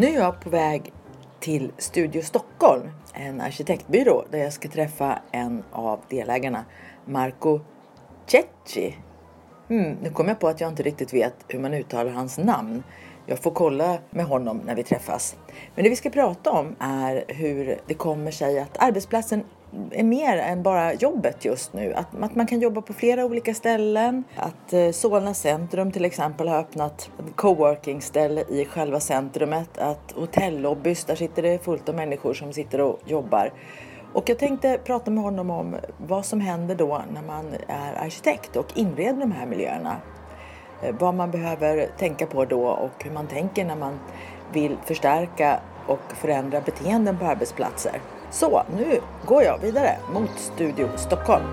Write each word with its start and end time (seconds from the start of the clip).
Nu 0.00 0.06
är 0.06 0.14
jag 0.14 0.40
på 0.40 0.50
väg 0.50 0.92
till 1.40 1.72
Studio 1.78 2.22
Stockholm, 2.22 2.90
en 3.12 3.40
arkitektbyrå 3.40 4.24
där 4.30 4.38
jag 4.38 4.52
ska 4.52 4.68
träffa 4.68 5.18
en 5.30 5.62
av 5.72 6.00
delägarna, 6.08 6.64
Marco 7.04 7.60
Cecchi. 8.26 8.96
Mm, 9.70 9.96
nu 10.02 10.10
kom 10.10 10.28
jag 10.28 10.40
på 10.40 10.48
att 10.48 10.60
jag 10.60 10.70
inte 10.70 10.82
riktigt 10.82 11.14
vet 11.14 11.34
hur 11.48 11.58
man 11.58 11.74
uttalar 11.74 12.10
hans 12.10 12.38
namn. 12.38 12.82
Jag 13.26 13.38
får 13.38 13.50
kolla 13.50 13.98
med 14.10 14.24
honom 14.24 14.60
när 14.64 14.74
vi 14.74 14.82
träffas. 14.82 15.36
Men 15.74 15.84
det 15.84 15.90
vi 15.90 15.96
ska 15.96 16.10
prata 16.10 16.50
om 16.50 16.76
är 16.78 17.24
hur 17.28 17.80
det 17.86 17.94
kommer 17.94 18.30
sig 18.30 18.58
att 18.58 18.82
arbetsplatsen 18.82 19.44
är 19.90 20.04
mer 20.04 20.36
än 20.36 20.62
bara 20.62 20.94
jobbet 20.94 21.44
just 21.44 21.72
nu. 21.72 21.94
Att, 21.94 22.06
att 22.22 22.34
man 22.34 22.46
kan 22.46 22.60
jobba 22.60 22.80
på 22.80 22.92
flera 22.92 23.24
olika 23.24 23.54
ställen. 23.54 24.24
Att 24.36 24.72
eh, 24.72 24.90
Solna 24.90 25.34
centrum 25.34 25.92
till 25.92 26.04
exempel 26.04 26.48
har 26.48 26.58
öppnat 26.58 27.10
ett 27.18 27.36
coworking-ställe 27.36 28.44
i 28.48 28.64
själva 28.64 29.00
centrumet. 29.00 29.78
Att 29.78 30.12
hotellobbys, 30.12 31.04
där 31.04 31.14
sitter 31.14 31.42
det 31.42 31.64
fullt 31.64 31.88
av 31.88 31.94
människor 31.94 32.34
som 32.34 32.52
sitter 32.52 32.80
och 32.80 33.00
jobbar. 33.04 33.52
Och 34.12 34.28
jag 34.28 34.38
tänkte 34.38 34.78
prata 34.84 35.10
med 35.10 35.24
honom 35.24 35.50
om 35.50 35.76
vad 36.06 36.26
som 36.26 36.40
händer 36.40 36.74
då 36.74 37.02
när 37.12 37.22
man 37.22 37.46
är 37.68 38.04
arkitekt 38.04 38.56
och 38.56 38.66
inreder 38.74 39.20
de 39.20 39.32
här 39.32 39.46
miljöerna. 39.46 39.96
Eh, 40.82 40.94
vad 40.98 41.14
man 41.14 41.30
behöver 41.30 41.88
tänka 41.98 42.26
på 42.26 42.44
då 42.44 42.66
och 42.66 43.04
hur 43.04 43.10
man 43.10 43.26
tänker 43.26 43.64
när 43.64 43.76
man 43.76 43.98
vill 44.52 44.76
förstärka 44.84 45.60
och 45.86 46.12
förändra 46.14 46.60
beteenden 46.60 47.18
på 47.18 47.24
arbetsplatser. 47.24 48.00
Så, 48.32 48.62
nu 48.76 49.00
går 49.26 49.42
jag 49.42 49.58
vidare 49.58 49.96
mot 50.12 50.30
Studio 50.38 50.88
Stockholm. 50.96 51.44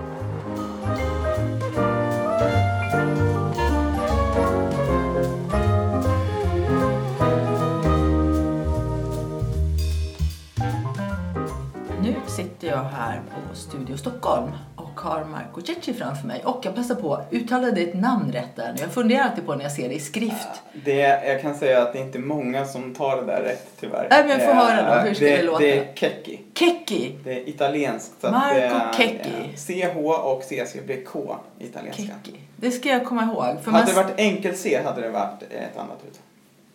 Nu 12.02 12.14
sitter 12.26 12.68
jag 12.68 12.82
här 12.82 13.22
på 13.30 13.56
Studio 13.56 13.96
Stockholm 13.96 14.50
och 14.76 14.87
har 14.98 15.24
Marco 15.24 15.60
Cecchi 15.60 15.94
framför 15.94 16.26
mig. 16.26 16.42
Och 16.44 16.60
jag 16.62 16.74
passar 16.74 16.94
på, 16.94 17.20
uttalade 17.30 17.72
ditt 17.72 17.94
namn 17.94 18.32
rätt 18.32 18.56
där 18.56 18.72
nu? 18.72 18.80
Jag 18.80 18.90
funderar 18.90 19.22
alltid 19.24 19.46
på 19.46 19.54
när 19.54 19.62
jag 19.62 19.72
ser 19.72 19.88
det 19.88 19.94
i 19.94 20.00
skrift. 20.00 20.48
Det, 20.84 20.98
jag 21.26 21.42
kan 21.42 21.54
säga 21.54 21.82
att 21.82 21.92
det 21.92 21.98
är 21.98 22.02
inte 22.02 22.18
många 22.18 22.64
som 22.64 22.94
tar 22.94 23.16
det 23.16 23.24
där 23.24 23.42
rätt 23.42 23.68
tyvärr. 23.80 24.06
Nej, 24.10 24.24
men 24.28 24.40
få 24.40 24.52
höra 24.52 24.94
då, 24.94 25.08
hur 25.08 25.14
ska 25.14 25.24
det, 25.24 25.36
det 25.36 25.42
låta? 25.42 25.58
Det 25.58 25.78
är 25.78 25.94
Kekki. 25.94 26.40
Kecchi. 26.54 27.18
Det 27.24 27.32
är 27.32 27.48
italienskt. 27.48 28.22
Marco 28.22 28.96
Kekki. 28.96 29.30
eh, 29.78 29.92
CH 29.92 29.96
och 30.06 30.42
CC 30.42 30.76
blir 30.86 31.04
K 31.04 31.36
italienska. 31.58 32.02
Kecchi. 32.02 32.38
Det 32.56 32.70
ska 32.70 32.88
jag 32.88 33.04
komma 33.04 33.22
ihåg. 33.22 33.44
Hade 33.44 33.70
man, 33.70 33.86
det 33.86 33.92
varit 33.92 34.14
enkel-C 34.16 34.80
hade 34.84 35.00
det 35.00 35.10
varit 35.10 35.42
ett 35.42 35.76
annat 35.76 35.98
uttal. 36.08 36.22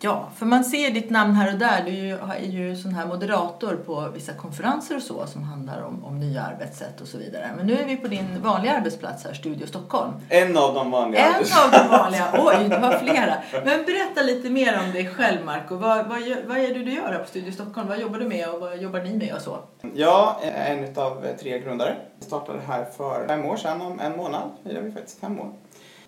Ja, 0.04 0.28
för 0.36 0.46
man 0.46 0.64
ser 0.64 0.90
ditt 0.90 1.10
namn 1.10 1.34
här 1.34 1.52
och 1.52 1.58
där. 1.58 1.82
Du 1.84 1.90
är 1.90 1.94
ju, 1.94 2.12
är 2.12 2.52
ju 2.52 2.76
sån 2.76 2.94
här 2.94 3.06
moderator 3.06 3.76
på 3.86 4.08
vissa 4.14 4.32
konferenser 4.32 4.96
och 4.96 5.02
så 5.02 5.26
som 5.26 5.42
handlar 5.42 5.82
om, 5.82 6.04
om 6.04 6.20
nya 6.20 6.42
arbetssätt 6.42 7.00
och 7.00 7.06
så 7.06 7.18
vidare. 7.18 7.50
Men 7.56 7.66
nu 7.66 7.78
är 7.78 7.84
vi 7.84 7.96
på 7.96 8.08
din 8.08 8.42
vanliga 8.42 8.72
arbetsplats 8.72 9.24
här, 9.24 9.34
Studio 9.34 9.66
Stockholm. 9.66 10.12
En 10.28 10.56
av 10.56 10.74
de 10.74 10.90
vanliga. 10.90 11.26
En 11.26 11.34
av 11.34 11.70
de 11.72 11.88
vanliga. 11.96 12.24
Oj, 12.32 12.68
det 12.68 12.78
var 12.78 12.98
flera. 12.98 13.34
Men 13.52 13.84
berätta 13.84 14.22
lite 14.22 14.50
mer 14.50 14.80
om 14.84 14.92
dig 14.92 15.06
själv, 15.06 15.44
Marco. 15.44 15.76
Vad, 15.76 16.06
vad, 16.06 16.20
vad 16.46 16.58
är 16.58 16.74
det 16.74 16.84
du 16.84 16.92
gör 16.92 17.12
här 17.12 17.18
på 17.18 17.28
Studio 17.28 17.52
Stockholm? 17.52 17.88
Vad 17.88 18.00
jobbar 18.00 18.18
du 18.18 18.28
med 18.28 18.48
och 18.48 18.60
vad 18.60 18.78
jobbar 18.78 19.00
ni 19.00 19.16
med 19.16 19.34
och 19.34 19.42
så? 19.42 19.58
Jag 19.94 20.34
är 20.42 20.76
en 20.76 20.98
av 20.98 21.26
tre 21.40 21.58
grundare. 21.58 21.96
Jag 22.18 22.26
startade 22.26 22.58
här 22.66 22.84
för 22.96 23.28
fem 23.28 23.44
år 23.44 23.56
sedan, 23.56 23.80
om 23.80 24.00
en 24.00 24.16
månad 24.16 24.50
firar 24.64 24.80
vi 24.80 24.92
faktiskt 24.92 25.20
fem 25.20 25.40
år. 25.40 25.52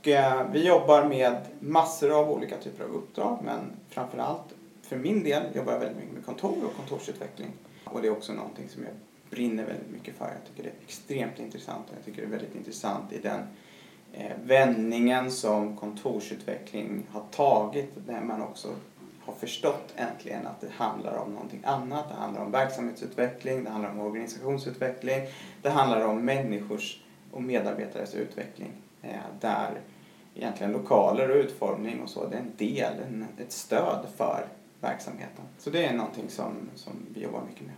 Och, 0.07 0.13
eh, 0.13 0.51
vi 0.53 0.67
jobbar 0.67 1.05
med 1.05 1.37
massor 1.61 2.19
av 2.21 2.31
olika 2.31 2.57
typer 2.57 2.85
av 2.85 2.91
uppdrag 2.91 3.39
men 3.45 3.73
framförallt 3.89 4.55
för 4.83 4.97
min 4.97 5.25
del 5.25 5.43
jobbar 5.55 5.73
jag 5.73 5.79
väldigt 5.79 5.97
mycket 5.97 6.15
med 6.15 6.25
kontor 6.25 6.65
och 6.65 6.77
kontorsutveckling. 6.77 7.53
Och 7.85 8.03
det 8.03 8.09
är 8.09 8.13
också 8.13 8.33
någonting 8.33 8.69
som 8.69 8.83
jag 8.83 8.93
brinner 9.31 9.65
väldigt 9.65 9.91
mycket 9.91 10.17
för. 10.17 10.25
Jag 10.25 10.45
tycker 10.49 10.63
det 10.63 10.69
är 10.69 10.83
extremt 10.85 11.39
intressant 11.39 11.85
och 11.91 11.97
jag 11.97 12.05
tycker 12.05 12.23
det 12.23 12.29
är 12.29 12.31
väldigt 12.31 12.55
intressant 12.55 13.13
i 13.13 13.19
den 13.19 13.41
eh, 14.13 14.33
vändningen 14.45 15.31
som 15.31 15.77
kontorsutveckling 15.77 17.07
har 17.13 17.23
tagit 17.31 18.07
där 18.07 18.21
man 18.21 18.43
också 18.43 18.69
har 19.25 19.35
förstått 19.35 19.95
äntligen 19.97 20.47
att 20.47 20.61
det 20.61 20.71
handlar 20.71 21.17
om 21.17 21.33
någonting 21.33 21.61
annat. 21.65 22.09
Det 22.09 22.15
handlar 22.15 22.45
om 22.45 22.51
verksamhetsutveckling, 22.51 23.65
det 23.65 23.71
handlar 23.71 23.91
om 23.91 24.01
organisationsutveckling, 24.01 25.21
det 25.63 25.71
handlar 25.71 26.07
om 26.07 26.25
människors 26.25 27.01
och 27.33 27.43
medarbetares 27.43 28.15
utveckling. 28.15 28.73
Eh, 29.03 29.21
där 29.41 29.81
egentligen 30.37 30.73
lokaler 30.73 31.31
och 31.31 31.37
utformning 31.37 32.01
och 32.01 32.11
så, 32.11 32.27
det 32.27 32.37
är 32.37 32.41
en 32.41 32.53
del, 32.57 32.93
en, 33.09 33.27
ett 33.39 33.53
stöd 33.53 34.07
för 34.17 34.47
verksamheten. 34.81 35.45
Så 35.59 35.71
det 35.71 35.85
är 35.85 35.93
någonting 35.93 36.29
som, 36.29 36.53
som 36.75 36.93
vi 37.15 37.23
jobbar 37.23 37.43
mycket 37.49 37.67
med. 37.67 37.75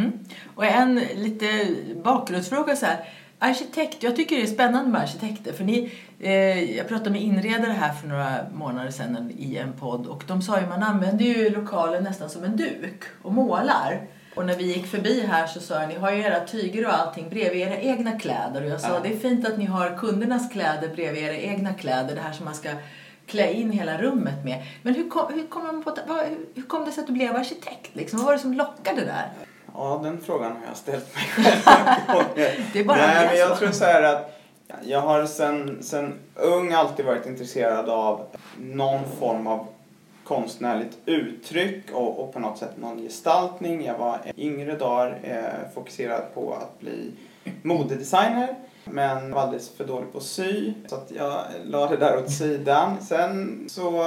Mm. 0.00 0.12
Och 0.54 0.64
en 0.64 0.94
lite 0.94 1.76
bakgrundsfråga 2.04 2.76
så 2.76 2.86
här. 2.86 3.08
Arkitekt, 3.38 4.02
jag 4.02 4.16
tycker 4.16 4.36
det 4.36 4.42
är 4.42 4.46
spännande 4.46 4.90
med 4.90 5.00
arkitekter. 5.00 5.52
För 5.52 5.64
ni, 5.64 5.92
eh, 6.20 6.76
jag 6.76 6.88
pratade 6.88 7.10
med 7.10 7.22
inredare 7.22 7.72
här 7.72 7.92
för 7.92 8.08
några 8.08 8.46
månader 8.54 8.90
sedan 8.90 9.32
i 9.38 9.56
en 9.56 9.72
podd 9.72 10.06
och 10.06 10.24
de 10.26 10.42
sa 10.42 10.60
ju 10.60 10.66
man 10.66 10.82
använder 10.82 11.24
ju 11.24 11.50
lokalen 11.50 12.04
nästan 12.04 12.30
som 12.30 12.44
en 12.44 12.56
duk 12.56 13.02
och 13.22 13.32
målar. 13.32 14.06
Och 14.34 14.46
när 14.46 14.56
vi 14.56 14.64
gick 14.64 14.86
förbi 14.86 15.26
här 15.26 15.46
så 15.46 15.60
sa 15.60 15.80
jag 15.80 15.88
ni 15.88 15.94
har 15.94 16.10
ju 16.12 16.22
era 16.22 16.46
tyger 16.46 16.86
och 16.86 16.94
allting 16.94 17.28
bredvid 17.28 17.62
era 17.62 17.76
egna 17.76 18.18
kläder. 18.18 18.62
Och 18.62 18.68
jag 18.68 18.80
sa 18.80 18.88
Ja. 18.88 19.00
det 19.02 19.08
är 19.12 19.18
fint 19.18 19.46
att 19.48 19.58
ni 19.58 19.64
har 19.64 19.98
kundernas 19.98 20.52
kläder 20.52 20.88
bredvid 20.88 21.22
era 21.22 21.36
egna 21.36 21.74
kläder. 21.74 22.14
Det 22.14 22.20
här 22.20 22.32
som 22.32 22.44
man 22.44 22.54
ska 22.54 22.70
klä 23.26 23.52
in 23.52 23.70
hela 23.70 23.98
rummet 24.02 24.44
med. 24.44 24.62
Men 24.82 24.94
hur 24.94 25.10
kom, 25.10 25.32
hur 25.34 25.46
kom, 25.46 25.62
man 25.66 25.82
på, 25.82 25.96
vad, 26.06 26.24
hur, 26.54 26.62
kom 26.62 26.84
det 26.84 26.92
sig 26.92 27.00
att 27.00 27.06
du 27.06 27.12
blev 27.12 27.36
arkitekt? 27.36 27.90
Liksom? 27.94 28.18
Vad 28.18 28.26
var 28.26 28.32
det 28.32 28.38
som 28.38 28.52
lockade 28.54 29.00
där? 29.04 29.28
Ja, 29.74 30.00
den 30.04 30.20
frågan 30.20 30.52
har 30.52 30.60
jag 30.68 30.76
ställt 30.76 31.14
mig 31.14 31.24
själv. 31.24 32.24
Det 32.72 32.78
är 32.80 32.84
bara 32.84 32.96
Nej, 32.96 33.26
men 33.26 33.38
jag 33.38 33.48
så. 33.48 33.56
tror 33.56 33.70
så 33.70 33.84
här 33.84 34.02
att 34.02 34.40
jag 34.84 35.00
har 35.00 35.26
sen, 35.26 35.78
sen 35.82 36.14
ung 36.34 36.72
alltid 36.72 37.06
varit 37.06 37.26
intresserad 37.26 37.88
av 37.88 38.26
någon 38.58 39.00
form 39.20 39.46
av 39.46 39.66
konstnärligt 40.24 40.98
uttryck 41.06 41.90
och, 41.92 42.18
och 42.18 42.32
på 42.32 42.38
något 42.38 42.58
sätt 42.58 42.76
någon 42.76 43.02
gestaltning. 43.02 43.84
Jag 43.84 43.98
var 43.98 44.20
yngre 44.36 44.76
dagar 44.76 45.20
eh, 45.22 45.72
fokuserad 45.74 46.34
på 46.34 46.54
att 46.54 46.80
bli 46.80 47.12
modedesigner 47.62 48.56
men 48.84 49.30
var 49.30 49.40
alldeles 49.40 49.70
för 49.70 49.84
dålig 49.84 50.12
på 50.12 50.18
att 50.18 50.24
sy 50.24 50.72
så 50.86 50.94
att 50.94 51.10
jag 51.16 51.44
la 51.64 51.86
det 51.86 51.96
där 51.96 52.18
åt 52.18 52.30
sidan. 52.30 52.96
Sen 53.00 53.64
så 53.68 54.02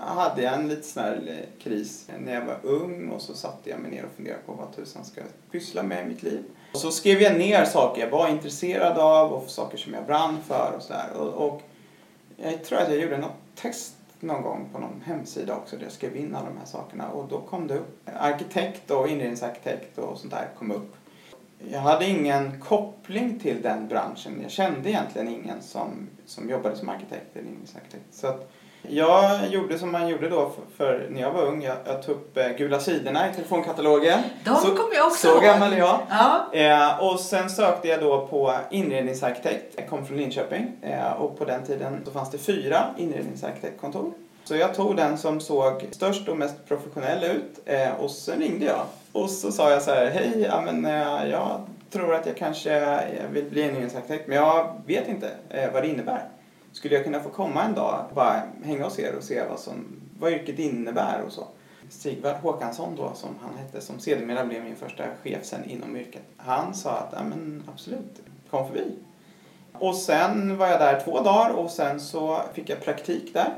hade 0.00 0.42
jag 0.42 0.54
en 0.54 0.68
lite 0.68 0.82
sån 0.82 1.02
här 1.02 1.22
eh, 1.28 1.62
kris 1.62 2.08
när 2.18 2.34
jag 2.34 2.44
var 2.44 2.56
ung 2.62 3.08
och 3.08 3.22
så 3.22 3.34
satte 3.34 3.70
jag 3.70 3.80
mig 3.80 3.90
ner 3.90 4.04
och 4.04 4.16
funderade 4.16 4.42
på 4.46 4.52
vad 4.52 4.76
tusan 4.76 5.04
ska 5.04 5.20
jag 5.20 5.52
pyssla 5.52 5.82
med 5.82 6.06
i 6.06 6.08
mitt 6.08 6.22
liv. 6.22 6.44
Och 6.72 6.78
så 6.78 6.90
skrev 6.90 7.22
jag 7.22 7.38
ner 7.38 7.64
saker 7.64 8.02
jag 8.02 8.10
var 8.10 8.28
intresserad 8.28 8.98
av 8.98 9.32
och 9.32 9.50
saker 9.50 9.78
som 9.78 9.94
jag 9.94 10.06
brann 10.06 10.38
för 10.46 10.72
och 10.76 10.82
sådär. 10.82 11.06
Och, 11.18 11.46
och 11.46 11.62
jag 12.36 12.64
tror 12.64 12.78
att 12.78 12.88
jag 12.88 13.00
gjorde 13.00 13.18
något 13.18 13.36
test 13.54 13.94
någon 14.22 14.42
gång 14.42 14.68
på 14.72 14.78
någon 14.78 15.02
hemsida 15.04 15.56
också 15.56 15.76
där 15.76 15.84
jag 15.84 15.92
skrev 15.92 16.16
in 16.16 16.34
alla 16.34 16.48
de 16.48 16.58
här 16.58 16.66
sakerna 16.66 17.08
och 17.08 17.28
då 17.28 17.40
kom 17.40 17.66
det 17.66 17.74
upp. 17.74 18.08
Arkitekt 18.16 18.90
och 18.90 19.08
inredningsarkitekt 19.08 19.98
och 19.98 20.18
sånt 20.18 20.32
där 20.32 20.48
kom 20.58 20.70
upp. 20.70 20.96
Jag 21.70 21.80
hade 21.80 22.06
ingen 22.06 22.60
koppling 22.60 23.38
till 23.38 23.62
den 23.62 23.88
branschen. 23.88 24.38
Jag 24.42 24.50
kände 24.50 24.90
egentligen 24.90 25.28
ingen 25.28 25.62
som, 25.62 26.08
som 26.26 26.50
jobbade 26.50 26.76
som 26.76 26.88
arkitekt 26.88 27.36
eller 27.36 27.46
inredningsarkitekt. 27.46 28.14
Så 28.14 28.26
att 28.26 28.52
jag 28.88 29.46
gjorde 29.48 29.78
som 29.78 29.92
man 29.92 30.08
gjorde 30.08 30.28
då 30.28 30.50
för, 30.50 30.62
för 30.76 31.06
när 31.10 31.20
jag 31.20 31.30
var 31.30 31.42
ung. 31.42 31.62
Jag, 31.62 31.76
jag 31.86 32.02
tog 32.02 32.14
upp 32.14 32.36
eh, 32.36 32.48
gula 32.48 32.80
sidorna 32.80 33.30
i 33.30 33.34
telefonkatalogen. 33.34 34.18
De 34.44 34.56
så, 34.56 34.66
kommer 34.76 34.94
jag 34.94 35.06
också 35.06 35.26
Så 35.26 35.34
ihåg. 35.34 35.42
gammal 35.42 35.72
är 35.72 35.78
jag. 35.78 36.00
Ja. 36.10 36.46
Eh, 36.52 37.04
och 37.12 37.20
sen 37.20 37.50
sökte 37.50 37.88
jag 37.88 38.00
då 38.00 38.26
på 38.26 38.54
inredningsarkitekt. 38.70 39.74
Jag 39.76 39.88
kom 39.88 40.06
från 40.06 40.16
Linköping 40.16 40.72
eh, 40.82 41.12
och 41.12 41.38
på 41.38 41.44
den 41.44 41.62
tiden 41.64 42.00
så 42.04 42.10
fanns 42.10 42.30
det 42.30 42.38
fyra 42.38 42.84
inredningsarkitektkontor. 42.96 44.12
Så 44.44 44.56
jag 44.56 44.74
tog 44.74 44.96
den 44.96 45.18
som 45.18 45.40
såg 45.40 45.86
störst 45.90 46.28
och 46.28 46.36
mest 46.36 46.54
professionell 46.68 47.24
ut 47.24 47.58
eh, 47.66 47.92
och 48.00 48.10
sen 48.10 48.38
ringde 48.40 48.64
jag. 48.66 48.80
Och 49.12 49.30
så 49.30 49.52
sa 49.52 49.70
jag 49.70 49.82
så 49.82 49.90
här, 49.90 50.06
hej, 50.10 50.46
ja, 50.50 50.60
men, 50.60 50.84
eh, 50.84 51.30
jag 51.30 51.66
tror 51.90 52.14
att 52.14 52.26
jag 52.26 52.36
kanske 52.36 52.80
eh, 52.80 52.98
vill 53.30 53.44
bli 53.44 53.62
inredningsarkitekt 53.62 54.28
men 54.28 54.36
jag 54.36 54.82
vet 54.86 55.08
inte 55.08 55.30
vad 55.72 55.82
det 55.82 55.88
innebär. 55.88 56.22
Skulle 56.72 56.94
jag 56.94 57.04
kunna 57.04 57.20
få 57.20 57.28
komma 57.28 57.64
en 57.64 57.74
dag 57.74 58.04
och 58.08 58.14
bara 58.14 58.42
hänga 58.64 58.84
hos 58.84 58.98
er 58.98 59.14
och 59.16 59.24
se 59.24 59.44
vad, 59.48 59.60
som, 59.60 60.00
vad 60.18 60.32
yrket 60.32 60.58
innebär 60.58 61.22
och 61.26 61.32
så. 61.32 61.46
Sigvard 61.90 62.36
Håkansson 62.36 62.96
då, 62.96 63.12
som 63.14 63.30
han 63.42 63.58
hette, 63.58 63.80
som 63.80 63.98
sedermera 63.98 64.44
blev 64.44 64.64
min 64.64 64.76
första 64.76 65.04
chef 65.22 65.44
sen 65.44 65.64
inom 65.64 65.96
yrket. 65.96 66.22
Han 66.36 66.74
sa 66.74 66.90
att, 66.90 67.12
ja 67.12 67.24
men 67.24 67.62
absolut, 67.72 68.22
kom 68.50 68.66
förbi. 68.66 68.94
Och 69.72 69.96
sen 69.96 70.56
var 70.56 70.66
jag 70.66 70.80
där 70.80 71.00
två 71.00 71.20
dagar 71.20 71.50
och 71.50 71.70
sen 71.70 72.00
så 72.00 72.40
fick 72.52 72.68
jag 72.68 72.80
praktik 72.80 73.34
där. 73.34 73.54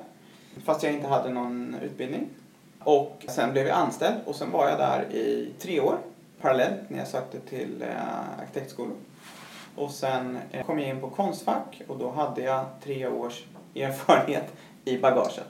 Fast 0.64 0.82
jag 0.82 0.92
inte 0.92 1.06
hade 1.06 1.28
någon 1.28 1.76
utbildning. 1.82 2.28
Och 2.78 3.24
sen 3.28 3.52
blev 3.52 3.66
jag 3.66 3.76
anställd 3.76 4.16
och 4.24 4.34
sen 4.34 4.50
var 4.50 4.68
jag 4.68 4.78
där 4.78 5.12
i 5.12 5.52
tre 5.58 5.80
år 5.80 5.98
parallellt 6.40 6.90
när 6.90 6.98
jag 6.98 7.08
sökte 7.08 7.40
till 7.40 7.82
eh, 7.82 8.40
arkitektskolor. 8.40 8.96
Och 9.76 9.90
sen 9.90 10.38
eh, 10.50 10.64
kom 10.66 10.78
jag 10.78 10.88
in 10.88 11.00
på 11.00 11.10
Konstfack 11.10 11.82
och 11.88 11.98
då 11.98 12.10
hade 12.10 12.42
jag 12.42 12.64
tre 12.84 13.06
års 13.06 13.44
erfarenhet 13.74 14.52
i 14.84 14.98
bagaget. 14.98 15.48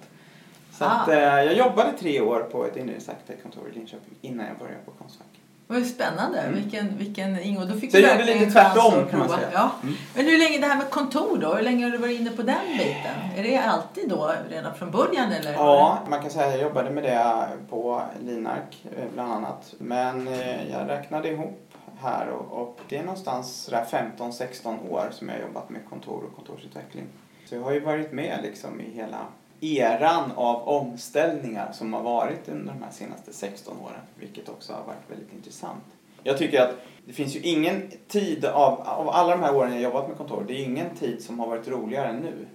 Så 0.79 0.85
att, 0.85 1.09
Ah. 1.09 1.13
eh, 1.13 1.45
jag 1.45 1.55
jobbade 1.55 1.93
tre 1.93 2.21
år 2.21 2.41
på 2.41 2.65
ett 2.67 2.77
inredningsarkitektkontor 2.77 3.69
i 3.69 3.75
Linköping 3.79 4.15
innan 4.21 4.47
jag 4.47 4.59
började 4.59 4.85
på 4.85 4.91
Konstfack. 4.91 5.27
Vad 5.67 5.87
spännande. 5.87 6.39
Mm. 6.41 6.55
Vilken, 6.63 6.99
vilken 6.99 7.41
ingång. 7.41 7.69
Då 7.69 7.79
fick 7.79 7.91
Så 7.91 7.97
du 7.97 8.03
jag 8.03 8.21
gjorde 8.21 8.35
lite 8.35 8.51
tvärtom, 8.51 8.95
att 8.95 9.11
kan 9.11 9.19
man 9.19 9.29
säga. 9.29 9.49
Ja. 9.53 9.71
Mm. 9.83 9.95
Men 10.15 10.25
hur 10.27 10.39
länge 10.39 10.59
det 10.59 10.67
här 10.67 10.77
med 10.77 10.91
kontor 10.91 11.39
då? 11.39 11.55
Hur 11.55 11.63
länge 11.63 11.85
har 11.85 11.91
du 11.93 11.99
varit 11.99 12.21
inne 12.21 12.31
på 12.31 12.43
den 12.43 12.67
biten? 12.79 13.15
Är 13.37 13.43
det 13.43 13.59
alltid 13.59 14.09
då 14.09 14.33
redan 14.51 14.75
från 14.75 14.91
början 14.91 15.33
eller? 15.33 15.53
Ja, 15.53 15.99
man 16.09 16.21
kan 16.23 16.31
säga 16.31 16.47
att 16.47 16.53
jag 16.53 16.63
jobbade 16.63 16.91
med 16.91 17.03
det 17.03 17.49
på 17.71 18.03
Linark 18.23 18.85
eh, 18.97 19.05
bland 19.15 19.33
annat. 19.33 19.75
Men 19.79 20.29
eh, 20.29 20.71
jag 20.71 20.89
räknade 20.89 21.29
ihop 21.29 21.74
här 22.05 22.29
och, 22.29 22.63
och 22.63 22.81
det 22.89 22.97
är 22.97 23.03
någonstans 23.03 23.71
15-16 23.73 24.91
år 24.91 25.09
som 25.11 25.29
jag 25.29 25.35
har 25.35 25.43
jobbat 25.43 25.71
med 25.71 25.81
kontor 25.89 26.25
och 26.25 26.37
kontorsutveckling. 26.37 27.05
Så 27.47 27.55
jag 27.55 27.63
har 27.63 27.73
ju 27.73 27.81
varit 27.81 28.13
med 28.13 28.39
liksom 28.43 28.81
i 28.81 28.91
hela 28.91 29.27
eran 29.61 30.33
av 30.35 30.69
omställningar 30.69 31.73
som 31.73 31.93
har 31.93 32.03
varit 32.03 32.49
under 32.49 32.73
de 32.73 32.83
här 32.83 32.93
senaste 32.93 33.33
16 33.33 33.77
åren. 33.85 34.01
Vilket 34.19 34.49
också 34.49 34.73
har 34.73 34.85
varit 34.85 35.11
väldigt 35.11 35.33
intressant. 35.33 35.85
Jag 36.23 36.39
tycker 36.39 36.61
att 36.61 36.75
det 37.07 37.13
finns 37.13 37.37
ju 37.37 37.41
ingen 37.41 37.91
tid 38.09 38.45
av, 38.45 38.81
av 38.81 39.09
alla 39.09 39.37
de 39.37 39.43
här 39.43 39.57
åren 39.57 39.73
jag 39.73 39.83
jobbat 39.83 40.09
med 40.09 40.17
kontor, 40.17 40.45
det 40.49 40.55
är 40.55 40.65
ingen 40.65 40.97
tid 40.97 41.25
som 41.25 41.41
har 41.41 41.47
varit 41.47 41.69
roligare 41.69 42.09
än 42.09 42.17
nu. 42.17 42.47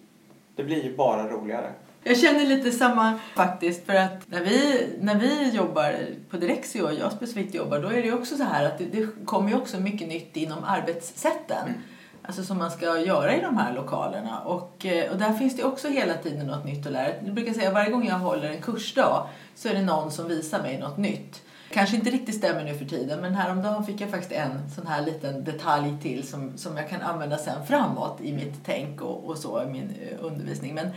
Det 0.55 0.63
blir 0.63 0.83
ju 0.83 0.95
bara 0.95 1.29
roligare. 1.29 1.71
Jag 2.09 2.17
känner 2.17 2.45
lite 2.45 2.71
samma 2.71 3.19
faktiskt 3.35 3.85
för 3.85 3.95
att 3.95 4.27
när 4.27 4.41
vi, 4.41 4.87
när 4.99 5.15
vi 5.15 5.49
jobbar 5.49 5.95
på 6.29 6.37
Direxio 6.37 6.81
och 6.81 6.93
jag 6.93 7.11
specifikt 7.11 7.55
jobbar 7.55 7.79
då 7.79 7.87
är 7.87 8.03
det 8.03 8.11
också 8.11 8.35
så 8.35 8.43
här 8.43 8.65
att 8.65 8.77
det, 8.77 8.85
det 8.85 9.25
kommer 9.25 9.49
ju 9.49 9.55
också 9.55 9.79
mycket 9.79 10.07
nytt 10.07 10.37
inom 10.37 10.63
arbetssätten. 10.63 11.67
Mm. 11.67 11.81
Alltså 12.23 12.43
som 12.43 12.57
man 12.57 12.71
ska 12.71 12.99
göra 12.99 13.35
i 13.35 13.41
de 13.41 13.57
här 13.57 13.73
lokalerna. 13.73 14.39
Och, 14.39 14.85
eh, 14.85 15.11
och 15.11 15.17
där 15.17 15.33
finns 15.33 15.57
det 15.57 15.63
också 15.63 15.87
hela 15.87 16.13
tiden 16.13 16.47
något 16.47 16.65
nytt 16.65 16.85
att 16.85 16.91
lära. 16.91 17.13
Jag 17.25 17.33
brukar 17.33 17.53
säga 17.53 17.71
varje 17.71 17.91
gång 17.91 18.07
jag 18.07 18.19
håller 18.19 18.49
en 18.49 18.61
kursdag 18.61 19.27
så 19.55 19.69
är 19.69 19.73
det 19.73 19.81
någon 19.81 20.11
som 20.11 20.27
visar 20.27 20.61
mig 20.61 20.79
något 20.79 20.97
nytt. 20.97 21.41
Kanske 21.71 21.95
inte 21.95 22.09
riktigt 22.09 22.35
stämmer 22.35 22.63
nu 22.63 22.77
för 22.77 22.85
tiden 22.85 23.21
men 23.21 23.35
häromdagen 23.35 23.85
fick 23.85 24.01
jag 24.01 24.09
faktiskt 24.09 24.31
en 24.31 24.69
sån 24.75 24.87
här 24.87 25.01
liten 25.01 25.43
detalj 25.43 25.97
till 26.01 26.27
som, 26.27 26.57
som 26.57 26.77
jag 26.77 26.89
kan 26.89 27.01
använda 27.01 27.37
sen 27.37 27.65
framåt 27.65 28.21
i 28.21 28.33
mitt 28.33 28.53
tänk 28.65 29.01
och, 29.01 29.25
och 29.25 29.37
så 29.37 29.63
i 29.63 29.65
min 29.65 29.93
eh, 30.01 30.25
undervisning. 30.25 30.75
Men 30.75 30.89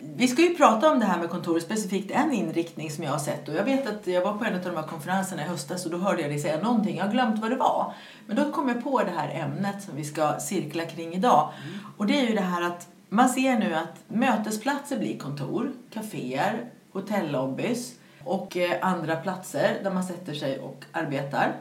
vi 0.00 0.28
ska 0.28 0.42
ju 0.42 0.54
prata 0.54 0.90
om 0.90 0.98
det 0.98 1.04
här 1.04 1.18
med 1.18 1.30
kontor, 1.30 1.60
specifikt 1.60 2.10
en 2.10 2.32
inriktning 2.32 2.90
som 2.90 3.04
jag 3.04 3.10
har 3.10 3.18
sett. 3.18 3.48
Och 3.48 3.54
jag 3.54 3.64
vet 3.64 3.86
att 3.86 4.06
jag 4.06 4.24
var 4.24 4.32
på 4.32 4.44
en 4.44 4.54
av 4.54 4.60
de 4.60 4.76
här 4.76 4.82
konferenserna 4.82 5.42
i 5.42 5.48
höstas 5.48 5.84
och 5.84 5.90
då 5.92 5.98
hörde 5.98 6.22
jag 6.22 6.30
dig 6.30 6.38
säga 6.38 6.62
någonting. 6.62 6.96
Jag 6.96 7.04
har 7.04 7.12
glömt 7.12 7.40
vad 7.40 7.50
det 7.50 7.56
var. 7.56 7.94
Men 8.26 8.36
då 8.36 8.52
kom 8.52 8.68
jag 8.68 8.84
på 8.84 9.02
det 9.02 9.12
här 9.16 9.44
ämnet 9.44 9.82
som 9.82 9.96
vi 9.96 10.04
ska 10.04 10.38
cirkla 10.40 10.84
kring 10.84 11.14
idag. 11.14 11.52
Och 11.96 12.06
det 12.06 12.20
är 12.20 12.28
ju 12.28 12.34
det 12.34 12.40
här 12.40 12.62
att 12.62 12.88
man 13.08 13.28
ser 13.28 13.58
nu 13.58 13.74
att 13.74 13.94
mötesplatser 14.08 14.98
blir 14.98 15.18
kontor, 15.18 15.72
kaféer, 15.90 16.70
hotellobbys 16.92 17.94
och 18.24 18.56
eh, 18.56 18.78
andra 18.82 19.16
platser 19.16 19.80
där 19.82 19.90
man 19.90 20.04
sätter 20.04 20.34
sig 20.34 20.58
och 20.58 20.84
arbetar. 20.92 21.52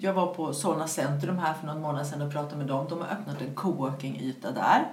Jag 0.00 0.12
var 0.12 0.34
på 0.34 0.54
Solna 0.54 0.86
centrum 0.86 1.38
här 1.38 1.54
för 1.54 1.66
någon 1.66 1.80
månad 1.80 2.06
sedan 2.06 2.22
och 2.22 2.32
pratade 2.32 2.56
med 2.56 2.66
dem. 2.66 2.86
De 2.88 3.00
har 3.00 3.06
öppnat 3.06 3.40
en 3.40 3.54
coworking-yta 3.54 4.50
där. 4.50 4.86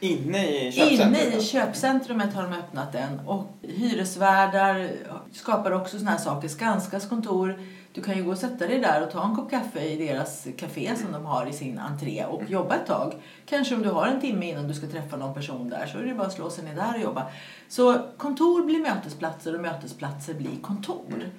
Inne 0.00 0.48
i 0.48 0.72
köpcentret? 0.72 1.26
Inne 1.26 1.36
i 1.36 1.42
köpcentrumet 1.42 2.34
har 2.34 2.42
de 2.42 2.52
öppnat 2.52 2.92
den. 2.92 3.20
Och 3.26 3.46
hyresvärdar 3.62 4.90
skapar 5.32 5.70
också 5.70 5.98
såna 5.98 6.10
här 6.10 6.18
saker. 6.18 6.48
Skanskas 6.48 7.08
kontor. 7.08 7.60
Du 7.98 8.04
kan 8.04 8.16
ju 8.16 8.24
gå 8.24 8.30
och 8.30 8.38
sätta 8.38 8.66
dig 8.66 8.78
där 8.78 9.02
och 9.02 9.10
ta 9.10 9.24
en 9.24 9.36
kopp 9.36 9.50
kaffe 9.50 9.80
i 9.80 10.06
deras 10.06 10.46
café 10.56 10.96
som 10.96 11.12
de 11.12 11.26
har 11.26 11.46
i 11.46 11.52
sin 11.52 11.78
entré 11.78 12.24
och 12.24 12.42
jobba 12.48 12.74
ett 12.74 12.86
tag. 12.86 13.14
Kanske 13.46 13.74
om 13.74 13.82
du 13.82 13.88
har 13.88 14.06
en 14.06 14.20
timme 14.20 14.50
innan 14.50 14.68
du 14.68 14.74
ska 14.74 14.86
träffa 14.86 15.16
någon 15.16 15.34
person 15.34 15.68
där 15.68 15.86
så 15.86 15.98
är 15.98 16.02
det 16.02 16.14
bara 16.14 16.26
att 16.26 16.32
slå 16.32 16.50
sig 16.50 16.64
ner 16.64 16.74
där 16.74 16.94
och 16.94 17.00
jobba. 17.00 17.26
Så 17.68 17.98
kontor 18.16 18.64
blir 18.64 18.80
mötesplatser 18.80 19.54
och 19.54 19.60
mötesplatser 19.60 20.34
blir 20.34 20.60
kontor. 20.62 21.30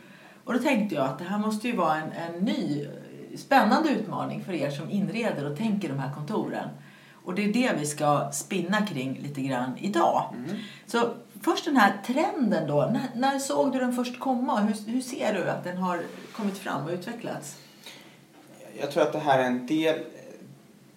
Och 0.44 0.54
då 0.54 0.60
tänkte 0.60 0.96
jag 0.96 1.06
att 1.06 1.20
det 1.20 1.26
här 1.26 1.40
måste 1.40 1.68
ju 1.68 1.76
vara 1.76 1.96
en, 1.96 2.12
en 2.12 2.46
ny 2.46 2.88
spännande 3.38 3.90
utmaning 3.90 4.44
för 4.44 4.54
er 4.54 4.70
som 4.70 4.90
inreder 4.90 5.52
och 5.52 5.58
tänker 5.58 5.90
de 5.90 6.00
här 6.00 6.14
kontoren. 6.14 6.70
Och 7.24 7.36
det 7.36 7.46
är 7.46 7.54
det 7.54 7.72
vi 7.80 7.86
ska 7.86 8.30
spinna 8.32 8.86
kring 8.86 9.20
lite 9.24 9.42
grann 9.42 9.78
idag. 9.78 10.36
Så 10.86 11.00
först 11.42 11.66
den 11.66 11.78
här 11.78 11.94
trenden 12.06 12.68
då. 12.68 12.90
När, 12.94 13.08
när 13.16 13.40
såg 13.40 13.72
du 13.72 13.80
den 13.80 13.94
först 13.94 14.20
komma? 14.20 14.60
Hur, 14.60 14.92
hur 14.92 15.02
ser 15.02 15.34
du 15.34 15.50
att 15.50 15.64
den 15.64 15.78
har 15.78 16.00
kommit 16.32 16.58
fram 16.58 16.86
och 16.86 16.92
utvecklats? 16.92 17.58
Jag 18.80 18.92
tror 18.92 19.04
att 19.04 19.14
det 19.14 19.20
här 19.20 19.40
är 19.40 19.44
en 19.44 19.68
del 19.68 20.00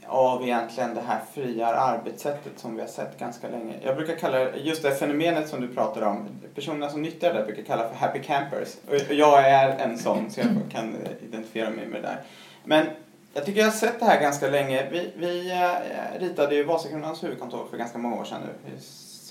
av 0.06 0.42
egentligen 0.42 0.94
det 0.94 1.00
här 1.00 1.20
fria 1.34 1.66
arbetssättet 1.66 2.58
som 2.58 2.74
vi 2.74 2.80
har 2.80 2.88
sett 2.88 3.18
ganska 3.18 3.48
länge. 3.48 3.74
Jag 3.82 3.96
brukar 3.96 4.14
kalla 4.14 4.38
det, 4.38 4.58
just 4.58 4.82
det 4.82 4.94
fenomenet 4.94 5.48
som 5.48 5.60
du 5.60 5.68
pratar 5.68 6.02
om, 6.02 6.28
personerna 6.54 6.90
som 6.90 7.02
nyttjar 7.02 7.34
det 7.34 7.44
brukar 7.44 7.62
kalla 7.62 7.88
för 7.88 7.94
happy 7.94 8.22
campers. 8.22 8.68
Och 8.88 9.14
jag 9.14 9.48
är 9.48 9.78
en 9.78 9.98
sån 9.98 10.30
så 10.30 10.40
jag 10.40 10.48
kan 10.70 10.96
identifiera 11.22 11.70
mig 11.70 11.86
med 11.86 12.02
det 12.02 12.08
där. 12.08 12.20
Men 12.64 12.86
jag 13.34 13.46
tycker 13.46 13.60
jag 13.60 13.66
har 13.66 13.72
sett 13.72 14.00
det 14.00 14.06
här 14.06 14.20
ganska 14.20 14.48
länge. 14.48 14.88
Vi, 14.90 15.12
vi 15.16 15.50
eh, 15.50 16.20
ritade 16.20 16.54
ju 16.54 16.64
Vasakronans 16.64 17.24
huvudkontor 17.24 17.66
för 17.70 17.76
ganska 17.76 17.98
många 17.98 18.16
år 18.16 18.24
sedan 18.24 18.40
nu. 18.46 18.72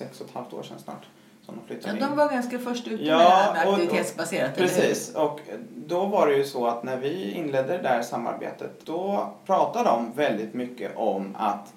Sex 0.03 0.21
och 0.21 0.27
ett 0.27 0.33
halvt 0.35 0.53
år 0.53 0.63
sedan 0.63 0.79
snart. 0.79 1.05
Som 1.45 1.55
de 1.55 1.61
Ja, 1.61 1.67
flyttade 1.67 1.93
in. 1.97 2.03
de 2.03 2.15
var 2.17 2.29
ganska 2.29 2.59
först 2.59 2.87
ute 2.87 3.03
Ja, 3.03 3.17
med 3.17 3.25
det 3.25 3.31
här 3.31 3.53
med 3.53 3.67
och- 3.67 3.73
och- 3.73 3.79
aktivitetsbaserat. 3.79 4.57
eller 4.57 4.67
hur? 4.67 4.75
Precis, 4.75 5.15
och 5.15 5.39
då 5.75 6.05
var 6.05 6.27
det 6.27 6.33
ju 6.35 6.43
så 6.43 6.67
att 6.67 6.83
när 6.83 6.97
vi 6.97 7.31
inledde 7.31 7.77
det 7.77 7.83
där 7.83 8.01
samarbetet 8.01 8.85
då 8.85 9.33
pratade 9.45 9.89
de 9.89 10.11
väldigt 10.15 10.53
mycket 10.53 10.91
om 10.97 11.35
att 11.39 11.73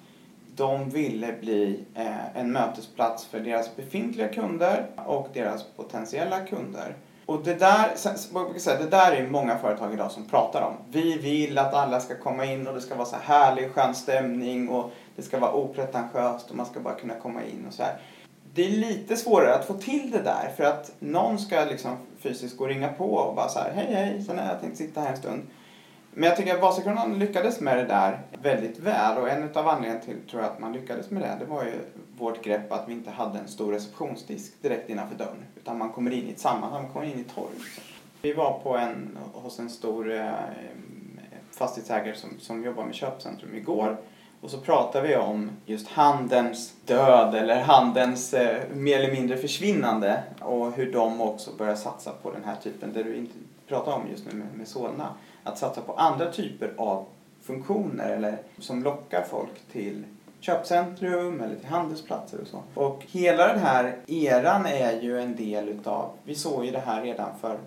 de 0.57 0.91
ville 0.91 1.33
bli 1.41 1.81
eh, 1.95 2.37
en 2.41 2.53
mötesplats 2.53 3.25
för 3.27 3.41
deras 3.41 3.77
befintliga 3.77 4.29
kunder 4.29 4.87
och 5.07 5.29
deras 5.35 5.63
potentiella 5.77 6.41
kunder. 6.41 6.95
Och 7.27 7.43
det 7.45 7.55
där, 7.55 7.91
det 8.79 8.91
där 8.91 9.13
är 9.13 9.27
många 9.27 9.59
företag 9.59 9.93
idag 9.93 10.11
som 10.11 10.25
pratar 10.25 10.63
om. 10.63 10.73
Vi 10.91 11.19
vill 11.19 11.59
att 11.59 11.75
alla 11.75 12.01
ska 12.01 12.17
komma 12.17 12.45
in 12.45 12.67
och 12.67 12.75
det 12.75 12.81
ska 12.81 12.95
vara 12.95 13.07
så 13.07 13.17
här 13.23 13.41
härlig, 13.45 13.71
skön 13.73 13.95
stämning 13.95 14.69
och 14.69 14.91
det 15.17 15.23
ska 15.23 15.39
vara 15.39 15.53
opretentiöst 15.53 16.51
och 16.51 16.57
man 16.57 16.67
ska 16.67 16.81
bara 16.81 16.95
kunna 16.95 17.15
komma 17.15 17.41
in 17.43 17.65
och 17.69 17.75
så 17.75 17.83
här. 17.83 17.97
Det 18.55 18.65
är 18.65 18.71
lite 18.71 19.17
svårare 19.17 19.55
att 19.55 19.65
få 19.65 19.75
till 19.75 20.11
det 20.11 20.23
där 20.23 20.53
för 20.57 20.65
att 20.65 20.93
någon 20.99 21.39
ska 21.39 21.65
liksom 21.65 21.97
fysiskt 22.19 22.57
gå 22.57 22.65
och 22.65 22.71
ringa 22.71 22.89
på 22.89 23.15
och 23.15 23.35
bara 23.35 23.49
så 23.49 23.59
här 23.59 23.73
hej 23.75 23.95
hej, 23.95 24.23
sen 24.23 24.39
har 24.39 24.47
jag 24.47 24.61
tänkt 24.61 24.77
sitta 24.77 25.01
här 25.01 25.11
en 25.11 25.17
stund. 25.17 25.43
Men 26.11 26.29
jag 26.29 26.37
tycker 26.37 26.55
att 26.55 26.61
Vasakronan 26.61 27.19
lyckades 27.19 27.61
med 27.61 27.77
det 27.77 27.85
där 27.85 28.23
väldigt 28.43 28.79
väl 28.79 29.19
och 29.19 29.29
en 29.29 29.51
av 29.55 29.69
anledningarna 29.69 30.01
till 30.01 30.17
tror 30.31 30.43
jag 30.43 30.53
att 30.53 30.61
man 30.61 30.73
lyckades 30.73 31.11
med 31.11 31.23
det, 31.23 31.37
det 31.39 31.45
var 31.45 31.65
ju 31.65 31.73
vårt 32.19 32.45
grepp 32.45 32.73
att 32.73 32.89
vi 32.89 32.93
inte 32.93 33.11
hade 33.11 33.39
en 33.39 33.49
stor 33.49 33.73
receptionsdisk 33.73 34.63
direkt 34.63 34.91
innanför 34.91 35.17
dörren 35.17 35.45
utan 35.57 35.79
man 35.79 35.93
kommer 35.93 36.11
in 36.11 36.29
i 36.29 36.33
ett 36.33 36.39
sammanhang, 36.41 36.83
man 36.83 36.93
kommer 36.93 37.07
in 37.07 37.19
i 37.19 37.21
ett 37.21 37.35
torg. 37.35 37.55
Vi 38.23 38.33
var 38.33 38.59
på 38.59 38.77
en, 38.77 39.19
hos 39.33 39.59
en 39.59 39.71
stor 39.71 40.13
eh, 40.13 40.33
fastighetsägare 41.51 42.15
som, 42.15 42.31
som 42.41 42.65
jobbar 42.65 42.85
med 42.85 42.95
köpcentrum 42.95 43.55
igår 43.55 43.97
och 44.45 44.51
så 44.51 44.59
pratar 44.59 45.03
vi 45.03 45.17
om 45.17 45.51
just 45.67 45.89
handelns 45.89 46.73
död 46.85 47.35
eller 47.35 47.61
handelns 47.61 48.35
eh, 48.35 48.69
mer 48.75 48.99
eller 48.99 49.13
mindre 49.13 49.37
försvinnande 49.37 50.23
och 50.41 50.73
hur 50.73 50.93
de 50.93 51.21
också 51.21 51.51
börjar 51.59 51.75
satsa 51.75 52.13
på 52.23 52.31
den 52.31 52.45
här 52.45 52.57
typen, 52.63 52.93
det 52.93 53.03
du 53.03 53.17
inte 53.17 53.35
pratar 53.69 53.93
om 53.93 54.03
just 54.11 54.27
nu 54.27 54.33
med, 54.33 54.47
med 54.55 54.69
Solna, 54.69 55.09
att 55.43 55.59
satsa 55.59 55.81
på 55.81 55.93
andra 55.93 56.33
typer 56.33 56.75
av 56.77 57.07
funktioner 57.43 58.11
eller 58.11 58.39
som 58.59 58.83
lockar 58.83 59.23
folk 59.31 59.61
till 59.73 60.05
köpcentrum 60.41 61.41
eller 61.41 61.57
till 61.57 61.69
handelsplatser 61.69 62.41
och 62.41 62.49
så. 62.49 62.63
Och 62.75 63.03
hela 63.11 63.47
den 63.47 63.59
här 63.59 63.97
eran 64.07 64.67
är 64.67 65.03
ju 65.03 65.21
en 65.21 65.37
del 65.37 65.69
utav, 65.69 66.11
vi 66.25 66.35
såg 66.35 66.65
ju 66.65 66.71
det 66.71 66.83
här 66.87 67.03
redan 67.03 67.31
för 67.41 67.59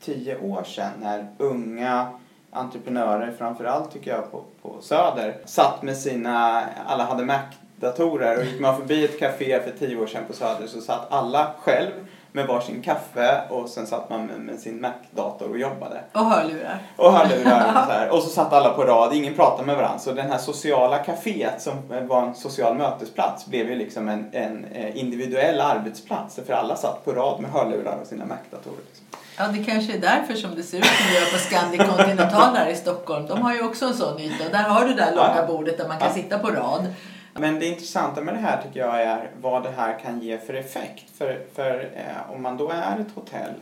tio 0.00 0.40
år 0.40 0.64
sedan 0.64 0.92
när 1.00 1.26
unga 1.38 2.18
entreprenörer, 2.56 3.34
framförallt 3.38 3.92
tycker 3.92 4.10
jag 4.10 4.32
på, 4.32 4.42
på 4.62 4.76
Söder, 4.80 5.36
satt 5.44 5.82
med 5.82 5.96
sina, 5.96 6.62
alla 6.86 7.04
hade 7.04 7.24
Mac-datorer 7.24 8.38
och 8.38 8.44
gick 8.44 8.60
man 8.60 8.76
förbi 8.76 9.04
ett 9.04 9.18
café 9.18 9.60
för 9.62 9.70
tio 9.78 9.96
år 9.96 10.06
sedan 10.06 10.24
på 10.26 10.32
Söder 10.32 10.66
så 10.66 10.80
satt 10.80 11.12
alla 11.12 11.50
själv 11.58 11.90
med 12.36 12.46
varsin 12.46 12.82
kaffe 12.82 13.40
och 13.50 13.68
sen 13.68 13.86
satt 13.86 14.10
man 14.10 14.26
med, 14.26 14.40
med 14.40 14.58
sin 14.58 14.80
Mac-dator 14.80 15.50
och 15.50 15.58
jobbade. 15.58 16.00
Och 16.12 16.24
hörlurar. 16.24 16.78
Och 16.96 17.12
hörlurar 17.12 17.66
och 17.66 17.72
så 17.72 17.78
här. 17.92 18.10
Och 18.10 18.22
så 18.22 18.28
satt 18.28 18.52
alla 18.52 18.72
på 18.72 18.84
rad, 18.84 19.14
ingen 19.14 19.34
pratade 19.34 19.66
med 19.66 19.76
varandra. 19.76 19.98
Så 19.98 20.12
den 20.12 20.30
här 20.30 20.38
sociala 20.38 20.98
kaféet 20.98 21.58
som 21.58 21.74
var 22.08 22.22
en 22.22 22.34
social 22.34 22.76
mötesplats 22.76 23.46
blev 23.46 23.70
ju 23.70 23.74
liksom 23.74 24.08
en, 24.08 24.28
en 24.32 24.64
eh, 24.64 24.96
individuell 24.96 25.60
arbetsplats. 25.60 26.40
För 26.46 26.52
alla 26.52 26.76
satt 26.76 27.04
på 27.04 27.12
rad 27.12 27.40
med 27.40 27.50
hörlurar 27.50 27.98
och 28.00 28.06
sina 28.06 28.24
Mac-datorer. 28.26 28.82
Liksom. 28.86 29.06
Ja, 29.38 29.48
det 29.48 29.64
kanske 29.64 29.92
är 29.94 30.00
därför 30.00 30.34
som 30.34 30.54
det 30.54 30.62
ser 30.62 30.78
ut 30.78 30.84
som 30.84 31.06
det 31.06 31.20
gör 31.20 31.32
på 31.32 31.38
Scandic 31.38 31.96
Continental 31.96 32.56
här 32.56 32.70
i 32.70 32.76
Stockholm. 32.76 33.26
De 33.26 33.42
har 33.42 33.54
ju 33.54 33.62
också 33.62 33.86
en 33.86 33.94
sån 33.94 34.20
yta. 34.20 34.48
Där 34.48 34.62
har 34.62 34.84
du 34.84 34.94
det 34.94 35.00
där 35.00 35.14
långa 35.14 35.46
bordet 35.46 35.78
där 35.78 35.88
man 35.88 35.98
kan 35.98 36.14
sitta 36.14 36.38
på 36.38 36.50
rad. 36.50 36.94
Men 37.34 37.58
det 37.58 37.66
intressanta 37.66 38.20
med 38.20 38.34
det 38.34 38.40
här 38.40 38.62
tycker 38.62 38.80
jag 38.80 39.02
är 39.02 39.30
vad 39.40 39.62
det 39.62 39.70
här 39.70 39.98
kan 39.98 40.20
ge 40.20 40.38
för 40.38 40.54
effekt. 40.54 41.04
För, 41.18 41.40
för 41.54 41.90
eh, 41.94 42.32
om 42.34 42.42
man 42.42 42.56
då 42.56 42.70
är 42.70 43.00
ett 43.00 43.14
hotell, 43.14 43.52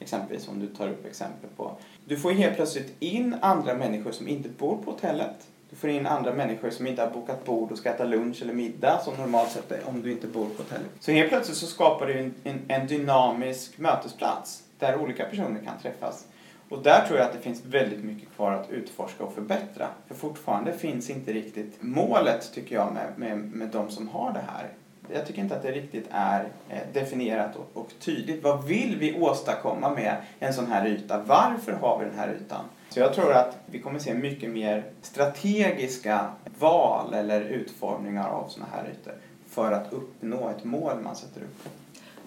exempelvis 0.00 0.44
som 0.44 0.60
du 0.60 0.66
tar 0.66 0.88
upp 0.88 1.06
exempel 1.06 1.50
på. 1.56 1.72
Du 2.04 2.16
får 2.16 2.30
helt 2.30 2.56
plötsligt 2.56 2.96
in 2.98 3.36
andra 3.40 3.74
människor 3.74 4.12
som 4.12 4.28
inte 4.28 4.48
bor 4.48 4.76
på 4.84 4.90
hotellet. 4.90 5.46
Du 5.72 5.78
får 5.78 5.90
in 5.90 6.06
andra 6.06 6.32
människor 6.32 6.70
som 6.70 6.86
inte 6.86 7.02
har 7.02 7.10
bokat 7.10 7.44
bord 7.44 7.72
och 7.72 7.78
ska 7.78 7.90
äta 7.90 8.04
lunch 8.04 8.42
eller 8.42 8.54
middag 8.54 8.98
som 8.98 9.14
normalt 9.14 9.50
sett 9.50 9.72
är 9.72 9.88
om 9.88 10.02
du 10.02 10.12
inte 10.12 10.26
bor 10.26 10.46
på 10.46 10.62
hotellet. 10.62 10.90
Så 11.00 11.12
helt 11.12 11.28
plötsligt 11.28 11.56
så 11.56 11.66
skapar 11.66 12.06
du 12.06 12.18
en, 12.18 12.34
en, 12.44 12.60
en 12.68 12.86
dynamisk 12.86 13.78
mötesplats 13.78 14.62
där 14.78 14.96
olika 14.96 15.24
personer 15.24 15.60
kan 15.64 15.78
träffas. 15.82 16.26
Och 16.68 16.82
där 16.82 17.06
tror 17.06 17.18
jag 17.18 17.26
att 17.26 17.32
det 17.32 17.38
finns 17.38 17.64
väldigt 17.64 18.04
mycket 18.04 18.28
kvar 18.36 18.52
att 18.52 18.70
utforska 18.70 19.24
och 19.24 19.34
förbättra. 19.34 19.88
För 20.06 20.14
fortfarande 20.14 20.72
finns 20.72 21.10
inte 21.10 21.32
riktigt 21.32 21.76
målet, 21.80 22.52
tycker 22.54 22.74
jag, 22.74 22.92
med, 22.92 23.12
med, 23.16 23.38
med 23.38 23.68
de 23.68 23.90
som 23.90 24.08
har 24.08 24.32
det 24.32 24.44
här. 24.52 24.68
Jag 25.12 25.26
tycker 25.26 25.42
inte 25.42 25.56
att 25.56 25.62
det 25.62 25.72
riktigt 25.72 26.06
är 26.10 26.48
eh, 26.68 26.78
definierat 26.92 27.56
och, 27.56 27.70
och 27.74 27.90
tydligt. 28.00 28.42
Vad 28.42 28.64
vill 28.64 28.96
vi 28.98 29.20
åstadkomma 29.20 29.90
med 29.90 30.16
en 30.38 30.54
sån 30.54 30.66
här 30.66 30.86
yta? 30.86 31.18
Varför 31.18 31.72
har 31.72 31.98
vi 31.98 32.04
den 32.04 32.18
här 32.18 32.34
ytan? 32.34 32.64
Så 32.92 33.00
jag 33.00 33.14
tror 33.14 33.32
att 33.32 33.56
vi 33.66 33.78
kommer 33.78 33.98
se 33.98 34.14
mycket 34.14 34.50
mer 34.50 34.84
strategiska 35.02 36.30
val 36.58 37.14
eller 37.14 37.40
utformningar 37.40 38.28
av 38.28 38.48
sådana 38.48 38.70
här 38.72 38.90
ytor 38.90 39.14
för 39.48 39.72
att 39.72 39.92
uppnå 39.92 40.48
ett 40.48 40.64
mål 40.64 41.00
man 41.00 41.16
sätter 41.16 41.40
upp. 41.40 41.68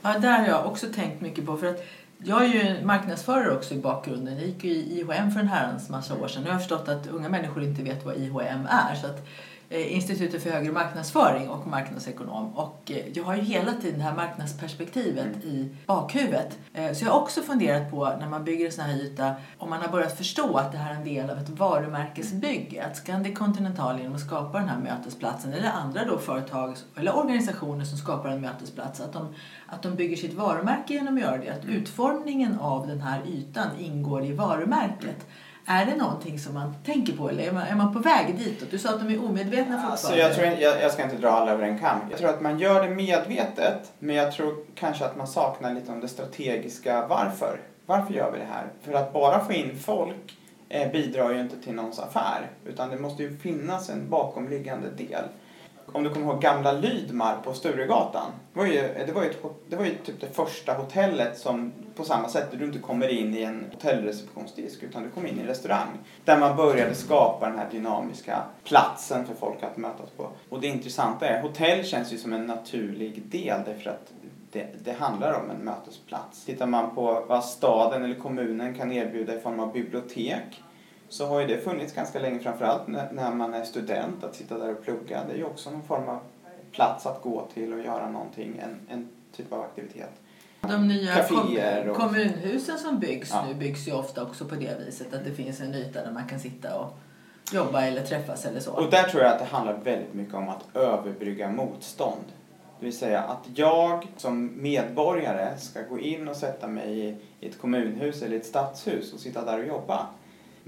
Ja, 0.02 0.20
där 0.20 0.40
har 0.40 0.48
jag 0.48 0.66
också 0.66 0.88
tänkt 0.96 1.22
mycket 1.22 1.46
på. 1.46 1.58
för 1.58 1.68
att 1.68 1.84
jag 2.18 2.44
är 2.44 2.48
ju 2.48 2.86
marknadsförare 2.86 3.56
också 3.56 3.74
i 3.74 3.78
bakgrunden. 3.78 4.38
Jag 4.38 4.48
gick 4.48 4.64
ju 4.64 4.72
i 4.72 5.00
IHM 5.00 5.32
för 5.32 5.40
en 5.40 5.48
herrans 5.48 5.90
massa 5.90 6.16
år 6.16 6.28
sedan. 6.28 6.44
Nu 6.44 6.50
har 6.50 6.54
jag 6.54 6.62
förstått 6.62 6.90
att 6.90 7.08
unga 7.08 7.30
människor 7.30 7.64
inte 7.64 7.84
vet 7.84 8.06
vad 8.06 8.16
IHM 8.16 8.68
är. 8.70 8.96
Så 8.96 9.08
att 9.08 9.28
Institutet 9.70 10.44
för 10.44 10.50
högre 10.50 10.72
marknadsföring 10.72 11.50
och 11.50 11.68
marknadsekonom. 11.68 12.56
Och 12.56 12.92
eh, 12.92 13.08
jag 13.14 13.24
har 13.24 13.36
ju 13.36 13.42
hela 13.42 13.74
tiden 13.74 14.00
det 14.00 14.06
här 14.06 14.16
marknadsperspektivet 14.16 15.26
mm. 15.26 15.48
i 15.48 15.76
bakhuvudet. 15.86 16.58
Eh, 16.74 16.94
så 16.94 17.06
jag 17.06 17.12
har 17.12 17.22
också 17.22 17.42
funderat 17.42 17.92
på 17.92 18.16
när 18.20 18.30
man 18.30 18.44
bygger 18.44 18.66
en 18.66 18.72
sån 18.72 18.86
här 18.86 19.02
yta 19.02 19.36
om 19.58 19.70
man 19.70 19.82
har 19.82 19.88
börjat 19.88 20.18
förstå 20.18 20.58
att 20.58 20.72
det 20.72 20.78
här 20.78 20.92
är 20.92 20.96
en 20.96 21.04
del 21.04 21.30
av 21.30 21.38
ett 21.38 21.50
varumärkesbygge. 21.50 22.86
Att 22.86 22.98
Scandic 22.98 23.38
Continental 23.38 24.00
genom 24.00 24.16
att 24.16 24.22
skapa 24.22 24.60
den 24.60 24.70
här 24.70 24.80
mötesplatsen 24.80 25.54
eller 25.54 25.72
andra 25.72 26.06
då 26.06 26.18
företag 26.18 26.76
eller 26.96 27.18
organisationer 27.18 27.86
som 27.86 27.98
skapar 27.98 28.30
en 28.30 28.42
mötesplats 28.42 29.02
att 29.02 29.14
de, 29.14 29.28
att 29.68 29.82
de 29.82 29.96
bygger 29.96 30.18
sitt 30.18 30.34
varumärke 30.34 30.94
genom 30.94 31.16
att 31.16 31.22
göra 31.22 31.38
det. 31.38 31.50
Att 31.50 31.64
mm. 31.64 31.76
utformningen 31.76 32.60
av 32.60 32.88
den 32.88 33.02
här 33.02 33.22
ytan 33.28 33.68
ingår 33.80 34.26
i 34.26 34.34
varumärket. 34.34 35.28
Är 35.68 35.86
det 35.86 35.96
någonting 35.96 36.40
som 36.40 36.54
man 36.54 36.76
tänker 36.86 37.14
på 37.14 37.30
eller 37.30 37.44
är 37.44 37.52
man, 37.52 37.64
är 37.64 37.76
man 37.76 37.94
på 37.94 38.00
väg 38.00 38.38
ditåt? 38.38 38.72
Du 38.72 38.80
sa 38.80 38.90
att 38.90 39.00
de 39.00 39.14
är 39.14 39.26
omedvetna 39.26 39.64
fortfarande. 39.64 39.92
Alltså 39.92 40.16
jag, 40.16 40.36
tror, 40.36 40.48
jag, 40.48 40.82
jag 40.82 40.92
ska 40.92 41.04
inte 41.04 41.18
dra 41.18 41.30
alla 41.30 41.52
över 41.52 41.64
en 41.64 41.80
kam. 41.80 42.00
Jag 42.10 42.20
tror 42.20 42.30
att 42.30 42.42
man 42.42 42.60
gör 42.60 42.88
det 42.88 42.96
medvetet 42.96 43.94
men 44.00 44.16
jag 44.16 44.32
tror 44.32 44.56
kanske 44.76 45.06
att 45.06 45.18
man 45.18 45.28
saknar 45.28 45.74
lite 45.74 45.92
om 45.92 46.00
det 46.00 46.08
strategiska 46.08 47.08
varför. 47.08 47.60
Varför 47.86 48.14
gör 48.14 48.32
vi 48.32 48.40
det 48.40 48.48
här? 48.52 48.68
För 48.82 48.94
att 48.94 49.14
bara 49.14 49.46
få 49.46 49.54
in 49.54 49.80
folk 49.80 50.38
eh, 50.70 50.92
bidrar 50.92 51.34
ju 51.34 51.40
inte 51.40 51.62
till 51.62 51.74
någons 51.74 52.00
affär 52.00 52.50
utan 52.66 52.90
det 52.90 52.98
måste 52.98 53.24
ju 53.24 53.38
finnas 53.38 53.90
en 53.90 54.10
bakomliggande 54.10 54.90
del 54.98 55.24
om 55.92 56.04
du 56.04 56.10
kommer 56.10 56.26
ihåg 56.26 56.42
gamla 56.42 56.72
Lydmar 56.72 57.38
på 57.44 57.54
Sturegatan. 57.54 58.32
Det 58.54 58.60
var 58.60 58.66
ju, 58.66 58.82
det 59.06 59.12
var 59.12 59.24
ju, 59.24 59.30
ett, 59.30 59.44
det 59.70 59.76
var 59.76 59.86
ju 59.86 59.96
typ 59.96 60.22
det 60.22 60.36
första 60.36 60.74
hotellet 60.74 61.38
som 61.38 61.74
på 61.96 62.04
samma 62.04 62.30
sätt, 62.30 62.52
där 62.52 62.58
du 62.58 62.66
inte 62.66 62.80
kommer 62.80 63.08
in 63.08 63.36
i 63.36 63.42
en 63.42 63.66
hotellreceptionsdisk 63.72 64.84
utan 64.84 65.04
du 65.04 65.10
kommer 65.10 65.30
in 65.30 65.38
i 65.38 65.42
en 65.42 65.48
restaurang. 65.48 65.88
Där 66.26 66.40
man 66.40 66.56
började 66.56 66.96
skapa 66.96 67.50
den 67.50 67.60
här 67.60 67.70
dynamiska 67.72 68.44
platsen 68.64 69.26
för 69.26 69.36
folk 69.36 69.64
att 69.64 69.78
mötas 69.78 70.10
på. 70.10 70.30
Och 70.50 70.62
det 70.62 70.68
intressanta 70.68 71.28
är, 71.28 71.42
hotell 71.42 71.86
känns 71.86 72.14
ju 72.14 72.18
som 72.18 72.34
en 72.34 72.46
naturlig 72.46 73.22
del 73.22 73.62
därför 73.66 73.90
att 73.90 74.12
det, 74.52 74.68
det, 74.84 74.92
handlar 74.92 75.34
om 75.34 75.50
en 75.50 75.66
mötesplats. 75.66 76.46
Tittar 76.46 76.68
man 76.68 76.96
på 76.96 77.26
vad 77.28 77.46
staden 77.46 78.04
eller 78.04 78.16
kommunen 78.16 78.76
kan 78.76 78.92
erbjuda 78.92 79.36
i 79.36 79.40
form 79.40 79.60
av 79.60 79.74
bibliotek 79.74 80.64
så 81.10 81.26
har 81.26 81.42
ju 81.42 81.48
det 81.48 81.58
funnits 81.58 81.94
ganska 81.94 82.20
länge, 82.20 82.40
framförallt 82.40 82.88
när 82.88 83.34
man 83.34 83.54
är 83.54 83.64
student, 83.64 84.24
att 84.24 84.36
sitta 84.36 84.58
där 84.58 84.72
och 84.72 84.84
plugga. 84.84 85.24
Det 85.28 85.34
är 85.34 85.38
ju 85.38 85.46
också 85.46 85.70
någon 85.70 85.84
form 85.84 86.10
av 86.10 86.20
plats 86.72 87.06
att 87.06 87.22
gå 87.22 87.48
till 87.54 87.74
och 87.74 87.80
göra 87.80 88.10
någonting, 88.10 88.62
en, 88.64 88.80
en 88.90 89.10
typ 89.36 89.54
av 89.54 89.62
aktivitet. 89.62 90.12
De 90.62 90.88
nya 90.88 91.24
kom 91.24 91.58
och... 91.90 91.96
kommunhusen 91.96 92.78
som 92.78 93.00
byggs 93.00 93.30
ja. 93.32 93.46
nu 93.48 93.54
byggs 93.54 93.88
ju 93.88 93.94
ofta 93.94 94.24
också 94.24 94.46
på 94.46 94.56
det 94.56 94.86
viset 94.86 95.14
att 95.14 95.26
det 95.26 95.32
finns 95.32 95.62
en 95.62 95.76
yta 95.76 96.04
där 96.04 96.12
man 96.12 96.28
kan 96.28 96.40
sitta 96.40 96.80
och 96.80 96.98
jobba 97.52 97.82
eller 97.82 98.02
träffas 98.02 98.46
eller 98.46 98.60
så. 98.60 98.72
Och 98.72 98.90
där 98.90 99.04
tror 99.04 99.24
jag 99.24 99.32
att 99.32 99.40
det 99.40 99.46
handlar 99.46 99.74
väldigt 99.74 100.14
mycket 100.14 100.34
om 100.34 100.50
att 100.50 100.76
överbrygga 100.76 101.50
motstånd. 101.50 102.26
Det 102.80 102.86
vill 102.86 102.98
säga 102.98 103.22
att 103.22 103.46
jag 103.56 104.08
som 104.18 104.62
medborgare 104.62 105.58
ska 105.58 105.82
gå 105.82 106.00
in 106.00 106.28
och 106.28 106.36
sätta 106.36 106.68
mig 106.68 107.18
i 107.40 107.48
ett 107.48 107.62
kommunhus 107.62 108.22
eller 108.22 108.38
ett 108.38 108.46
stadshus 108.46 109.14
och 109.14 109.20
sitta 109.20 109.46
där 109.46 109.60
och 109.60 109.68
jobba 109.68 110.08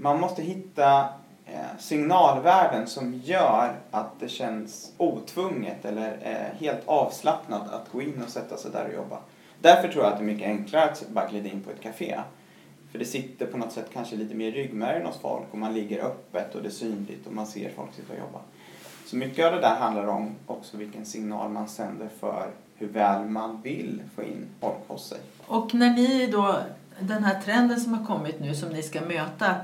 man 0.00 0.20
måste 0.20 0.42
hitta 0.42 1.08
eh, 1.46 1.78
signalvärden 1.78 2.86
som 2.86 3.14
gör 3.24 3.76
att 3.90 4.20
det 4.20 4.28
känns 4.28 4.92
otvunget 4.96 5.84
eller 5.84 6.18
eh, 6.22 6.60
helt 6.60 6.82
avslappnat 6.86 7.72
att 7.72 7.92
gå 7.92 8.02
in 8.02 8.22
och 8.22 8.30
sätta 8.30 8.56
sig 8.56 8.70
där 8.70 8.86
och 8.88 8.94
jobba. 8.94 9.18
Därför 9.60 9.88
tror 9.88 10.04
jag 10.04 10.12
att 10.12 10.18
det 10.18 10.24
är 10.24 10.26
mycket 10.26 10.46
enklare 10.46 10.84
att 10.84 11.08
bara 11.08 11.28
glida 11.28 11.48
in 11.48 11.62
på 11.62 11.70
ett 11.70 11.80
café. 11.80 12.20
För 12.92 12.98
det 12.98 13.04
sitter 13.04 13.46
på 13.46 13.58
något 13.58 13.72
sätt 13.72 13.90
kanske 13.92 14.16
lite 14.16 14.34
mer 14.34 14.46
i 14.46 14.50
ryggmärgen 14.50 15.06
hos 15.06 15.18
folk 15.18 15.46
och 15.50 15.58
man 15.58 15.74
ligger 15.74 16.04
öppet 16.04 16.54
och 16.54 16.62
det 16.62 16.68
är 16.68 16.72
synligt 16.72 17.26
och 17.26 17.32
man 17.32 17.46
ser 17.46 17.70
folk 17.70 17.94
sitta 17.94 18.12
och 18.12 18.18
jobba. 18.18 18.40
Så 19.06 19.16
mycket 19.16 19.46
av 19.46 19.52
det 19.52 19.60
där 19.60 19.74
handlar 19.74 20.06
om 20.06 20.34
också 20.46 20.76
vilken 20.76 21.06
signal 21.06 21.50
man 21.50 21.68
sänder 21.68 22.08
för 22.20 22.50
hur 22.76 22.88
väl 22.88 23.24
man 23.24 23.62
vill 23.62 24.02
få 24.16 24.22
in 24.22 24.46
folk 24.60 24.88
hos 24.88 25.08
sig. 25.08 25.18
Och 25.46 25.74
när 25.74 25.90
ni 25.90 26.26
då, 26.26 26.56
den 27.00 27.24
här 27.24 27.40
trenden 27.40 27.80
som 27.80 27.94
har 27.94 28.06
kommit 28.06 28.40
nu 28.40 28.54
som 28.54 28.68
ni 28.68 28.82
ska 28.82 29.00
möta 29.00 29.54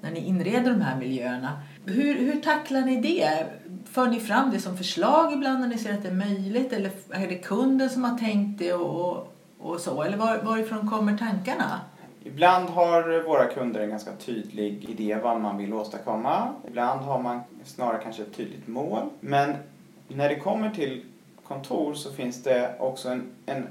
när 0.00 0.10
ni 0.10 0.20
inreder 0.20 0.70
de 0.70 0.80
här 0.80 0.96
miljöerna. 0.96 1.60
Hur, 1.86 2.14
hur 2.14 2.40
tacklar 2.40 2.80
ni 2.80 2.96
det? 2.96 3.46
För 3.84 4.06
ni 4.06 4.20
fram 4.20 4.50
det 4.50 4.60
som 4.60 4.76
förslag 4.76 5.32
ibland 5.32 5.60
när 5.60 5.68
ni 5.68 5.78
ser 5.78 5.94
att 5.94 6.02
det 6.02 6.08
är 6.08 6.14
möjligt? 6.14 6.72
Eller 6.72 6.90
är 7.10 7.26
det 7.26 7.38
kunden 7.38 7.90
som 7.90 8.04
har 8.04 8.18
tänkt 8.18 8.58
det 8.58 8.72
och, 8.72 9.34
och 9.58 9.80
så? 9.80 10.02
Eller 10.02 10.16
var, 10.16 10.38
varifrån 10.38 10.90
kommer 10.90 11.16
tankarna? 11.16 11.80
Ibland 12.24 12.68
har 12.68 13.22
våra 13.22 13.44
kunder 13.46 13.80
en 13.80 13.90
ganska 13.90 14.10
tydlig 14.12 14.90
idé 14.90 15.18
vad 15.22 15.40
man 15.40 15.58
vill 15.58 15.74
åstadkomma. 15.74 16.48
Ibland 16.68 17.00
har 17.00 17.22
man 17.22 17.40
snarare 17.64 18.00
kanske 18.02 18.22
ett 18.22 18.36
tydligt 18.36 18.68
mål. 18.68 19.02
Men 19.20 19.54
när 20.08 20.28
det 20.28 20.36
kommer 20.36 20.70
till 20.70 21.04
kontor 21.48 21.94
så 21.94 22.12
finns 22.12 22.42
det 22.42 22.74
också 22.78 23.08
en, 23.08 23.30
en 23.46 23.68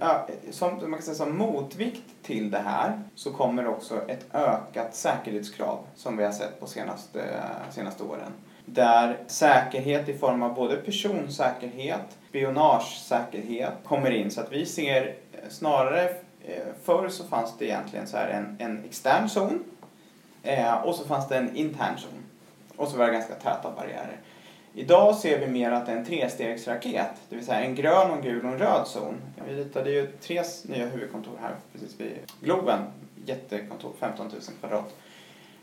som, 0.51 0.69
man 0.81 0.93
kan 0.93 1.01
säga, 1.01 1.15
som 1.15 1.38
motvikt 1.38 2.03
till 2.24 2.51
det 2.51 2.60
här 2.60 3.01
så 3.15 3.31
kommer 3.31 3.67
också 3.67 4.01
ett 4.07 4.25
ökat 4.34 4.96
säkerhetskrav 4.96 5.79
som 5.96 6.17
vi 6.17 6.24
har 6.24 6.31
sett 6.31 6.60
på 6.60 6.67
senaste, 6.67 7.41
senaste 7.72 8.03
åren. 8.03 8.31
Där 8.65 9.17
säkerhet 9.27 10.10
i 10.10 10.17
form 10.17 10.43
av 10.43 10.55
både 10.55 10.75
personsäkerhet, 10.75 12.17
spionagesäkerhet 12.29 13.74
kommer 13.84 14.12
in. 14.12 14.31
Så 14.31 14.41
att 14.41 14.51
vi 14.51 14.65
ser 14.65 15.15
eh, 15.31 15.50
snarare, 15.50 16.03
eh, 16.46 16.63
förr 16.84 17.10
så 17.10 17.24
fanns 17.24 17.57
det 17.57 17.65
egentligen 17.65 18.07
så 18.07 18.17
här 18.17 18.27
en, 18.29 18.55
en 18.60 18.84
extern 18.86 19.29
zon 19.29 19.63
eh, 20.43 20.74
och 20.74 20.96
så 20.96 21.05
fanns 21.05 21.27
det 21.27 21.38
en 21.38 21.55
intern 21.55 21.98
zon. 21.98 22.24
Och 22.75 22.88
så 22.88 22.98
var 22.98 23.05
det 23.05 23.13
ganska 23.13 23.36
täta 23.36 23.72
barriärer. 23.75 24.17
Idag 24.77 25.15
ser 25.15 25.39
vi 25.39 25.48
mer 25.48 25.72
att 25.72 25.86
det 25.86 25.91
är 25.91 25.96
en 25.98 26.05
trestegsraket, 26.05 27.10
det 27.29 27.36
vill 27.36 27.46
säga 27.46 27.60
en 27.60 27.75
grön, 27.75 28.12
en 28.12 28.22
gul 28.22 28.46
och 28.46 28.51
en 28.51 28.57
röd 28.57 28.88
zon. 28.88 29.15
Vi 29.48 29.55
ritade 29.55 29.91
ju 29.91 30.07
tre 30.22 30.43
nya 30.65 30.86
huvudkontor 30.86 31.31
här 31.41 31.55
precis 31.74 32.00
vid 32.00 32.12
Globen, 32.41 32.79
jättekontor, 33.25 33.91
15 34.00 34.27
000 34.27 34.41
kvadrat. 34.60 34.96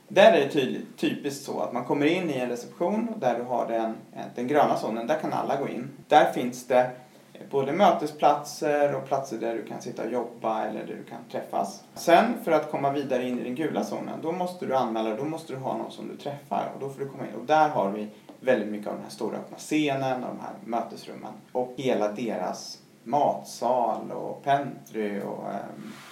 Där 0.08 0.32
är 0.32 0.40
det 0.40 0.48
ty 0.48 0.80
typiskt 0.96 1.44
så 1.44 1.60
att 1.60 1.72
man 1.72 1.84
kommer 1.84 2.06
in 2.06 2.30
i 2.30 2.38
en 2.38 2.48
reception 2.48 3.08
där 3.20 3.38
du 3.38 3.44
har 3.44 3.68
den, 3.68 3.94
eh, 4.12 4.24
den 4.34 4.48
gröna 4.48 4.76
zonen, 4.76 5.06
där 5.06 5.18
kan 5.18 5.32
alla 5.32 5.56
gå 5.56 5.68
in. 5.68 5.90
Där 6.08 6.32
finns 6.32 6.66
det 6.66 6.90
eh, 7.32 7.40
både 7.50 7.72
mötesplatser 7.72 8.94
och 8.94 9.06
platser 9.06 9.38
där 9.38 9.54
du 9.54 9.64
kan 9.64 9.82
sitta 9.82 10.04
och 10.04 10.12
jobba 10.12 10.64
eller 10.64 10.80
där 10.80 10.96
du 10.96 11.04
kan 11.04 11.20
träffas. 11.30 11.84
Sen 11.94 12.34
för 12.44 12.52
att 12.52 12.70
komma 12.70 12.90
vidare 12.90 13.28
in 13.28 13.38
i 13.38 13.44
den 13.44 13.54
gula 13.54 13.84
zonen, 13.84 14.18
då 14.22 14.32
måste 14.32 14.66
du 14.66 14.74
anmäla, 14.74 15.16
då 15.16 15.24
måste 15.24 15.52
du 15.52 15.58
ha 15.58 15.78
någon 15.78 15.92
som 15.92 16.08
du 16.08 16.16
träffar 16.16 16.70
och 16.74 16.80
då 16.80 16.88
får 16.88 17.00
du 17.00 17.08
komma 17.08 17.22
in. 17.26 17.34
Och 17.40 17.46
där 17.46 17.68
har 17.68 17.90
vi 17.90 18.08
väldigt 18.44 18.68
mycket 18.68 18.86
av 18.86 18.94
den 18.94 19.02
här 19.02 19.10
stora 19.10 19.36
öppna 19.36 19.56
scenen 19.56 20.24
och 20.24 20.34
de 20.34 20.40
här 20.40 20.54
mötesrummen. 20.64 21.32
Och 21.52 21.74
hela 21.76 22.12
deras 22.12 22.78
matsal 23.04 24.10
och 24.12 24.42
pentry 24.42 25.20
och 25.20 25.48
eh, 25.48 25.56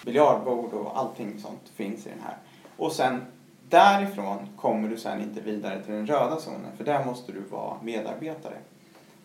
biljardbord 0.05 0.73
och 0.73 0.99
allting 0.99 1.39
sånt 1.39 1.69
finns 1.75 2.07
i 2.07 2.11
den 2.11 2.21
här. 2.25 2.37
Och 2.77 2.93
sen 2.93 3.21
därifrån 3.69 4.39
kommer 4.57 4.89
du 4.89 4.97
sen 4.97 5.21
inte 5.21 5.41
vidare 5.41 5.83
till 5.83 5.95
den 5.95 6.07
röda 6.07 6.37
zonen 6.37 6.77
för 6.77 6.85
där 6.85 7.05
måste 7.05 7.33
du 7.33 7.41
vara 7.41 7.77
medarbetare. 7.83 8.57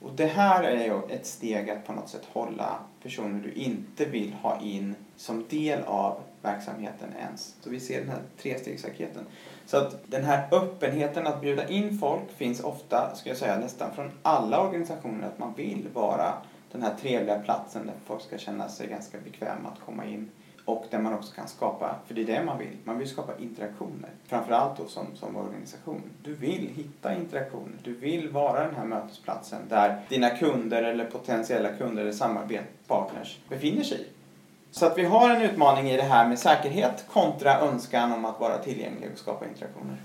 Och 0.01 0.11
det 0.15 0.25
här 0.25 0.63
är 0.63 0.85
ju 0.85 1.15
ett 1.15 1.25
steg 1.25 1.69
att 1.69 1.87
på 1.87 1.93
något 1.93 2.09
sätt 2.09 2.27
hålla 2.33 2.79
personer 3.03 3.39
du 3.43 3.51
inte 3.51 4.05
vill 4.05 4.33
ha 4.33 4.61
in 4.61 4.95
som 5.15 5.45
del 5.49 5.83
av 5.83 6.19
verksamheten 6.41 7.09
ens. 7.19 7.55
Så 7.61 7.69
vi 7.69 7.79
ser 7.79 7.99
den 7.99 8.09
här 8.09 8.21
trestegsraketen. 8.41 9.25
Så 9.67 9.77
att 9.77 9.95
den 10.05 10.24
här 10.24 10.47
öppenheten 10.51 11.27
att 11.27 11.41
bjuda 11.41 11.67
in 11.67 12.00
folk 12.00 12.31
finns 12.38 12.63
ofta, 12.63 13.15
ska 13.15 13.29
jag 13.29 13.38
säga, 13.38 13.57
nästan 13.57 13.91
från 13.95 14.12
alla 14.21 14.62
organisationer 14.62 15.27
att 15.27 15.39
man 15.39 15.53
vill 15.53 15.88
vara 15.93 16.33
den 16.71 16.81
här 16.81 16.95
trevliga 17.01 17.39
platsen 17.39 17.86
där 17.86 17.95
folk 18.05 18.21
ska 18.21 18.38
känna 18.38 18.69
sig 18.69 18.88
ganska 18.88 19.17
bekväma 19.17 19.69
att 19.69 19.86
komma 19.86 20.05
in 20.05 20.29
och 20.65 20.86
där 20.89 21.00
man 21.00 21.13
också 21.13 21.36
kan 21.36 21.47
skapa, 21.47 21.95
för 22.07 22.13
det 22.13 22.21
är 22.21 22.25
det 22.25 22.43
man 22.43 22.57
vill, 22.57 22.77
man 22.83 22.97
vill 22.97 23.09
skapa 23.09 23.38
interaktioner. 23.38 24.09
Framförallt 24.27 24.77
då 24.77 24.86
som, 24.86 25.05
som 25.15 25.36
organisation. 25.36 26.01
Du 26.24 26.33
vill 26.33 26.69
hitta 26.75 27.15
interaktioner, 27.15 27.77
du 27.83 27.93
vill 27.93 28.29
vara 28.29 28.65
den 28.65 28.75
här 28.75 28.86
mötesplatsen 28.86 29.62
där 29.69 30.01
dina 30.09 30.29
kunder 30.29 30.83
eller 30.83 31.05
potentiella 31.05 31.69
kunder 31.69 32.01
eller 32.01 32.12
samarbetspartners 32.12 33.39
befinner 33.50 33.83
sig. 33.83 34.07
Så 34.71 34.86
att 34.86 34.97
vi 34.97 35.05
har 35.05 35.29
en 35.29 35.41
utmaning 35.41 35.89
i 35.89 35.97
det 35.97 36.03
här 36.03 36.27
med 36.27 36.39
säkerhet 36.39 37.05
kontra 37.13 37.59
önskan 37.59 38.13
om 38.13 38.25
att 38.25 38.39
vara 38.39 38.57
tillgänglig 38.57 39.09
och 39.13 39.19
skapa 39.19 39.45
interaktioner. 39.45 39.97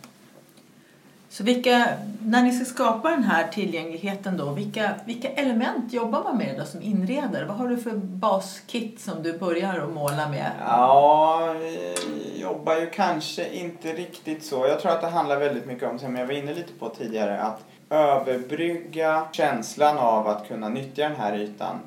Så 1.32 1.44
vilka, 1.44 1.88
när 2.20 2.42
ni 2.42 2.52
ska 2.52 2.64
skapa 2.64 3.10
den 3.10 3.24
här 3.24 3.48
tillgängligheten 3.48 4.36
då, 4.36 4.50
vilka, 4.50 4.94
vilka 5.06 5.28
element 5.28 5.92
jobbar 5.92 6.22
man 6.24 6.36
med 6.36 6.58
då 6.58 6.64
som 6.64 6.82
inredare? 6.82 7.44
Vad 7.44 7.56
har 7.56 7.68
du 7.68 7.76
för 7.76 7.90
baskit 7.96 9.00
som 9.00 9.22
du 9.22 9.38
börjar 9.38 9.78
att 9.78 9.90
måla 9.90 10.28
med? 10.28 10.50
Ja, 10.66 11.54
vi 11.60 12.40
jobbar 12.40 12.76
ju 12.76 12.90
kanske 12.90 13.48
inte 13.48 13.92
riktigt 13.92 14.44
så. 14.44 14.66
Jag 14.66 14.80
tror 14.80 14.92
att 14.92 15.00
det 15.00 15.08
handlar 15.08 15.38
väldigt 15.38 15.66
mycket 15.66 15.90
om, 15.90 15.98
som 15.98 16.16
jag 16.16 16.26
var 16.26 16.34
inne 16.34 16.54
lite 16.54 16.72
på 16.72 16.88
tidigare, 16.88 17.40
att 17.40 17.60
överbrygga 17.90 19.24
känslan 19.32 19.98
av 19.98 20.28
att 20.28 20.48
kunna 20.48 20.68
nyttja 20.68 21.08
den 21.08 21.16
här 21.16 21.36
ytan 21.38 21.80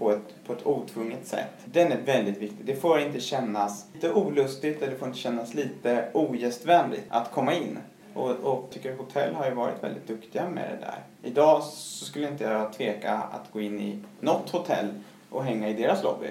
på 0.00 0.12
ett, 0.12 0.44
på 0.46 0.52
ett 0.52 0.66
otvunget 0.66 1.26
sätt. 1.26 1.52
Den 1.64 1.92
är 1.92 2.00
väldigt 2.00 2.38
viktig. 2.38 2.66
Det 2.66 2.76
får 2.76 3.00
inte 3.00 3.20
kännas 3.20 3.86
lite 3.94 4.12
olustigt 4.12 4.82
eller 4.82 4.92
det 4.92 4.98
får 4.98 5.08
inte 5.08 5.20
kännas 5.20 5.54
lite 5.54 6.08
ogästvänligt 6.14 7.06
att 7.08 7.32
komma 7.32 7.54
in. 7.54 7.78
Och, 8.14 8.30
och 8.30 8.70
tycker 8.70 8.96
hotell 8.96 9.34
har 9.34 9.46
ju 9.46 9.54
varit 9.54 9.82
väldigt 9.82 10.06
duktiga 10.06 10.48
med 10.48 10.70
det 10.70 10.86
där. 10.86 10.98
Idag 11.22 11.62
så 11.62 12.04
skulle 12.04 12.28
inte 12.28 12.44
jag 12.44 12.72
tveka 12.72 13.12
att 13.12 13.52
gå 13.52 13.60
in 13.60 13.80
i 13.80 13.98
något 14.20 14.50
hotell 14.50 14.88
och 15.30 15.44
hänga 15.44 15.68
i 15.68 15.72
deras 15.72 16.02
lobby. 16.02 16.30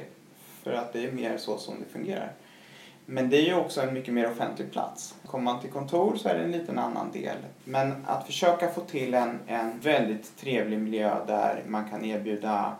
För 0.64 0.74
att 0.74 0.94
det 0.94 1.06
är 1.06 1.12
mer 1.12 1.38
så 1.38 1.58
som 1.58 1.76
det 1.80 1.94
fungerar. 1.94 2.32
Men 3.06 3.30
det 3.30 3.38
är 3.38 3.46
ju 3.46 3.56
också 3.56 3.82
en 3.82 3.94
mycket 3.94 4.14
mer 4.14 4.32
offentlig 4.32 4.72
plats. 4.72 5.16
Kommer 5.26 5.44
man 5.44 5.62
till 5.62 5.72
kontor 5.72 6.16
så 6.16 6.30
är 6.30 6.38
det 6.38 6.44
en 6.44 6.52
liten 6.52 6.80
annan 6.80 7.12
del. 7.12 7.38
Men 7.64 8.06
att 8.08 8.26
försöka 8.26 8.70
få 8.70 8.82
till 8.82 9.14
en, 9.14 9.40
en 9.48 9.80
väldigt 9.80 10.38
trevlig 10.38 10.80
miljö 10.80 11.26
där 11.28 11.64
man 11.68 11.90
kan 11.90 12.06
erbjuda 12.06 12.76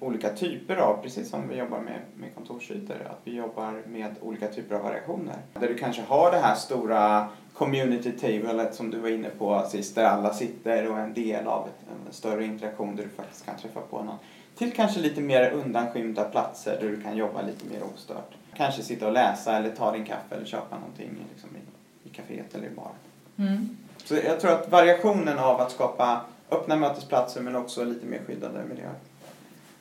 olika 0.00 0.30
typer 0.30 0.76
av, 0.76 1.02
precis 1.02 1.30
som 1.30 1.48
vi 1.48 1.56
jobbar 1.56 1.80
med, 1.80 2.00
med 2.16 2.34
kontorsytor, 2.34 2.96
att 3.10 3.20
vi 3.24 3.36
jobbar 3.36 3.82
med 3.86 4.14
olika 4.20 4.48
typer 4.48 4.74
av 4.74 4.82
variationer. 4.82 5.36
Där 5.54 5.68
du 5.68 5.74
kanske 5.74 6.02
har 6.02 6.30
det 6.30 6.38
här 6.38 6.54
stora 6.54 7.28
community 7.54 8.12
table 8.12 8.72
som 8.72 8.90
du 8.90 8.98
var 8.98 9.08
inne 9.08 9.30
på 9.30 9.66
sist, 9.68 9.94
där 9.94 10.04
alla 10.04 10.34
sitter 10.34 10.90
och 10.90 10.98
är 10.98 11.02
en 11.02 11.14
del 11.14 11.46
av 11.46 11.68
ett, 11.68 12.06
en 12.06 12.12
större 12.12 12.44
interaktion 12.44 12.96
där 12.96 13.04
du 13.04 13.10
faktiskt 13.10 13.46
kan 13.46 13.56
träffa 13.56 13.80
på 13.80 14.02
någon. 14.02 14.16
Till 14.56 14.72
kanske 14.72 15.00
lite 15.00 15.20
mer 15.20 15.50
undanskymda 15.50 16.24
platser 16.24 16.78
där 16.80 16.88
du 16.88 17.00
kan 17.00 17.16
jobba 17.16 17.42
lite 17.42 17.66
mer 17.66 17.80
ostört. 17.94 18.30
Kanske 18.56 18.82
sitta 18.82 19.06
och 19.06 19.12
läsa 19.12 19.56
eller 19.56 19.70
ta 19.70 19.92
din 19.92 20.04
kaffe 20.04 20.34
eller 20.34 20.46
köpa 20.46 20.76
någonting 20.78 21.10
liksom 21.32 21.50
i, 21.56 22.08
i 22.08 22.12
kaféet 22.12 22.54
eller 22.54 22.66
i 22.66 22.70
baren. 22.70 22.94
Mm. 23.36 23.76
Så 24.04 24.14
jag 24.14 24.40
tror 24.40 24.50
att 24.50 24.70
variationen 24.70 25.38
av 25.38 25.60
att 25.60 25.72
skapa 25.72 26.20
öppna 26.50 26.76
mötesplatser 26.76 27.40
men 27.40 27.56
också 27.56 27.84
lite 27.84 28.06
mer 28.06 28.20
skyddade 28.26 28.64
miljöer. 28.64 28.94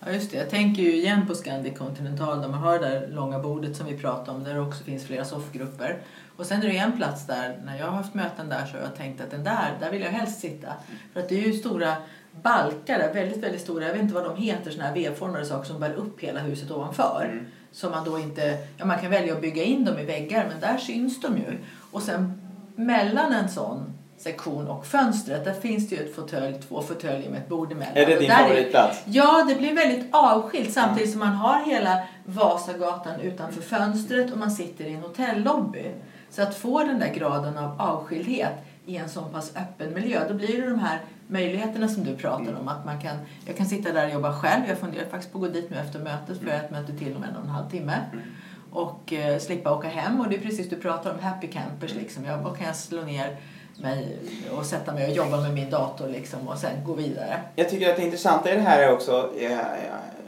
Ja 0.05 0.12
just 0.12 0.31
det, 0.31 0.38
jag 0.38 0.50
tänker 0.50 0.81
ju 0.81 0.95
igen 0.95 1.27
på 1.27 1.36
Scandic 1.36 1.77
Continental 1.77 2.41
där 2.41 2.48
man 2.48 2.60
har 2.60 2.79
det 2.79 2.89
där 2.89 3.07
långa 3.07 3.39
bordet 3.39 3.75
som 3.75 3.86
vi 3.86 3.98
pratade 3.98 4.38
om 4.38 4.43
där 4.43 4.53
det 4.53 4.60
också 4.60 4.83
finns 4.83 5.05
flera 5.05 5.25
soffgrupper. 5.25 5.98
Och 6.38 6.45
sen 6.45 6.62
är 6.62 6.67
det 6.67 6.77
en 6.77 6.98
plats 6.98 7.27
där, 7.27 7.62
när 7.65 7.79
jag 7.79 7.86
har 7.86 7.91
haft 7.91 8.13
möten 8.13 8.50
där 8.50 8.65
så 8.65 8.77
har 8.77 8.83
jag 8.83 8.95
tänkt 8.95 9.22
att 9.22 9.31
den 9.31 9.43
där, 9.43 9.77
där 9.79 9.91
vill 9.91 10.01
jag 10.01 10.10
helst 10.10 10.39
sitta. 10.39 10.73
För 11.13 11.19
att 11.19 11.30
det 11.30 11.43
är 11.43 11.47
ju 11.47 11.54
stora 11.54 11.95
balkar 12.41 12.99
där, 12.99 13.13
väldigt, 13.13 13.43
väldigt 13.43 13.62
stora, 13.62 13.86
jag 13.86 13.93
vet 13.93 14.01
inte 14.01 14.13
vad 14.13 14.23
de 14.23 14.38
heter, 14.38 14.71
sådana 14.71 14.89
här 14.89 14.95
V-formade 14.95 15.45
saker 15.45 15.67
som 15.67 15.80
bär 15.80 15.93
upp 15.93 16.19
hela 16.19 16.39
huset 16.39 16.71
ovanför. 16.71 17.30
Mm. 17.32 17.45
Som 17.71 17.91
man 17.91 18.06
då 18.06 18.19
inte, 18.19 18.58
ja 18.78 18.86
man 18.86 18.99
kan 18.99 19.12
välja 19.12 19.34
att 19.34 19.41
bygga 19.41 19.63
in 19.63 19.86
dem 19.86 19.99
i 19.99 20.06
väggar 20.06 20.45
men 20.49 20.60
där 20.60 20.78
syns 20.78 21.21
de 21.21 21.38
ju. 21.38 21.58
Och 21.91 22.01
sen 22.01 22.41
mellan 22.75 23.34
en 23.34 23.49
sån 23.49 23.93
sektion 24.23 24.67
och 24.67 24.86
fönstret. 24.86 25.45
Där 25.45 25.53
finns 25.53 25.89
det 25.89 25.95
ju 25.95 26.01
ett 26.03 26.15
fåtölj, 26.15 26.55
två 26.67 26.81
fåtöljer 26.81 27.29
med 27.29 27.41
ett 27.41 27.49
bord 27.49 27.71
emellan. 27.71 27.97
Är 27.97 28.05
det 28.05 28.19
din 28.19 28.31
favoritplats? 28.31 29.01
ja, 29.05 29.45
det 29.49 29.55
blir 29.55 29.75
väldigt 29.75 30.05
avskilt 30.12 30.73
samtidigt 30.73 31.12
som 31.12 31.19
man 31.19 31.33
har 31.33 31.65
hela 31.65 32.03
Vasagatan 32.25 33.19
utanför 33.19 33.62
fönstret 33.62 34.31
och 34.31 34.38
man 34.38 34.51
sitter 34.51 34.86
i 34.86 34.93
en 34.93 35.01
hotellobby. 35.01 35.91
Så 36.29 36.41
att 36.41 36.55
få 36.55 36.79
den 36.79 36.99
där 36.99 37.13
graden 37.13 37.57
av 37.57 37.81
avskildhet 37.81 38.53
i 38.86 38.97
en 38.97 39.09
så 39.09 39.21
pass 39.21 39.55
öppen 39.55 39.93
miljö, 39.93 40.27
då 40.27 40.33
blir 40.33 40.62
det 40.62 40.69
de 40.69 40.79
här 40.79 40.99
möjligheterna 41.27 41.88
som 41.88 42.03
du 42.03 42.15
pratar 42.15 42.41
mm. 42.41 42.57
om. 42.57 42.67
Att 42.67 42.86
man 42.86 43.01
kan, 43.01 43.17
jag 43.45 43.57
kan 43.57 43.65
sitta 43.65 43.91
där 43.91 44.05
och 44.05 44.13
jobba 44.13 44.33
själv. 44.33 44.63
Jag 44.67 44.77
funderar 44.77 45.05
faktiskt 45.05 45.31
på 45.31 45.38
att 45.38 45.43
gå 45.43 45.49
dit 45.49 45.69
nu 45.69 45.77
efter 45.77 45.99
mötet 45.99 46.39
för 46.39 46.47
jag 46.47 46.57
har 46.57 46.63
ett 46.63 46.71
möte 46.71 46.97
till 46.97 47.15
om 47.15 47.23
en 47.23 47.36
och 47.36 47.43
en 47.43 47.49
halv 47.49 47.69
timme. 47.69 47.99
Mm. 48.12 48.25
Och 48.71 49.13
eh, 49.13 49.39
slippa 49.39 49.73
åka 49.73 49.88
hem. 49.88 50.19
Och 50.19 50.29
det 50.29 50.36
är 50.36 50.41
precis 50.41 50.69
du 50.69 50.75
pratar 50.75 51.13
om, 51.13 51.19
happy 51.19 51.47
campers 51.47 51.91
mm. 51.91 52.03
liksom. 52.03 52.25
Jag, 52.25 52.38
vad 52.38 52.57
kan 52.57 52.67
jag 52.67 52.75
slå 52.75 53.01
ner 53.01 53.38
mig 53.81 54.17
och 54.57 54.65
sätta 54.65 54.93
mig 54.93 55.09
och 55.09 55.15
jobba 55.15 55.41
med 55.41 55.53
min 55.53 55.69
dator 55.69 56.07
liksom 56.07 56.47
och 56.47 56.57
sen 56.57 56.83
gå 56.86 56.93
vidare. 56.93 57.41
Jag 57.55 57.69
tycker 57.69 57.89
att 57.89 57.95
det 57.95 58.03
intressanta 58.03 58.51
i 58.51 58.55
det 58.55 58.62
här 58.62 58.83
är 58.83 58.93
också, 58.93 59.29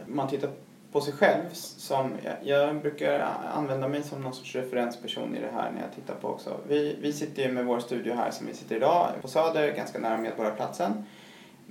om 0.08 0.15
man 0.15 0.27
tittar 0.27 0.49
på 0.91 1.01
sig 1.01 1.13
själv 1.13 1.41
som, 1.53 2.13
jag 2.43 2.81
brukar 2.81 3.27
använda 3.55 3.88
mig 3.88 4.03
som 4.03 4.21
någon 4.21 4.34
sorts 4.34 4.55
referensperson 4.55 5.36
i 5.36 5.41
det 5.41 5.51
här 5.53 5.71
när 5.71 5.81
jag 5.81 5.95
tittar 5.95 6.15
på 6.15 6.27
också. 6.27 6.58
Vi, 6.67 6.97
vi 7.01 7.13
sitter 7.13 7.43
ju 7.43 7.51
med 7.51 7.65
vår 7.65 7.79
studio 7.79 8.13
här 8.13 8.31
som 8.31 8.47
vi 8.47 8.53
sitter 8.53 8.75
idag 8.75 9.10
på 9.21 9.27
Söder, 9.27 9.71
ganska 9.75 9.99
nära 9.99 10.17
Medborgarplatsen. 10.17 11.05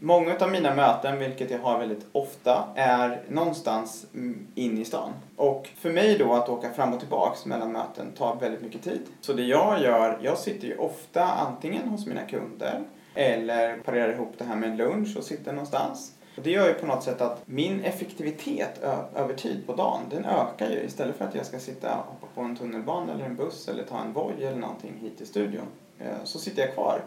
Många 0.00 0.36
av 0.40 0.50
mina 0.50 0.74
möten, 0.74 1.18
vilket 1.18 1.50
jag 1.50 1.58
har 1.58 1.78
väldigt 1.78 2.06
ofta, 2.12 2.64
är 2.74 3.22
någonstans 3.28 4.06
in 4.54 4.78
i 4.78 4.84
stan. 4.84 5.12
Och 5.36 5.68
för 5.76 5.92
mig 5.92 6.18
då 6.18 6.32
att 6.32 6.48
åka 6.48 6.72
fram 6.72 6.92
och 6.92 7.00
tillbaks 7.00 7.46
mellan 7.46 7.72
möten 7.72 8.12
tar 8.12 8.36
väldigt 8.40 8.62
mycket 8.62 8.82
tid. 8.82 9.00
Så 9.20 9.32
det 9.32 9.42
jag 9.42 9.82
gör, 9.82 10.18
jag 10.22 10.38
sitter 10.38 10.68
ju 10.68 10.76
ofta 10.76 11.24
antingen 11.24 11.88
hos 11.88 12.06
mina 12.06 12.22
kunder 12.22 12.80
eller 13.14 13.76
parerar 13.76 14.12
ihop 14.12 14.32
det 14.38 14.44
här 14.44 14.56
med 14.56 14.70
en 14.70 14.76
lunch 14.76 15.16
och 15.16 15.24
sitter 15.24 15.52
någonstans. 15.52 16.12
Och 16.36 16.42
det 16.42 16.50
gör 16.50 16.68
ju 16.68 16.74
på 16.74 16.86
något 16.86 17.02
sätt 17.02 17.20
att 17.20 17.42
min 17.46 17.80
effektivitet 17.80 18.80
över 19.14 19.34
tid 19.34 19.66
på 19.66 19.74
dagen, 19.74 20.00
den 20.10 20.24
ökar 20.24 20.70
ju. 20.70 20.80
Istället 20.80 21.16
för 21.16 21.24
att 21.24 21.34
jag 21.34 21.46
ska 21.46 21.58
sitta 21.58 21.98
och 21.98 22.06
hoppa 22.06 22.26
på 22.34 22.40
en 22.40 22.56
tunnelbana 22.56 23.12
eller 23.12 23.24
en 23.24 23.36
buss 23.36 23.68
eller 23.68 23.82
ta 23.82 23.98
en 24.00 24.12
Voi 24.12 24.44
eller 24.44 24.58
någonting 24.58 24.98
hit 25.00 25.18
till 25.18 25.26
studion, 25.26 25.66
eh, 25.98 26.24
så 26.24 26.38
sitter 26.38 26.62
jag 26.62 26.74
kvar 26.74 27.00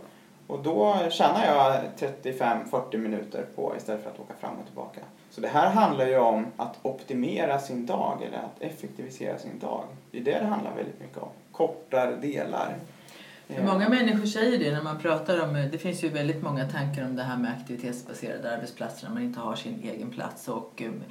och 0.47 0.63
då 0.63 0.97
tjänar 1.09 1.45
jag 1.45 1.83
35-40 2.23 2.97
minuter 2.97 3.45
på 3.55 3.73
istället 3.77 4.03
för 4.03 4.09
att 4.09 4.19
åka 4.19 4.33
fram 4.39 4.57
och 4.59 4.65
tillbaka. 4.65 4.99
Så 5.29 5.41
det 5.41 5.47
här 5.47 5.69
handlar 5.69 6.07
ju 6.07 6.17
om 6.17 6.45
att 6.57 6.75
optimera 6.81 7.59
sin 7.59 7.85
dag 7.85 8.23
eller 8.27 8.37
att 8.37 8.61
effektivisera 8.61 9.37
sin 9.37 9.59
dag. 9.59 9.83
Det 10.11 10.17
är 10.17 10.23
det 10.23 10.39
det 10.39 10.45
handlar 10.45 10.75
väldigt 10.75 10.99
mycket 10.99 11.17
om. 11.17 11.29
Kortare 11.51 12.15
delar. 12.15 12.75
För 13.47 13.63
många 13.63 13.89
människor 13.89 14.25
säger 14.25 14.59
det 14.59 14.71
när 14.71 14.83
man 14.83 14.99
pratar 14.99 15.43
om, 15.43 15.69
det 15.71 15.77
finns 15.77 16.03
ju 16.03 16.09
väldigt 16.09 16.43
många 16.43 16.69
tankar 16.69 17.05
om 17.05 17.15
det 17.15 17.23
här 17.23 17.37
med 17.37 17.51
aktivitetsbaserade 17.51 18.55
arbetsplatser 18.55 19.07
när 19.07 19.13
man 19.13 19.23
inte 19.23 19.39
har 19.39 19.55
sin 19.55 19.81
egen 19.83 20.09
plats. 20.09 20.47
Och 20.47 20.81
um, 20.85 21.03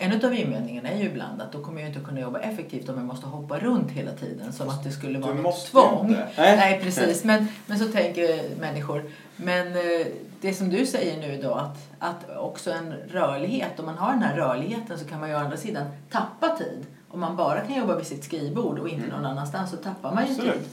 en 0.00 0.24
av 0.24 0.34
invändningarna 0.34 0.88
är 0.88 0.98
ju 0.98 1.04
ibland 1.04 1.42
att 1.42 1.52
då 1.52 1.62
kommer 1.62 1.80
jag 1.80 1.90
inte 1.90 2.00
kunna 2.00 2.20
jobba 2.20 2.38
effektivt 2.38 2.88
om 2.88 2.96
jag 2.96 3.04
måste 3.04 3.26
hoppa 3.26 3.58
runt 3.58 3.90
hela 3.90 4.12
tiden 4.12 4.52
som 4.52 4.68
att 4.68 4.84
det 4.84 4.90
skulle 4.90 5.18
vara 5.18 5.34
du 5.34 5.42
något 5.42 5.66
tvång. 5.66 6.10
Nej. 6.10 6.56
Nej, 6.56 6.80
precis. 6.82 7.24
Men, 7.24 7.46
men 7.66 7.78
så 7.78 7.88
tänker 7.88 8.42
människor. 8.60 9.04
Men 9.36 9.66
eh, 9.66 10.06
det 10.40 10.54
som 10.54 10.70
du 10.70 10.86
säger 10.86 11.20
nu 11.20 11.42
då 11.42 11.54
att, 11.54 11.78
att 11.98 12.36
också 12.36 12.70
en 12.70 12.92
rörlighet, 12.92 13.80
om 13.80 13.86
man 13.86 13.98
har 13.98 14.12
den 14.12 14.22
här 14.22 14.36
rörligheten 14.36 14.98
så 14.98 15.04
kan 15.04 15.20
man 15.20 15.28
ju 15.28 15.34
å 15.34 15.38
andra 15.38 15.56
sidan 15.56 15.86
tappa 16.10 16.48
tid. 16.48 16.86
Om 17.08 17.20
man 17.20 17.36
bara 17.36 17.60
kan 17.60 17.76
jobba 17.76 17.96
vid 17.96 18.06
sitt 18.06 18.24
skrivbord 18.24 18.78
och 18.78 18.88
inte 18.88 19.06
mm. 19.06 19.16
någon 19.16 19.26
annanstans 19.26 19.70
så 19.70 19.76
tappar 19.76 20.14
man 20.14 20.24
ju 20.24 20.30
Absolut. 20.30 20.54
tid. 20.54 20.68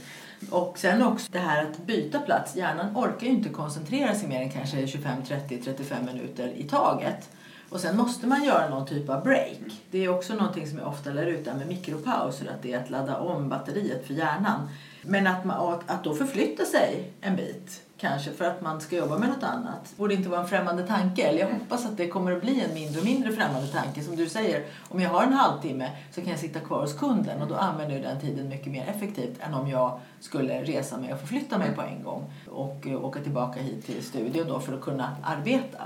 Och 0.49 0.77
sen 0.77 1.03
också 1.03 1.27
det 1.31 1.39
här 1.39 1.63
att 1.63 1.77
byta 1.77 2.19
plats. 2.19 2.55
Hjärnan 2.55 2.97
orkar 2.97 3.27
ju 3.27 3.33
inte 3.33 3.49
koncentrera 3.49 4.15
sig 4.15 4.29
mer 4.29 4.41
än 4.41 4.49
kanske 4.49 4.87
25, 4.87 5.23
30, 5.27 5.61
35 5.61 6.05
minuter 6.05 6.53
i 6.55 6.63
taget. 6.63 7.29
Och 7.69 7.79
sen 7.79 7.97
måste 7.97 8.27
man 8.27 8.43
göra 8.43 8.69
någon 8.69 8.87
typ 8.87 9.09
av 9.09 9.23
break. 9.23 9.83
Det 9.91 10.05
är 10.05 10.09
också 10.09 10.33
någonting 10.33 10.67
som 10.67 10.77
jag 10.77 10.87
ofta 10.87 11.11
lär 11.11 11.25
ut 11.25 11.45
med 11.45 11.67
mikropauser, 11.67 12.45
att 12.47 12.61
det 12.61 12.73
är 12.73 12.79
att 12.79 12.89
ladda 12.89 13.17
om 13.17 13.49
batteriet 13.49 14.07
för 14.07 14.13
hjärnan. 14.13 14.69
Men 15.01 15.27
att, 15.27 15.45
man, 15.45 15.81
att 15.87 16.03
då 16.03 16.15
förflytta 16.15 16.65
sig 16.65 17.13
en 17.21 17.35
bit 17.35 17.84
kanske 17.97 18.31
för 18.31 18.45
att 18.45 18.61
man 18.61 18.81
ska 18.81 18.95
jobba 18.95 19.17
med 19.17 19.29
något 19.29 19.43
annat. 19.43 19.93
borde 19.97 20.13
inte 20.13 20.29
vara 20.29 20.41
en 20.41 20.47
främmande 20.47 20.87
tanke. 20.87 21.23
Eller 21.23 21.39
jag 21.39 21.47
hoppas 21.47 21.85
att 21.85 21.97
det 21.97 22.07
kommer 22.07 22.31
att 22.31 22.41
bli 22.41 22.61
en 22.61 22.73
mindre 22.73 22.99
och 22.99 23.05
mindre 23.05 23.31
främmande 23.31 23.67
tanke. 23.67 24.01
Som 24.01 24.15
du 24.15 24.29
säger, 24.29 24.65
om 24.89 24.99
jag 24.99 25.09
har 25.09 25.23
en 25.23 25.33
halvtimme 25.33 25.91
så 26.11 26.21
kan 26.21 26.29
jag 26.29 26.39
sitta 26.39 26.59
kvar 26.59 26.81
hos 26.81 26.93
kunden 26.93 27.41
och 27.41 27.47
då 27.47 27.55
använder 27.55 27.95
jag 27.95 28.03
den 28.03 28.21
tiden 28.21 28.49
mycket 28.49 28.71
mer 28.71 28.87
effektivt 28.87 29.39
än 29.39 29.53
om 29.53 29.69
jag 29.69 29.99
skulle 30.19 30.63
resa 30.63 30.97
mig 30.97 31.13
och 31.13 31.19
förflytta 31.19 31.57
mig 31.57 31.71
på 31.75 31.81
en 31.81 32.03
gång 32.03 32.33
och 32.49 32.87
åka 32.87 33.19
tillbaka 33.19 33.59
hit 33.59 33.85
till 33.85 34.03
studion 34.03 34.47
då 34.47 34.59
för 34.59 34.73
att 34.73 34.81
kunna 34.81 35.17
arbeta. 35.23 35.83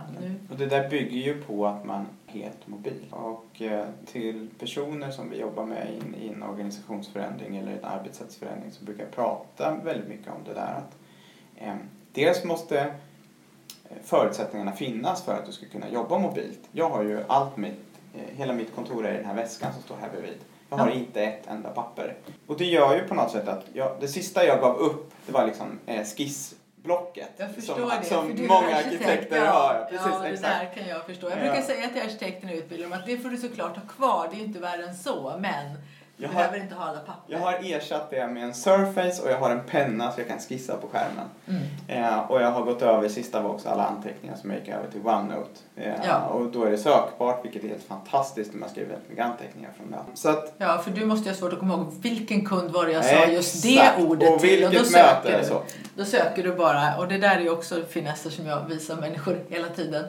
Och 0.49 0.57
det 0.57 0.65
där 0.65 0.89
bygger 0.89 1.17
ju 1.17 1.41
på 1.41 1.67
att 1.67 1.85
man 1.85 2.05
helt 2.25 2.67
mobil. 2.67 3.05
Och 3.09 3.61
eh, 3.61 3.85
till 4.05 4.49
personer 4.59 5.11
som 5.11 5.29
vi 5.29 5.39
jobbar 5.39 5.65
med 5.65 5.87
i, 6.17 6.29
en 6.29 6.43
organisationsförändring 6.43 7.57
eller 7.57 7.71
en 7.71 7.85
arbetssättsförändring 7.85 8.71
så 8.71 8.85
brukar 8.85 9.03
jag 9.03 9.11
prata 9.11 9.75
väldigt 9.83 10.07
mycket 10.09 10.27
om 10.27 10.43
det 10.45 10.53
där 10.53 10.73
att 10.77 10.97
eh, 11.55 11.75
dels 12.19 12.43
måste 12.43 12.79
eh, 12.79 12.87
förutsättningarna 14.03 14.71
finnas 14.71 15.23
för 15.23 15.33
att 15.33 15.45
du 15.45 15.51
ska 15.51 15.65
kunna 15.65 15.89
jobba 15.89 16.17
mobilt. 16.17 16.59
Jag 16.71 16.89
har 16.89 17.03
ju 17.03 17.23
allt 17.27 17.57
mitt, 17.57 17.79
eh, 18.15 18.37
hela 18.37 18.53
mitt 18.53 18.75
kontor 18.75 19.05
är 19.05 19.13
i 19.13 19.17
den 19.17 19.25
här 19.25 19.35
väskan 19.35 19.73
som 19.73 19.81
står 19.81 19.95
här 20.01 20.09
bredvid. 20.09 20.37
Jag 20.69 20.77
har 20.77 20.89
inte 20.89 21.21
ett 21.23 21.47
enda 21.47 21.69
papper. 21.69 22.15
Och 22.47 22.57
det 22.57 22.65
gör 22.65 22.95
ju 22.95 23.07
på 23.07 23.15
något 23.15 23.31
sätt 23.31 23.47
att 23.47 23.65
jag, 23.73 23.91
det 23.99 24.07
sista 24.07 24.45
jag 24.45 24.59
gav 24.61 24.75
upp 24.77 25.11
det 25.25 25.31
var 25.31 25.45
liksom 25.45 25.79
eh, 25.85 26.03
skissblocket. 26.05 27.29
Jag 27.37 27.55
förstår 27.55 27.75
som, 27.75 27.89
det. 28.01 28.05
som 28.05 28.37
för 28.37 28.47
många 28.47 28.75
arkitekt, 28.75 29.01
arkitekter 29.01 29.37
ja. 29.45 29.51
har. 29.51 29.73
Ja, 29.73 29.87
Precis, 29.89 30.07
ja, 30.11 30.19
det 30.19 30.29
exakt. 30.29 30.59
där 30.59 30.73
kan 30.81 30.89
jag 30.89 31.05
förstå. 31.05 31.29
Jag 31.29 31.37
Ja. 31.37 31.41
brukar 31.41 31.61
säga 31.61 31.89
till 31.89 32.01
arkitekterna 32.01 32.53
i 32.53 32.57
utbildningen 32.57 32.99
att 32.99 33.05
det 33.05 33.17
får 33.17 33.29
du 33.29 33.37
såklart 33.37 33.75
ha 33.75 33.83
kvar. 33.87 34.27
Det 34.31 34.35
är 34.35 34.39
ju 34.39 34.45
inte 34.45 34.59
värre 34.59 34.83
än 34.85 34.95
så. 34.95 35.35
Men 35.39 35.65
Jag 36.21 36.29
har- 36.29 36.35
behöver 36.35 36.57
inte 36.59 36.75
ha 36.75 36.85
alla 36.85 36.99
papper. 36.99 37.33
Jag 37.33 37.39
har 37.39 37.53
ersatt 37.63 38.09
det 38.09 38.27
med 38.27 38.43
en 38.43 38.53
Surface 38.53 39.21
och 39.23 39.31
jag 39.31 39.37
har 39.39 39.49
en 39.49 39.63
penna 39.63 40.11
så 40.11 40.19
jag 40.19 40.27
kan 40.27 40.39
skissa 40.39 40.77
på 40.77 40.87
skärmen. 40.87 41.25
Mm. 41.87 42.03
Eh, 42.03 42.19
och 42.31 42.41
jag 42.41 42.51
har 42.51 42.61
gått 42.61 42.81
över, 42.81 43.09
sista 43.09 43.41
var 43.41 43.49
också 43.49 43.69
alla 43.69 43.83
anteckningar 43.85 44.35
som 44.35 44.49
jag 44.49 44.59
gick 44.59 44.69
över 44.69 44.87
till 44.91 45.01
OneNote. 45.01 45.49
Eh, 45.75 45.93
Ja. 46.07 46.19
Och 46.25 46.45
då 46.51 46.63
är 46.63 46.71
det 46.71 46.77
sökbart 46.77 47.45
vilket 47.45 47.63
är 47.63 47.67
helt 47.67 47.83
fantastiskt 47.83 48.53
när 48.53 48.59
man 48.59 48.69
skriver 48.69 48.89
väldigt 48.89 49.09
mycket 49.09 49.25
anteckningar 49.25 49.69
från 49.77 49.91
det. 49.91 49.97
Så 50.13 50.29
att, 50.29 50.53
Ja, 50.57 50.77
för 50.77 50.91
du 50.91 51.05
måste 51.05 51.25
ju 51.29 51.31
ha 51.31 51.37
svårt 51.39 51.53
att 51.53 51.59
komma 51.59 51.73
ihåg 51.73 51.93
vilken 52.01 52.45
kund 52.45 52.71
var 52.71 52.85
det 52.85 52.91
jag 52.91 53.05
sa 53.05 53.25
just 53.25 53.63
det 53.63 53.89
ordet 53.99 54.33
och 54.33 54.39
till. 54.39 54.49
vilket 54.49 54.71
då 54.71 54.77
möte 54.79 54.89
söker 55.23 55.39
du. 55.39 55.45
så. 55.45 55.61
Då 55.95 56.05
söker 56.05 56.43
du 56.43 56.53
bara. 56.55 56.97
Och 56.97 57.07
det 57.07 57.17
där 57.17 57.35
är 57.35 57.41
ju 57.41 57.49
också 57.49 57.75
finesser 57.89 58.29
som 58.29 58.45
jag 58.45 58.65
visar 58.65 58.95
människor 58.95 59.37
hela 59.49 59.67
tiden. 59.67 60.03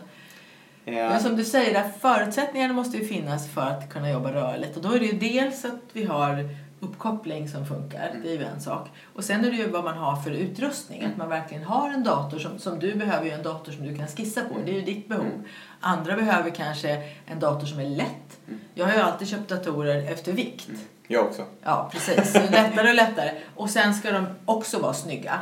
Men 0.90 1.20
som 1.20 1.36
du 1.36 1.44
säger, 1.44 1.74
där 1.74 1.88
förutsättningarna 2.00 2.74
måste 2.74 2.96
ju 2.96 3.06
finnas 3.06 3.48
för 3.48 3.66
att 3.66 3.90
kunna 3.90 4.10
jobba 4.10 4.32
rörligt. 4.32 4.76
Och 4.76 4.82
då 4.82 4.92
är 4.92 5.00
det 5.00 5.06
ju 5.06 5.18
dels 5.18 5.64
att 5.64 5.80
vi 5.92 6.04
har 6.04 6.48
uppkoppling 6.80 7.48
som 7.48 7.66
funkar, 7.66 8.10
det 8.22 8.28
är 8.28 8.32
ju 8.32 8.44
en 8.44 8.60
sak. 8.60 8.88
Och 9.14 9.24
sen 9.24 9.44
är 9.44 9.50
det 9.50 9.56
ju 9.56 9.68
vad 9.68 9.84
man 9.84 9.98
har 9.98 10.16
för 10.16 10.30
utrustning, 10.30 11.04
att 11.04 11.16
man 11.16 11.28
verkligen 11.28 11.64
har 11.64 11.90
en 11.90 12.04
dator 12.04 12.38
som, 12.38 12.58
som 12.58 12.78
du 12.78 12.94
behöver 12.94 13.24
ju 13.24 13.30
en 13.30 13.42
dator 13.42 13.72
som 13.72 13.86
du 13.86 13.96
kan 13.96 14.06
skissa 14.06 14.40
på, 14.40 14.54
det 14.64 14.70
är 14.70 14.74
ju 14.74 14.82
ditt 14.82 15.08
behov. 15.08 15.44
Andra 15.80 16.16
behöver 16.16 16.50
kanske 16.50 17.02
en 17.26 17.40
dator 17.40 17.66
som 17.66 17.80
är 17.80 17.88
lätt. 17.88 18.38
Jag 18.74 18.86
har 18.86 18.92
ju 18.92 19.00
alltid 19.00 19.28
köpt 19.28 19.48
datorer 19.48 20.12
efter 20.12 20.32
vikt. 20.32 20.70
Jag 21.08 21.24
också. 21.24 21.42
Ja, 21.62 21.90
precis. 21.92 22.34
Lättare 22.34 22.88
och 22.88 22.94
lättare. 22.94 23.30
Och 23.56 23.70
sen 23.70 23.94
ska 23.94 24.10
de 24.10 24.26
också 24.44 24.78
vara 24.78 24.94
snygga. 24.94 25.38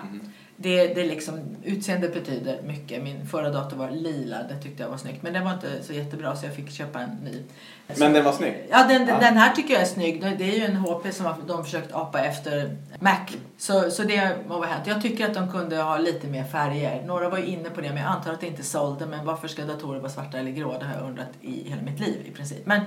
Det, 0.61 0.95
det 0.95 1.05
liksom, 1.05 1.41
utseende 1.65 2.09
betyder 2.09 2.63
mycket. 2.63 3.03
Min 3.03 3.27
förra 3.27 3.51
dator 3.51 3.77
var 3.77 3.91
lila, 3.91 4.37
det 4.43 4.57
tyckte 4.63 4.83
jag 4.83 4.91
var 4.91 4.97
snyggt. 4.97 5.23
Men 5.23 5.33
den 5.33 5.45
var 5.45 5.53
inte 5.55 5.83
så 5.83 5.93
jättebra 5.93 6.37
så 6.37 6.47
jag 6.47 6.55
fick 6.55 6.71
köpa 6.71 7.01
en 7.01 7.11
ny. 7.11 7.43
Men 7.99 8.13
den 8.13 8.25
var 8.25 8.33
snygg. 8.33 8.67
Ja, 8.71 8.87
den, 8.89 9.07
Ja. 9.09 9.19
den 9.21 9.37
här 9.37 9.53
tycker 9.55 9.75
jag 9.75 9.83
är 9.83 9.87
snygg. 9.87 10.21
Det 10.39 10.45
är 10.45 10.59
ju 10.59 10.65
en 10.65 10.77
HP 10.77 11.13
som 11.13 11.27
har- 11.27 11.37
de 11.47 11.65
försökt 11.65 11.93
apa 11.95 12.21
efter 12.21 12.77
Mac. 13.01 13.17
Så, 13.59 13.91
så 13.91 14.03
det 14.03 14.37
må 14.49 14.57
vara 14.59 14.67
hänt. 14.69 14.87
Jag 14.87 15.03
tycker 15.03 15.27
att 15.29 15.35
de 15.35 15.53
kunde 15.53 15.77
ha 15.77 15.99
lite 15.99 16.27
mer 16.27 16.45
färger. 16.45 17.03
Några 17.07 17.29
var 17.29 17.39
ju 17.39 17.45
inne 17.47 17.71
på 17.71 17.81
det, 17.81 17.89
men 17.89 17.97
jag 18.03 18.07
antar 18.07 18.33
att 18.33 18.41
det 18.41 18.47
inte 18.47 18.63
sålde. 18.63 19.07
Men 19.07 19.27
varför 19.27 19.49
ska 19.49 19.65
datorer 19.65 20.01
vara 20.01 20.11
svarta 20.13 20.39
eller 20.39 20.51
grå? 20.51 20.79
Det 20.79 20.85
har 20.87 20.95
jag 21.01 21.09
undrat 21.09 21.29
i 21.41 21.69
hela 21.71 21.83
mitt 21.83 22.01
liv 22.01 22.27
i 22.27 22.31
princip. 22.31 22.67
Men 22.67 22.81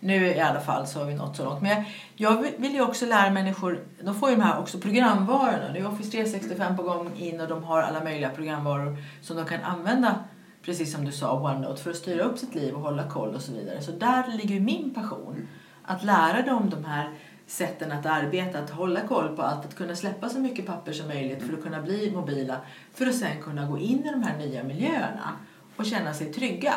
nu 0.00 0.26
i 0.26 0.40
alla 0.40 0.60
fall 0.60 0.86
så 0.86 0.98
har 0.98 1.06
vi 1.06 1.14
nått 1.14 1.36
så 1.36 1.44
långt. 1.44 1.62
Men 1.62 1.70
jag, 1.70 1.84
jag 2.16 2.42
vill- 2.58 2.74
ju 2.74 2.80
också 2.82 3.06
lära 3.06 3.30
människor, 3.30 3.80
de 4.02 4.14
får 4.14 4.30
ju 4.30 4.36
de 4.36 4.42
här 4.42 4.58
också 4.60 4.78
programvarorna. 4.78 5.72
Nu 5.72 5.78
är 5.78 5.88
Office 5.88 6.10
365 6.10 6.76
på 6.76 6.82
gång 6.82 7.10
in 7.16 7.40
och 7.40 7.48
de 7.48 7.64
har 7.64 7.82
alla 7.82 8.04
möjliga 8.04 8.30
programvaror 8.30 8.96
som 9.22 9.36
de 9.36 9.44
kan 9.46 9.62
använda 9.62 10.24
precis 10.62 10.92
som 10.92 11.04
du 11.04 11.12
sa, 11.12 11.32
OneNote, 11.40 11.82
för 11.82 11.90
att 11.90 11.96
styra 11.96 12.24
upp 12.24 12.38
sitt 12.38 12.54
liv 12.54 12.74
och 12.74 12.80
hålla 12.80 13.08
koll 13.08 13.34
och 13.34 13.40
så 13.40 13.52
vidare. 13.52 13.82
Så 13.82 13.92
där 13.92 14.24
ligger 14.36 14.54
ju 14.54 14.60
min 14.60 14.94
passion. 14.94 15.48
Att 15.84 16.04
lära 16.04 16.42
dem 16.42 16.70
de 16.70 16.84
här 16.84 17.10
sätten 17.46 17.92
att 17.92 18.06
arbeta, 18.06 18.58
att 18.58 18.70
hålla 18.70 19.00
koll 19.00 19.36
på 19.36 19.42
allt, 19.42 19.64
att 19.64 19.74
kunna 19.76 19.96
släppa 19.96 20.28
så 20.28 20.38
mycket 20.38 20.66
papper 20.66 20.92
som 20.92 21.08
möjligt 21.08 21.42
för 21.42 21.54
att 21.54 21.62
kunna 21.62 21.82
bli 21.82 22.12
mobila, 22.14 22.56
för 22.94 23.06
att 23.06 23.14
sen 23.14 23.42
kunna 23.42 23.66
gå 23.66 23.78
in 23.78 24.04
i 24.06 24.10
de 24.10 24.22
här 24.22 24.38
nya 24.38 24.62
miljöerna 24.62 25.32
och 25.76 25.86
känna 25.86 26.14
sig 26.14 26.32
trygga. 26.32 26.74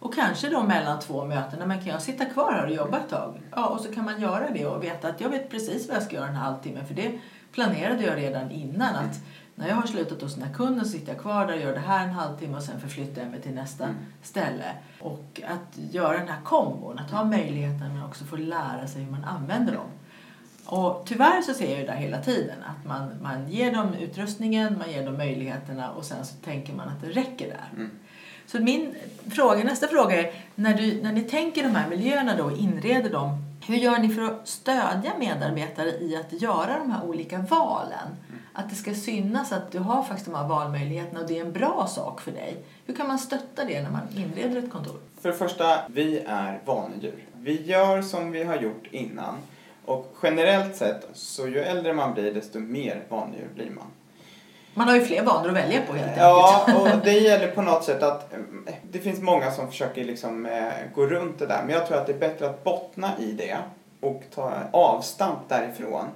Och 0.00 0.14
kanske 0.14 0.48
då 0.48 0.62
mellan 0.62 1.00
två 1.00 1.24
möten, 1.24 1.68
men 1.68 1.78
kan 1.78 1.88
jag 1.88 2.02
sitta 2.02 2.24
kvar 2.24 2.52
här 2.52 2.66
och 2.66 2.74
jobba 2.74 2.98
ett 2.98 3.10
tag? 3.10 3.40
Ja, 3.50 3.66
och 3.66 3.80
så 3.80 3.92
kan 3.92 4.04
man 4.04 4.20
göra 4.20 4.50
det 4.50 4.66
och 4.66 4.84
veta 4.84 5.08
att 5.08 5.20
jag 5.20 5.28
vet 5.28 5.50
precis 5.50 5.88
vad 5.88 5.96
jag 5.96 6.02
ska 6.02 6.16
göra 6.16 6.26
den 6.26 6.36
här 6.36 6.44
halvtimmen, 6.44 6.86
för 6.86 6.94
det 6.94 7.18
planerade 7.52 8.02
jag 8.02 8.16
redan 8.16 8.50
innan. 8.50 8.94
att 8.94 9.20
när 9.54 9.68
jag 9.68 9.74
har 9.74 9.86
slutat 9.86 10.22
hos 10.22 10.34
den 10.34 10.44
här 10.44 10.54
kunden 10.54 10.84
så 10.84 10.90
sitter 10.90 11.12
jag 11.12 11.22
kvar 11.22 11.46
där 11.46 11.54
och 11.54 11.60
gör 11.60 11.72
det 11.72 11.78
här 11.78 12.06
en 12.06 12.12
halvtimme 12.12 12.56
och 12.56 12.62
sen 12.62 12.80
förflyttar 12.80 13.22
jag 13.22 13.30
mig 13.30 13.40
till 13.40 13.54
nästa 13.54 13.88
ställe. 14.22 14.64
Och 15.00 15.40
att 15.48 15.78
göra 15.92 16.18
den 16.18 16.28
här 16.28 16.42
kombon, 16.44 16.98
att 16.98 17.10
ha 17.10 17.24
möjligheten 17.24 17.94
men 17.94 18.04
också 18.04 18.24
få 18.24 18.36
lära 18.36 18.86
sig 18.86 19.02
hur 19.02 19.10
man 19.10 19.24
använder 19.24 19.72
dem. 19.72 19.86
Och 20.66 21.02
tyvärr 21.06 21.42
så 21.42 21.54
ser 21.54 21.70
jag 21.70 21.80
ju 21.80 21.86
där 21.86 21.94
hela 21.94 22.18
tiden 22.22 22.56
att 22.62 22.86
man, 22.86 23.10
man 23.22 23.48
ger 23.48 23.72
dem 23.72 23.94
utrustningen, 23.94 24.78
man 24.78 24.90
ger 24.90 25.06
dem 25.06 25.16
möjligheterna 25.16 25.90
och 25.90 26.04
sen 26.04 26.24
så 26.24 26.34
tänker 26.36 26.72
man 26.72 26.88
att 26.88 27.00
det 27.00 27.08
räcker 27.08 27.46
där. 27.46 27.68
Mm. 27.72 27.90
Så 28.46 28.58
min 28.60 28.94
fråga, 29.30 29.64
nästa 29.64 29.88
fråga 29.88 30.20
är, 30.20 30.32
när, 30.54 30.74
du, 30.74 31.02
när 31.02 31.12
ni 31.12 31.20
tänker 31.20 31.62
de 31.62 31.74
här 31.74 31.88
miljöerna 31.88 32.36
då 32.36 32.44
och 32.44 32.58
inreder 32.58 33.10
dem, 33.10 33.44
hur 33.66 33.76
gör 33.76 33.98
ni 33.98 34.08
för 34.08 34.22
att 34.22 34.48
stödja 34.48 35.12
medarbetare 35.18 35.90
i 35.90 36.16
att 36.16 36.42
göra 36.42 36.78
de 36.78 36.90
här 36.90 37.04
olika 37.04 37.38
valen? 37.38 38.08
Att 38.52 38.70
det 38.70 38.76
ska 38.76 38.94
synas 38.94 39.52
att 39.52 39.72
du 39.72 39.78
har 39.78 40.02
faktiskt 40.02 40.26
de 40.26 40.34
här 40.34 40.48
valmöjligheterna 40.48 41.20
och 41.20 41.26
det 41.26 41.38
är 41.38 41.44
en 41.44 41.52
bra 41.52 41.86
sak 41.86 42.20
för 42.20 42.32
dig. 42.32 42.56
Hur 42.86 42.94
kan 42.94 43.08
man 43.08 43.18
stötta 43.18 43.64
det 43.64 43.82
när 43.82 43.90
man 43.90 44.02
inreder 44.16 44.56
ett 44.56 44.70
kontor? 44.70 44.96
För 45.20 45.28
det 45.28 45.36
första, 45.36 45.78
vi 45.88 46.18
är 46.26 46.60
vanedjur. 46.64 47.24
Vi 47.40 47.62
gör 47.62 48.02
som 48.02 48.30
vi 48.30 48.44
har 48.44 48.56
gjort 48.56 48.86
innan. 48.90 49.34
Och 49.84 50.16
generellt 50.22 50.76
sett, 50.76 51.08
så 51.12 51.48
ju 51.48 51.58
äldre 51.58 51.92
man 51.92 52.14
blir, 52.14 52.34
desto 52.34 52.58
mer 52.58 53.02
vanedjur 53.08 53.48
blir 53.54 53.70
man. 53.70 53.86
Man 54.74 54.88
har 54.88 54.94
ju 54.96 55.04
fler 55.04 55.22
vanor 55.22 55.48
att 55.48 55.54
välja 55.54 55.82
på 55.86 55.92
helt 55.92 56.08
enkelt. 56.08 56.22
Ja, 56.22 56.66
och 56.80 57.04
det 57.04 57.12
gäller 57.12 57.48
på 57.48 57.62
något 57.62 57.84
sätt 57.84 58.02
att 58.02 58.32
eh, 58.32 58.74
det 58.90 58.98
finns 58.98 59.20
många 59.20 59.50
som 59.50 59.68
försöker 59.68 60.04
liksom 60.04 60.46
eh, 60.46 60.68
gå 60.94 61.06
runt 61.06 61.38
det 61.38 61.46
där. 61.46 61.62
Men 61.66 61.74
jag 61.74 61.86
tror 61.86 61.98
att 61.98 62.06
det 62.06 62.12
är 62.12 62.18
bättre 62.18 62.46
att 62.46 62.64
bottna 62.64 63.10
i 63.18 63.32
det 63.32 63.56
och 64.00 64.22
ta 64.34 64.52
avstamp 64.70 65.38
därifrån. 65.48 66.06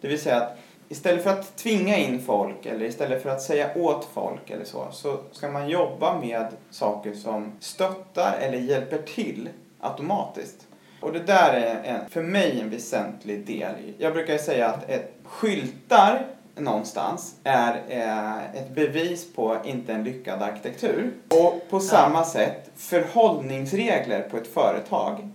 Det 0.00 0.08
vill 0.08 0.20
säga 0.20 0.36
att 0.36 0.58
istället 0.88 1.22
för 1.22 1.30
att 1.30 1.56
tvinga 1.56 1.96
in 1.96 2.22
folk 2.22 2.66
eller 2.66 2.84
istället 2.84 3.22
för 3.22 3.30
att 3.30 3.42
säga 3.42 3.70
åt 3.76 4.08
folk 4.14 4.50
eller 4.50 4.64
så, 4.64 4.86
så 4.92 5.18
ska 5.32 5.48
man 5.48 5.68
jobba 5.68 6.20
med 6.20 6.46
saker 6.70 7.14
som 7.14 7.52
stöttar 7.60 8.36
eller 8.40 8.58
hjälper 8.58 8.98
till 8.98 9.48
automatiskt. 9.80 10.66
Och 11.00 11.12
det 11.12 11.18
där 11.18 11.52
är 11.52 11.82
en, 11.84 12.10
för 12.10 12.22
mig 12.22 12.60
en 12.60 12.70
väsentlig 12.70 13.46
del. 13.46 13.74
Jag 13.98 14.12
brukar 14.12 14.38
säga 14.38 14.68
att 14.68 14.90
ett, 14.90 15.12
skyltar 15.24 16.26
någonstans 16.56 17.34
är 17.44 17.82
eh, 17.88 18.60
ett 18.60 18.74
bevis 18.74 19.34
på 19.34 19.56
inte 19.64 19.92
en 19.92 20.04
lyckad 20.04 20.42
arkitektur. 20.42 21.12
Och 21.28 21.70
på 21.70 21.80
samma 21.80 22.24
sätt, 22.24 22.70
förhållningsregler 22.76 24.22
på 24.22 24.36
ett 24.36 24.54
företag 24.54 25.28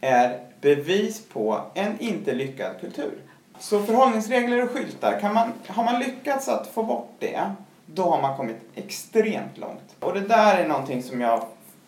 är 0.00 0.40
bevis 0.60 1.28
på 1.28 1.60
en 1.74 2.00
inte 2.00 2.34
lyckad 2.34 2.80
kultur. 2.80 3.18
Så 3.58 3.82
förhållningsregler 3.82 4.62
och 4.62 4.70
skyltar, 4.70 5.20
kan 5.20 5.34
man, 5.34 5.52
har 5.66 5.84
man 5.84 6.00
lyckats 6.00 6.48
att 6.48 6.66
få 6.66 6.82
bort 6.82 7.10
det, 7.18 7.52
då 7.86 8.02
har 8.02 8.22
man 8.22 8.36
kommit 8.36 8.56
extremt 8.74 9.58
långt. 9.58 9.96
Och 10.00 10.14
det 10.14 10.20
där 10.20 10.58
är 10.58 10.68
någonting 10.68 11.02
som 11.02 11.20
jag 11.20 11.44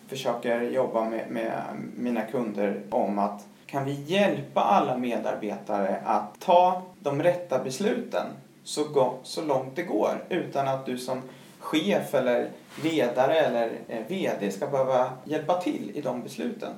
försöker 0.07 0.61
jobba 0.61 1.09
med, 1.09 1.29
med 1.29 1.61
mina 1.95 2.21
kunder 2.21 2.81
om 2.89 3.19
att 3.19 3.45
kan 3.65 3.85
vi 3.85 3.91
hjälpa 3.91 4.61
alla 4.61 4.97
medarbetare 4.97 6.01
att 6.05 6.39
ta 6.39 6.81
de 6.99 7.23
rätta 7.23 7.63
besluten 7.63 8.25
så, 8.63 8.83
gå, 8.83 9.19
så 9.23 9.41
långt 9.41 9.75
det 9.75 9.83
går 9.83 10.23
utan 10.29 10.67
att 10.67 10.85
du 10.85 10.97
som 10.97 11.21
chef 11.59 12.13
eller 12.13 12.49
ledare 12.83 13.35
eller 13.35 13.71
eh, 13.87 14.07
VD 14.07 14.51
ska 14.51 14.67
behöva 14.67 15.11
hjälpa 15.23 15.61
till 15.61 15.91
i 15.95 16.01
de 16.01 16.23
besluten. 16.23 16.73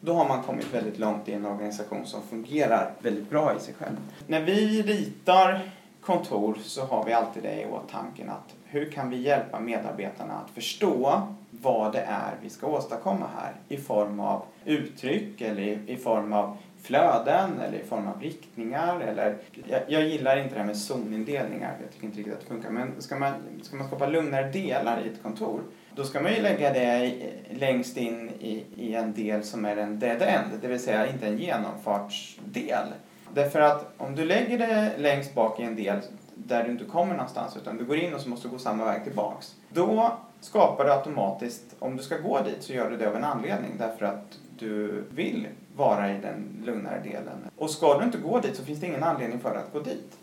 Då 0.00 0.12
har 0.12 0.28
man 0.28 0.42
kommit 0.42 0.74
väldigt 0.74 0.98
långt 0.98 1.28
i 1.28 1.32
en 1.32 1.46
organisation 1.46 2.06
som 2.06 2.22
fungerar 2.22 2.92
väldigt 2.98 3.30
bra 3.30 3.56
i 3.56 3.60
sig 3.60 3.74
själv. 3.74 3.96
När 4.26 4.40
vi 4.40 4.82
ritar 4.82 5.70
kontor 6.00 6.58
så 6.62 6.84
har 6.84 7.04
vi 7.04 7.12
alltid 7.12 7.42
det 7.42 7.62
i 7.62 7.66
åtanke 7.66 8.24
att 8.28 8.54
hur 8.64 8.90
kan 8.90 9.10
vi 9.10 9.16
hjälpa 9.16 9.60
medarbetarna 9.60 10.34
att 10.34 10.50
förstå 10.50 11.22
vad 11.50 11.92
det 11.92 12.00
är 12.00 12.34
vi 12.42 12.50
ska 12.50 12.66
åstadkomma 12.66 13.26
här 13.36 13.52
i 13.68 13.76
form 13.76 14.20
av 14.20 14.42
uttryck 14.64 15.40
eller 15.40 15.62
i, 15.62 15.78
i 15.86 15.96
form 15.96 16.32
av 16.32 16.56
flöden 16.86 17.60
eller 17.60 17.78
i 17.78 17.84
form 17.84 18.08
av 18.08 18.22
riktningar 18.22 19.00
eller 19.00 19.36
jag, 19.68 19.80
jag 19.88 20.02
gillar 20.02 20.36
inte 20.36 20.54
det 20.54 20.60
här 20.60 20.66
med 20.66 20.76
zonindelningar, 20.76 21.76
jag 21.82 21.92
tycker 21.92 22.06
inte 22.06 22.18
riktigt 22.18 22.34
att 22.34 22.40
det 22.40 22.46
funkar 22.46 22.70
men 22.70 23.02
ska 23.02 23.18
man, 23.18 23.32
ska 23.62 23.76
man 23.76 23.86
skapa 23.86 24.06
lugnare 24.06 24.50
delar 24.50 25.00
i 25.04 25.08
ett 25.08 25.22
kontor 25.22 25.60
då 25.96 26.04
ska 26.04 26.20
man 26.20 26.34
ju 26.34 26.42
lägga 26.42 26.72
det 26.72 27.12
längst 27.50 27.96
in 27.96 28.30
i, 28.40 28.64
i 28.76 28.94
en 28.94 29.14
del 29.14 29.44
som 29.44 29.64
är 29.64 29.76
en 29.76 29.98
dead 29.98 30.22
end, 30.22 30.60
det 30.60 30.68
vill 30.68 30.80
säga 30.80 31.06
inte 31.06 31.26
en 31.26 31.38
genomfartsdel. 31.38 32.86
Därför 33.34 33.60
att 33.60 33.94
om 33.96 34.14
du 34.14 34.24
lägger 34.24 34.58
det 34.58 34.92
längst 34.98 35.34
bak 35.34 35.60
i 35.60 35.62
en 35.62 35.76
del 35.76 36.00
där 36.34 36.64
du 36.64 36.70
inte 36.70 36.84
kommer 36.84 37.14
någonstans 37.14 37.56
utan 37.56 37.76
du 37.76 37.84
går 37.84 37.96
in 37.96 38.14
och 38.14 38.20
så 38.20 38.28
måste 38.28 38.48
du 38.48 38.52
gå 38.52 38.58
samma 38.58 38.84
väg 38.84 39.04
tillbaks. 39.04 39.54
Då 39.68 40.18
skapar 40.40 40.84
du 40.84 40.92
automatiskt, 40.92 41.76
om 41.78 41.96
du 41.96 42.02
ska 42.02 42.18
gå 42.18 42.42
dit 42.42 42.62
så 42.62 42.72
gör 42.72 42.90
du 42.90 42.96
det 42.96 43.08
av 43.08 43.16
en 43.16 43.24
anledning 43.24 43.70
därför 43.78 44.06
att 44.06 44.38
du 44.58 45.04
vill 45.10 45.46
vara 45.76 46.12
i 46.12 46.18
den 46.20 46.62
lugnare 46.64 47.00
delen. 47.00 47.50
Och 47.56 47.70
ska 47.70 47.98
du 47.98 48.04
inte 48.04 48.18
gå 48.18 48.40
dit 48.40 48.56
så 48.56 48.64
finns 48.64 48.80
det 48.80 48.86
ingen 48.86 49.02
anledning 49.02 49.40
för 49.40 49.54
dig 49.54 49.62
att 49.62 49.72
gå 49.72 49.80
dit. 49.80 50.18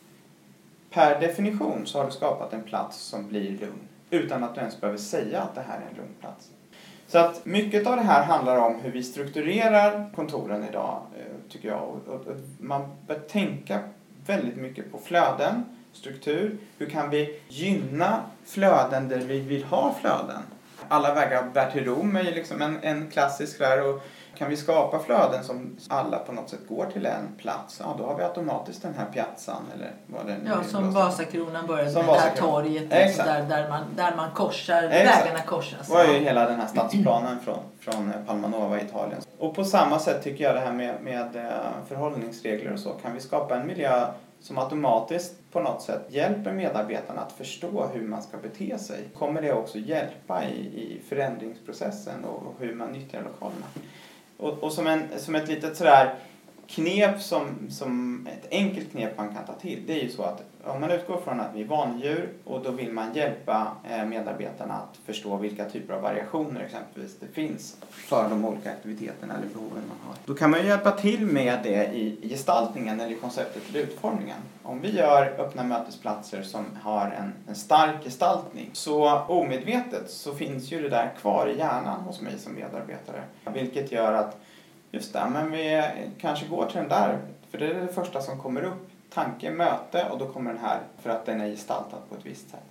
Per 0.89 1.19
definition 1.19 1.85
så 1.85 1.97
har 1.97 2.05
du 2.05 2.11
skapat 2.11 2.53
en 2.53 2.63
plats 2.63 2.97
som 2.97 3.27
blir 3.27 3.51
lugn 3.51 3.87
utan 4.09 4.43
att 4.43 4.55
du 4.55 4.59
ens 4.59 4.81
behöver 4.81 4.99
säga 4.99 5.41
att 5.41 5.55
det 5.55 5.61
här 5.61 5.77
är 5.77 5.89
en 5.91 5.97
lugn 5.97 6.13
plats. 6.19 6.49
Så 7.07 7.17
att 7.19 7.45
mycket 7.45 7.87
av 7.87 7.95
det 7.95 8.01
här 8.01 8.23
handlar 8.23 8.57
om 8.57 8.79
hur 8.81 8.91
vi 8.91 9.03
strukturerar 9.03 10.09
kontoren 10.15 10.63
idag, 10.69 11.01
eh, 11.17 11.51
tycker 11.51 11.67
jag. 11.67 11.81
Och 12.07 12.21
man 12.59 12.95
bör 13.07 13.19
tänka 13.19 13.79
väldigt 14.25 14.57
mycket 14.57 14.91
på 14.91 14.97
flöden, 14.97 15.65
struktur. 15.93 16.57
Hur 16.77 16.85
kan 16.85 17.09
vi 17.09 17.39
gynna 17.47 18.21
flöden 18.45 19.07
där 19.07 19.17
vi 19.17 19.39
vill 19.39 19.63
ha 19.63 19.95
flöden? 20.01 20.41
Alla 20.87 21.13
vägar 21.13 21.43
bär 21.53 21.71
till 21.71 21.85
Rom 21.85 22.15
är 22.15 22.23
liksom 22.23 22.61
en, 22.61 22.77
en 22.81 23.11
klassisk 23.11 23.59
där. 23.59 23.89
Och 23.89 24.03
kan 24.37 24.49
vi 24.49 24.57
skapa 24.57 24.99
flöden 24.99 25.43
som 25.43 25.77
alla 25.89 26.19
på 26.19 26.31
något 26.31 26.49
sätt 26.49 26.67
går 26.69 26.85
till 26.85 27.05
en 27.05 27.35
plats, 27.37 27.77
ja 27.79 27.95
då 27.97 28.05
har 28.05 28.17
vi 28.17 28.23
automatiskt 28.23 28.81
den 28.81 28.93
här 28.93 29.05
piazzan 29.05 29.61
eller 29.75 29.91
vad 30.07 30.25
det 30.25 30.37
nu 30.43 30.49
Ja, 30.49 30.63
som 30.63 30.93
Vasakronan 30.93 31.67
började 31.67 31.93
med, 31.93 32.05
det 32.05 32.19
här 32.19 32.35
torget 32.35 32.89
liksom, 32.89 33.25
där, 33.25 33.43
där, 33.43 33.69
man, 33.69 33.83
där 33.95 34.15
man 34.15 34.31
korsar, 34.31 34.83
Exakt. 34.83 35.25
vägarna 35.25 35.43
korsas. 35.43 35.87
Det 35.87 35.93
var 35.93 36.05
ju 36.05 36.19
hela 36.19 36.49
den 36.49 36.59
här 36.59 36.67
stadsplanen 36.67 37.39
från, 37.39 37.59
från 37.79 38.13
Palmanova 38.27 38.79
i 38.79 38.83
Italien. 38.83 39.21
Och 39.37 39.55
på 39.55 39.63
samma 39.63 39.99
sätt 39.99 40.23
tycker 40.23 40.43
jag 40.43 40.55
det 40.55 40.61
här 40.61 40.73
med, 40.73 41.01
med 41.01 41.35
eh, 41.35 41.87
förhållningsregler 41.87 42.73
och 42.73 42.79
så, 42.79 42.89
kan 42.89 43.13
vi 43.13 43.19
skapa 43.19 43.55
en 43.55 43.67
miljö 43.67 44.05
som 44.43 44.57
automatiskt 44.57 45.33
på 45.51 45.59
något 45.59 45.81
sätt 45.81 46.01
hjälper 46.09 46.51
medarbetarna 46.51 47.21
att 47.21 47.31
förstå 47.31 47.89
hur 47.93 48.07
man 48.07 48.21
ska 48.21 48.37
bete 48.37 48.77
sig 48.77 49.09
kommer 49.13 49.41
det 49.41 49.53
också 49.53 49.77
hjälpa 49.77 50.43
i, 50.45 50.57
i 50.57 51.01
förändringsprocessen 51.09 52.25
och 52.25 52.53
hur 52.59 52.75
man 52.75 52.91
nyttjar 52.91 53.21
lokalerna. 53.21 53.65
Och, 54.43 54.63
och 54.63 54.71
som, 54.73 54.87
en, 54.87 55.09
som 55.17 55.35
ett 55.35 55.47
litet 55.47 55.77
sådär 55.77 56.13
knep 56.67 57.21
som, 57.21 57.47
som 57.69 58.27
ett 58.27 58.47
enkelt 58.51 58.91
knep 58.91 59.17
man 59.17 59.35
kan 59.35 59.45
ta 59.45 59.53
till 59.53 59.83
det 59.87 59.99
är 59.99 60.03
ju 60.03 60.09
så 60.09 60.23
att 60.23 60.43
om 60.65 60.81
man 60.81 60.91
utgår 60.91 61.17
från 61.17 61.39
att 61.39 61.55
vi 61.55 61.61
är 61.61 61.65
vanedjur 61.65 62.29
och 62.43 62.63
då 62.63 62.71
vill 62.71 62.91
man 62.91 63.13
hjälpa 63.13 63.67
eh, 63.89 64.05
medarbetarna 64.05 64.73
att 64.73 64.97
förstå 65.05 65.37
vilka 65.37 65.69
typer 65.69 65.93
av 65.93 66.01
variationer 66.01 66.61
exempelvis 66.61 67.17
det 67.19 67.27
finns 67.27 67.77
för 67.89 68.29
de 68.29 68.45
olika 68.45 68.71
aktiviteterna 68.71 69.33
eller 69.33 69.47
behoven 69.47 69.83
man 69.87 69.97
har. 70.07 70.15
Då 70.25 70.33
kan 70.33 70.51
man 70.51 70.59
ju 70.59 70.67
hjälpa 70.67 70.91
till 70.91 71.25
med 71.25 71.59
det 71.63 71.85
i 71.85 72.29
gestaltningen 72.29 72.99
eller 72.99 73.11
i 73.11 73.15
konceptet 73.15 73.63
eller 73.69 73.79
utformningen. 73.79 74.37
Om 74.63 74.81
vi 74.81 74.97
gör 74.97 75.25
öppna 75.39 75.63
mötesplatser 75.63 76.43
som 76.43 76.65
har 76.81 77.05
en, 77.05 77.33
en 77.47 77.55
stark 77.55 78.03
gestaltning 78.03 78.69
så 78.73 79.19
omedvetet 79.19 80.09
så 80.09 80.35
finns 80.35 80.71
ju 80.71 80.81
det 80.81 80.89
där 80.89 81.11
kvar 81.21 81.47
i 81.47 81.57
hjärnan 81.57 82.01
hos 82.01 82.21
mig 82.21 82.39
som 82.39 82.53
medarbetare. 82.53 83.23
Vilket 83.53 83.91
gör 83.91 84.13
att 84.13 84.37
just 84.93 85.13
det, 85.13 85.29
men 85.29 85.51
vi 85.51 85.83
kanske 86.19 86.47
går 86.47 86.65
till 86.65 86.77
den 86.77 86.89
där 86.89 87.19
för 87.51 87.57
det 87.57 87.67
är 87.67 87.81
det 87.81 87.87
första 87.87 88.21
som 88.21 88.39
kommer 88.39 88.61
upp 88.61 88.89
tanke, 89.13 89.51
möte 89.51 90.09
och 90.09 90.19
då 90.19 90.27
kommer 90.27 90.53
den 90.53 90.61
här 90.61 90.79
för 91.01 91.09
att 91.09 91.25
den 91.25 91.41
är 91.41 91.47
gestaltad 91.47 91.97
på 92.09 92.15
ett 92.15 92.25
visst 92.25 92.49
sätt. 92.49 92.63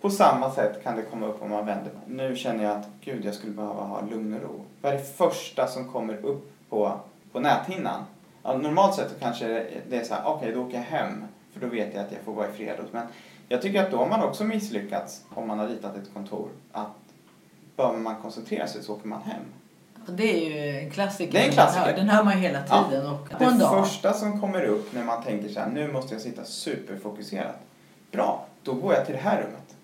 På 0.00 0.10
samma 0.10 0.50
sätt 0.50 0.82
kan 0.82 0.96
det 0.96 1.02
komma 1.02 1.26
upp 1.26 1.42
om 1.42 1.50
man 1.50 1.66
vänder. 1.66 1.92
Nu 2.06 2.36
känner 2.36 2.64
jag 2.64 2.76
att 2.76 2.88
gud, 3.00 3.24
jag 3.24 3.34
skulle 3.34 3.52
behöva 3.52 3.82
ha 3.82 4.00
lugn 4.10 4.34
och 4.34 4.42
ro. 4.42 4.64
Vad 4.80 4.92
är 4.92 4.96
det 4.96 5.04
första 5.04 5.66
som 5.66 5.92
kommer 5.92 6.24
upp 6.24 6.52
på, 6.68 7.00
på 7.32 7.40
näthinnan? 7.40 8.04
Ja, 8.42 8.56
normalt 8.56 8.94
sett 8.94 9.20
kanske 9.20 9.66
det 9.88 9.96
är 9.96 10.04
så 10.04 10.14
här, 10.14 10.22
okej 10.24 10.36
okay, 10.36 10.52
då 10.54 10.66
åker 10.66 10.74
jag 10.74 10.84
hem 10.84 11.24
för 11.52 11.60
då 11.60 11.66
vet 11.66 11.94
jag 11.94 12.04
att 12.04 12.12
jag 12.12 12.20
får 12.20 12.32
vara 12.32 12.48
i 12.48 12.52
fred. 12.52 12.78
Men 12.90 13.06
jag 13.48 13.62
tycker 13.62 13.84
att 13.84 13.90
då 13.90 13.96
har 13.96 14.08
man 14.08 14.22
också 14.22 14.44
misslyckats 14.44 15.24
om 15.34 15.48
man 15.48 15.58
har 15.58 15.68
ritat 15.68 15.96
ett 15.96 16.14
kontor. 16.14 16.48
Att 16.72 16.90
behöver 17.76 17.98
man 17.98 18.16
koncentrera 18.22 18.66
sig 18.66 18.82
så 18.82 18.94
åker 18.94 19.08
man 19.08 19.22
hem. 19.22 19.42
Det 20.06 20.46
är 20.46 20.50
ju 20.50 20.78
en 20.78 20.90
klassiker. 20.90 21.32
Det 21.32 21.38
är 21.38 21.46
en 21.46 21.52
klassiker. 21.52 21.86
Den 21.86 21.94
hör, 21.94 21.96
den 21.96 22.08
hör 22.08 22.24
man 22.24 22.38
hela 22.38 22.62
tiden. 22.62 23.04
Ja. 23.04 23.10
Och 23.10 23.30
på 23.30 23.44
det 23.44 23.82
första 23.82 24.12
som 24.12 24.40
kommer 24.40 24.64
upp 24.64 24.92
när 24.92 25.04
man 25.04 25.22
tänker 25.22 25.48
så 25.48 25.60
här, 25.60 25.70
nu 25.70 25.92
måste 25.92 26.14
jag 26.14 26.22
sitta 26.22 26.44
superfokuserat. 26.44 27.56
Bra, 28.12 28.46
då 28.62 28.74
går 28.74 28.94
jag 28.94 29.06
till 29.06 29.14
det 29.14 29.20
här 29.20 29.42
rummet. 29.42 29.76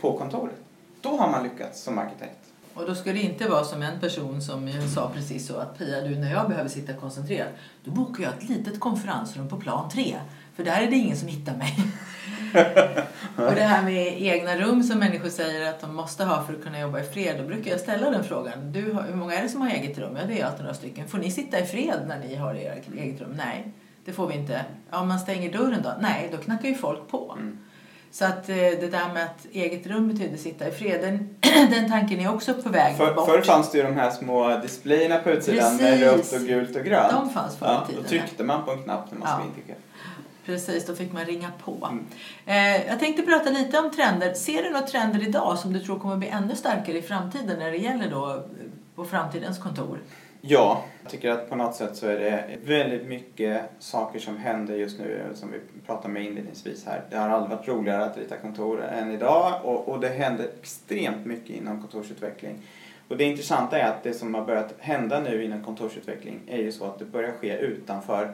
På 0.00 0.18
kontoret. 0.18 0.56
Då 1.00 1.16
har 1.16 1.30
man 1.30 1.42
lyckats 1.42 1.82
som 1.82 1.98
arkitekt. 1.98 2.38
Och 2.74 2.86
då 2.86 2.94
ska 2.94 3.12
det 3.12 3.20
inte 3.20 3.48
vara 3.48 3.64
som 3.64 3.82
en 3.82 4.00
person 4.00 4.42
som 4.42 4.72
sa 4.94 5.10
precis 5.14 5.46
så 5.46 5.56
att 5.56 5.78
Pia, 5.78 6.00
du 6.00 6.16
när 6.16 6.32
jag 6.32 6.48
behöver 6.48 6.68
sitta 6.68 6.92
koncentrerad, 6.92 7.48
då 7.84 7.90
bokar 7.90 8.24
jag 8.24 8.32
ett 8.32 8.48
litet 8.48 8.80
konferensrum 8.80 9.48
på 9.48 9.56
plan 9.56 9.90
3. 9.90 10.16
För 10.56 10.64
där 10.64 10.82
är 10.82 10.90
det 10.90 10.96
ingen 10.96 11.16
som 11.16 11.28
hittar 11.28 11.56
mig. 11.56 11.76
och 13.48 13.54
det 13.54 13.62
här 13.62 13.82
med 13.82 14.22
egna 14.22 14.56
rum 14.56 14.82
som 14.82 14.98
människor 14.98 15.28
säger 15.28 15.70
att 15.70 15.80
de 15.80 15.94
måste 15.94 16.24
ha 16.24 16.44
för 16.46 16.54
att 16.54 16.62
kunna 16.62 16.80
jobba 16.80 17.00
i 17.00 17.04
fred. 17.04 17.36
Då 17.38 17.44
brukar 17.44 17.70
jag 17.70 17.80
ställa 17.80 18.10
den 18.10 18.24
frågan. 18.24 18.72
Du, 18.72 18.80
hur 18.80 19.14
många 19.14 19.34
är 19.34 19.42
det 19.42 19.48
som 19.48 19.60
har 19.60 19.70
eget 19.70 19.98
rum? 19.98 20.16
Ja, 20.20 20.26
det 20.28 20.40
är 20.40 20.44
alltid 20.44 20.60
några 20.60 20.74
stycken. 20.74 21.08
Får 21.08 21.18
ni 21.18 21.30
sitta 21.30 21.60
i 21.60 21.66
fred 21.66 22.00
när 22.06 22.18
ni 22.18 22.34
har 22.34 22.54
ert 22.54 22.94
eget 22.96 23.20
rum? 23.20 23.34
Nej, 23.36 23.72
det 24.04 24.12
får 24.12 24.26
vi 24.26 24.34
inte. 24.34 24.64
Ja, 24.90 25.00
om 25.00 25.08
man 25.08 25.18
stänger 25.18 25.52
dörren 25.52 25.82
då? 25.82 25.92
Nej, 26.00 26.28
då 26.32 26.38
knackar 26.38 26.68
ju 26.68 26.74
folk 26.74 27.08
på. 27.08 27.36
Mm. 27.38 27.58
Så 28.10 28.24
att 28.24 28.48
eh, 28.48 28.56
det 28.56 28.90
där 28.90 29.12
med 29.14 29.24
att 29.24 29.46
eget 29.52 29.86
rum 29.86 30.08
betyder 30.08 30.36
sitta 30.36 30.68
i 30.68 30.70
fred, 30.70 31.00
den, 31.00 31.36
den 31.70 31.90
tanken 31.90 32.20
är 32.20 32.34
också 32.34 32.54
på 32.54 32.68
väg 32.68 32.96
för, 32.96 33.14
bort. 33.14 33.28
Förr 33.28 33.42
fanns 33.42 33.70
det 33.70 33.78
ju 33.78 33.84
de 33.84 33.96
här 33.96 34.10
små 34.10 34.56
displayerna 34.62 35.18
på 35.18 35.30
utsidan 35.30 35.78
Precis. 35.78 36.00
med 36.00 36.00
rött 36.00 36.32
och 36.32 36.46
gult 36.46 36.76
och 36.76 36.84
grönt. 36.84 37.12
De 37.12 37.30
fanns 37.30 37.56
förr 37.56 37.80
tiden. 37.86 38.02
Då 38.02 38.08
tryckte 38.08 38.44
man 38.44 38.64
på 38.64 38.70
en 38.72 38.82
knapp 38.82 39.10
när 39.10 39.18
man 39.18 39.28
ja. 39.28 39.34
skulle 39.34 39.74
Precis, 40.46 40.86
då 40.86 40.94
fick 40.94 41.12
man 41.12 41.24
ringa 41.24 41.52
på. 41.64 41.88
Mm. 41.90 42.06
Eh, 42.46 42.86
jag 42.86 42.98
tänkte 42.98 43.22
prata 43.22 43.50
lite 43.50 43.78
om 43.78 43.90
trender. 43.90 44.34
Ser 44.34 44.62
du 44.62 44.70
några 44.70 44.86
trender 44.86 45.22
idag 45.22 45.58
som 45.58 45.72
du 45.72 45.80
tror 45.80 45.98
kommer 45.98 46.16
bli 46.16 46.28
ännu 46.28 46.56
starkare 46.56 46.98
i 46.98 47.02
framtiden 47.02 47.58
när 47.58 47.70
det 47.70 47.76
gäller 47.76 48.10
då 48.10 48.30
eh, 48.30 48.40
på 48.94 49.04
framtidens 49.04 49.58
kontor? 49.58 49.98
Ja, 50.40 50.84
jag 51.02 51.10
tycker 51.10 51.30
att 51.30 51.50
på 51.50 51.56
något 51.56 51.74
sätt 51.74 51.96
så 51.96 52.06
är 52.06 52.18
det 52.18 52.44
väldigt 52.64 53.06
mycket 53.06 53.62
saker 53.78 54.18
som 54.18 54.36
händer 54.36 54.74
just 54.74 54.98
nu 54.98 55.22
som 55.34 55.52
vi 55.52 55.58
pratade 55.86 56.14
med 56.14 56.24
inledningsvis 56.24 56.86
här. 56.86 57.02
Det 57.10 57.16
har 57.16 57.28
aldrig 57.28 57.58
varit 57.58 57.68
roligare 57.68 58.04
att 58.04 58.18
rita 58.18 58.36
kontor 58.36 58.84
än 58.84 59.10
idag 59.10 59.60
och, 59.64 59.88
och 59.88 60.00
det 60.00 60.08
händer 60.08 60.48
extremt 60.60 61.26
mycket 61.26 61.50
inom 61.50 61.80
kontorsutveckling. 61.80 62.62
Och 63.08 63.16
det 63.16 63.24
intressanta 63.24 63.78
är 63.78 63.88
att 63.88 64.02
det 64.02 64.14
som 64.14 64.34
har 64.34 64.44
börjat 64.44 64.74
hända 64.78 65.20
nu 65.20 65.44
inom 65.44 65.64
kontorsutveckling 65.64 66.40
är 66.46 66.58
ju 66.58 66.72
så 66.72 66.84
att 66.84 66.98
det 66.98 67.04
börjar 67.04 67.32
ske 67.32 67.56
utanför 67.58 68.32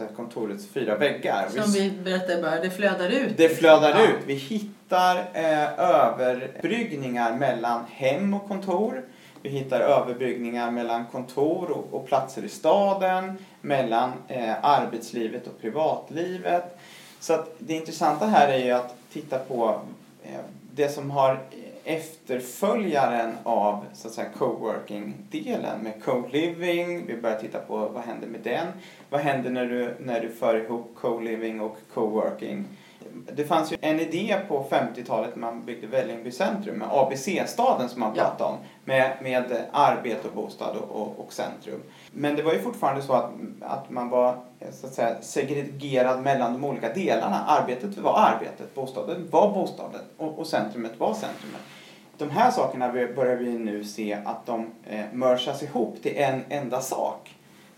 alltså 0.00 0.16
kontorets 0.16 0.66
fyra 0.66 0.96
väggar. 0.96 1.48
Som 1.48 1.72
vi 1.72 1.90
berättade 1.90 2.42
bara, 2.42 2.60
det 2.60 2.70
flödar 2.70 3.08
ut. 3.08 3.36
Det 3.36 3.48
flödar 3.48 3.90
ja. 3.90 4.04
ut. 4.04 4.16
Vi 4.26 4.34
hittar 4.34 5.16
eh, 5.32 5.78
överbryggningar 5.78 7.36
mellan 7.36 7.84
hem 7.90 8.34
och 8.34 8.48
kontor. 8.48 9.02
Vi 9.42 9.48
hittar 9.48 9.80
överbryggningar 9.80 10.70
mellan 10.70 11.06
kontor 11.06 11.70
och, 11.70 11.94
och 11.94 12.06
platser 12.06 12.42
i 12.44 12.48
staden, 12.48 13.38
mellan 13.60 14.12
eh, 14.28 14.64
arbetslivet 14.64 15.46
och 15.46 15.60
privatlivet. 15.60 16.78
Så 17.20 17.32
att 17.32 17.54
det 17.58 17.74
intressanta 17.74 18.26
här 18.26 18.48
är 18.48 18.64
ju 18.64 18.70
att 18.70 18.94
titta 19.12 19.38
på 19.38 19.80
eh, 20.22 20.40
det 20.72 20.88
som 20.88 21.10
har 21.10 21.40
efterföljaren 21.84 23.34
av 23.42 23.84
så 23.92 24.08
att 24.08 24.14
säga 24.14 24.28
coworking-delen 24.38 25.80
med 25.82 26.02
co-living. 26.04 27.06
Vi 27.06 27.16
börjar 27.16 27.38
titta 27.38 27.58
på 27.58 27.76
vad 27.76 28.02
händer 28.02 28.26
med 28.26 28.40
den. 28.40 28.66
Vad 29.10 29.20
händer 29.20 29.50
när 29.50 29.66
du, 29.66 29.96
när 29.98 30.20
du 30.20 30.28
för 30.28 30.64
ihop 30.64 30.92
co-living 30.94 31.60
och 31.60 31.76
co-working? 31.94 32.64
Det 33.32 33.44
fanns 33.44 33.72
ju 33.72 33.76
en 33.80 34.00
idé 34.00 34.36
på 34.48 34.66
50-talet 34.70 35.36
när 35.36 35.40
man 35.40 35.64
byggde 35.64 35.86
Vällingby 35.86 36.30
centrum 36.30 36.78
med 36.78 36.88
ABC-staden 36.90 37.88
som 37.88 38.00
man 38.00 38.14
pratade 38.14 38.34
ja. 38.38 38.46
om. 38.46 38.56
Med, 38.84 39.16
med 39.22 39.66
arbete 39.72 40.28
och 40.28 40.34
bostad 40.34 40.76
och, 40.76 41.02
och, 41.02 41.18
och, 41.18 41.32
centrum. 41.32 41.82
Men 42.14 42.36
det 42.36 42.42
var 42.42 42.52
ju 42.52 42.58
fortfarande 42.58 43.02
så 43.02 43.12
att, 43.12 43.30
att 43.60 43.90
man 43.90 44.08
var 44.08 44.38
så 44.72 44.86
att 44.86 44.94
säga, 44.94 45.16
segregerad 45.20 46.22
mellan 46.22 46.52
de 46.52 46.64
olika 46.64 46.92
delarna. 46.92 47.44
Arbetet 47.46 47.98
var 47.98 48.18
arbetet, 48.18 48.74
bostaden 48.74 49.28
var 49.30 49.52
bostaden 49.54 50.00
och, 50.16 50.38
och 50.38 50.46
centrumet 50.46 51.00
var 51.00 51.14
centrumet 51.14 51.60
de 52.18 52.30
här 52.30 52.50
sakerna 52.50 52.92
börjar 52.92 53.36
vi 53.36 53.58
nu 53.58 53.84
se 53.84 54.18
att 54.24 54.46
de 54.46 54.66
eh, 54.86 55.04
mörsas 55.12 55.62
ihop 55.62 56.02
till 56.02 56.16
en 56.16 56.40
enda 56.48 56.80
sak. 56.80 57.34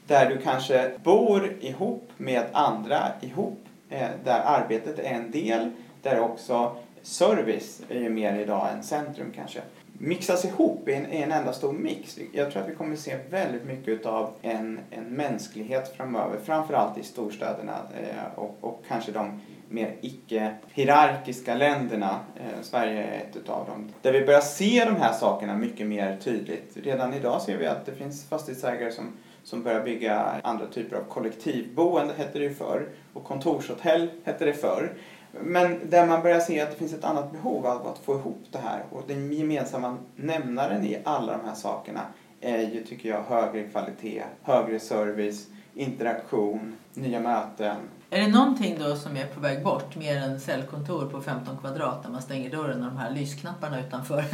Där 0.07 0.31
du 0.31 0.39
kanske 0.39 0.93
bor 1.05 1.53
ihop 1.61 2.11
med 2.17 2.45
andra 2.53 2.99
ihop, 3.21 3.59
eh, 3.91 4.09
där 4.25 4.41
arbetet 4.45 4.99
är 4.99 5.15
en 5.15 5.31
del, 5.31 5.71
där 6.03 6.21
också 6.21 6.77
service 7.03 7.83
är 7.89 8.01
ju 8.01 8.11
mer 8.11 8.41
idag 8.41 8.69
än 8.73 8.83
centrum 8.83 9.33
kanske. 9.35 9.61
Mixas 9.99 10.45
ihop 10.45 10.89
i 10.89 10.95
en, 10.95 11.13
i 11.13 11.17
en 11.17 11.33
enda 11.33 11.53
stor 11.53 11.73
mix. 11.73 12.19
Jag 12.33 12.53
tror 12.53 12.63
att 12.63 12.69
vi 12.69 12.75
kommer 12.75 12.97
se 12.97 13.17
väldigt 13.31 13.65
mycket 13.65 14.07
av 14.07 14.31
en, 14.43 14.81
en 14.91 15.05
mänsklighet 15.05 15.97
framöver, 15.97 16.39
framförallt 16.45 16.99
i 16.99 17.03
storstäderna 17.03 17.73
eh, 17.73 18.39
och, 18.39 18.57
och 18.61 18.85
kanske 18.89 19.13
de 19.13 19.41
mer 19.69 19.97
icke-hierarkiska 20.01 21.55
länderna. 21.55 22.21
Eh, 22.37 22.63
Sverige 22.63 23.03
är 23.05 23.21
ett 23.21 23.49
av 23.49 23.67
dem. 23.67 23.93
Där 24.03 24.13
vi 24.13 24.27
börjar 24.27 24.41
se 24.41 24.85
de 24.85 24.97
här 24.97 25.13
sakerna 25.13 25.57
mycket 25.57 25.87
mer 25.87 26.17
tydligt. 26.17 26.77
Redan 26.77 27.15
idag 27.15 27.43
ser 27.43 27.57
vi 27.57 27.67
att 27.67 27.87
det 27.87 27.93
finns 27.93 28.29
fastighetsägare 28.29 28.93
som, 28.93 29.13
som 29.45 29.63
börjar 29.63 29.85
bygga 29.85 30.41
andra 30.43 30.67
typer 30.67 30.97
av 30.97 31.03
kollektivboende, 31.03 32.15
hette 32.19 32.39
det 32.39 32.45
ju 32.45 32.55
förr, 32.55 32.89
och 33.13 33.25
kontorshotell 33.25 34.09
hette 34.25 34.45
det 34.45 34.55
förr. 34.55 34.93
Men 35.41 35.91
där 35.91 36.07
man 36.07 36.23
börjar 36.23 36.41
se 36.41 36.61
att 36.61 36.71
det 36.71 36.77
finns 36.77 36.93
ett 36.93 37.05
annat 37.05 37.33
behov 37.33 37.67
av 37.67 37.87
att 37.87 37.99
få 37.99 38.15
ihop 38.15 38.45
det 38.51 38.59
här 38.59 38.83
och 38.91 39.03
den 39.07 39.33
gemensamma 39.33 39.97
nämnaren 40.17 40.85
i 40.85 40.99
alla 41.05 41.33
de 41.33 41.47
här 41.47 41.55
sakerna 41.55 42.01
är 42.41 42.59
ju, 42.59 42.85
tycker 42.85 43.09
jag, 43.09 43.23
högre 43.23 43.63
kvalitet, 43.63 44.23
högre 44.43 44.81
service, 44.81 45.47
interaktion, 45.75 46.77
nya 46.95 47.21
möten. 47.21 47.77
Är 48.11 48.21
det 48.21 48.29
någonting 48.29 48.77
då 48.79 48.97
som 48.97 49.17
är 49.17 49.27
på 49.27 49.41
väg 49.41 49.65
bort, 49.65 49.97
mer 49.97 50.17
än 50.17 50.41
cellkontor 50.41 51.09
på 51.11 51.21
15 51.21 51.59
kvadrat 51.59 52.03
där 52.03 52.11
man 52.11 52.23
stänger 52.23 52.51
dörren 52.51 52.83
och 52.83 52.91
de 52.91 52.97
här 52.97 53.11
lysknapparna 53.11 53.81
utanför? 53.81 54.25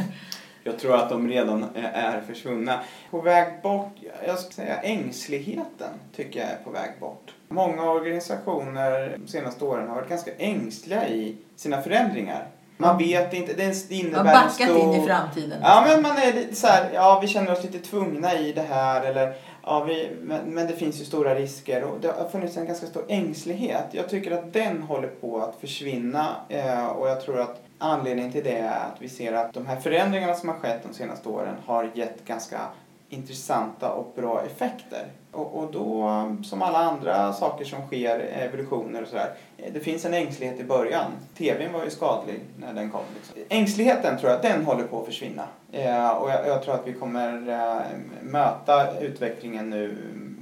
Jag 0.63 0.79
tror 0.79 0.95
att 0.95 1.09
de 1.09 1.27
redan 1.27 1.65
är 1.75 2.21
försvunna. 2.21 2.79
På 3.11 3.21
väg 3.21 3.61
bort, 3.63 3.97
jag 4.27 4.39
ska 4.39 4.51
säga 4.51 4.81
ängsligheten 4.81 5.89
tycker 6.15 6.39
jag 6.39 6.49
är 6.49 6.63
på 6.63 6.69
väg 6.69 6.91
bort. 6.99 7.33
Många 7.53 7.91
organisationer 7.91 9.17
de 9.17 9.27
senaste 9.27 9.65
åren 9.65 9.87
har 9.87 9.95
varit 9.95 10.09
ganska 10.09 10.31
ängsliga 10.37 11.07
i 11.07 11.35
sina 11.55 11.81
förändringar. 11.81 12.47
Man 12.77 12.97
vet 12.97 13.33
inte, 13.33 13.53
det 13.53 13.91
innebär 13.91 14.23
Man 14.23 14.33
backat 14.33 14.51
stor... 14.51 14.77
in 14.77 15.01
i 15.01 15.07
framtiden. 15.07 15.59
Ja, 15.61 15.85
men 15.87 16.01
man 16.01 16.17
är 16.17 16.33
lite 16.33 16.55
så 16.55 16.67
här, 16.67 16.89
ja 16.93 17.19
vi 17.21 17.27
känner 17.27 17.51
oss 17.51 17.63
lite 17.63 17.79
tvungna 17.79 18.33
i 18.39 18.51
det 18.51 18.61
här 18.61 19.05
eller 19.05 19.33
ja, 19.63 19.83
vi, 19.83 20.09
men, 20.21 20.53
men 20.53 20.67
det 20.67 20.73
finns 20.73 21.01
ju 21.01 21.05
stora 21.05 21.35
risker 21.35 21.83
och 21.83 21.99
det 22.01 22.07
har 22.07 22.29
funnits 22.29 22.57
en 22.57 22.65
ganska 22.65 22.85
stor 22.85 23.05
ängslighet. 23.07 23.85
Jag 23.91 24.09
tycker 24.09 24.31
att 24.31 24.53
den 24.53 24.83
håller 24.83 25.07
på 25.07 25.41
att 25.41 25.55
försvinna 25.61 26.35
eh, 26.49 26.87
och 26.87 27.09
jag 27.09 27.21
tror 27.21 27.41
att 27.41 27.61
anledningen 27.77 28.31
till 28.31 28.43
det 28.43 28.57
är 28.57 28.79
att 28.79 28.95
vi 28.99 29.09
ser 29.09 29.33
att 29.33 29.53
de 29.53 29.65
här 29.65 29.79
förändringarna 29.79 30.33
som 30.33 30.49
har 30.49 30.55
skett 30.55 30.83
de 30.87 30.93
senaste 30.93 31.29
åren 31.29 31.55
har 31.65 31.91
gett 31.93 32.25
ganska 32.25 32.59
intressanta 33.13 33.91
och 33.91 34.13
bra 34.15 34.43
effekter. 34.45 35.05
Och, 35.31 35.57
och 35.57 35.71
då, 35.71 36.07
som 36.43 36.61
alla 36.61 36.77
andra 36.77 37.33
saker 37.33 37.65
som 37.65 37.87
sker, 37.87 38.19
evolutioner 38.19 39.01
och 39.01 39.07
sådär, 39.07 39.33
eh, 39.57 39.73
det 39.73 39.79
finns 39.79 40.05
en 40.05 40.13
ängslighet 40.13 40.59
i 40.59 40.63
början. 40.63 41.11
TVn 41.37 41.73
var 41.73 41.83
ju 41.83 41.89
skadlig 41.89 42.39
när 42.57 42.73
den 42.73 42.91
kom. 42.91 43.01
Liksom. 43.15 43.35
Ängsligheten 43.49 44.17
tror 44.17 44.31
jag, 44.31 44.41
den 44.41 44.65
håller 44.65 44.83
på 44.83 44.99
att 44.99 45.05
försvinna. 45.05 45.47
Eh, 45.71 46.09
och 46.09 46.29
jag, 46.29 46.47
jag, 46.47 46.63
tror 46.63 46.75
att 46.75 46.87
vi 46.87 46.93
kommer 46.93 47.49
eh, 47.49 47.81
möta 48.21 48.99
utvecklingen 48.99 49.69
nu 49.69 49.97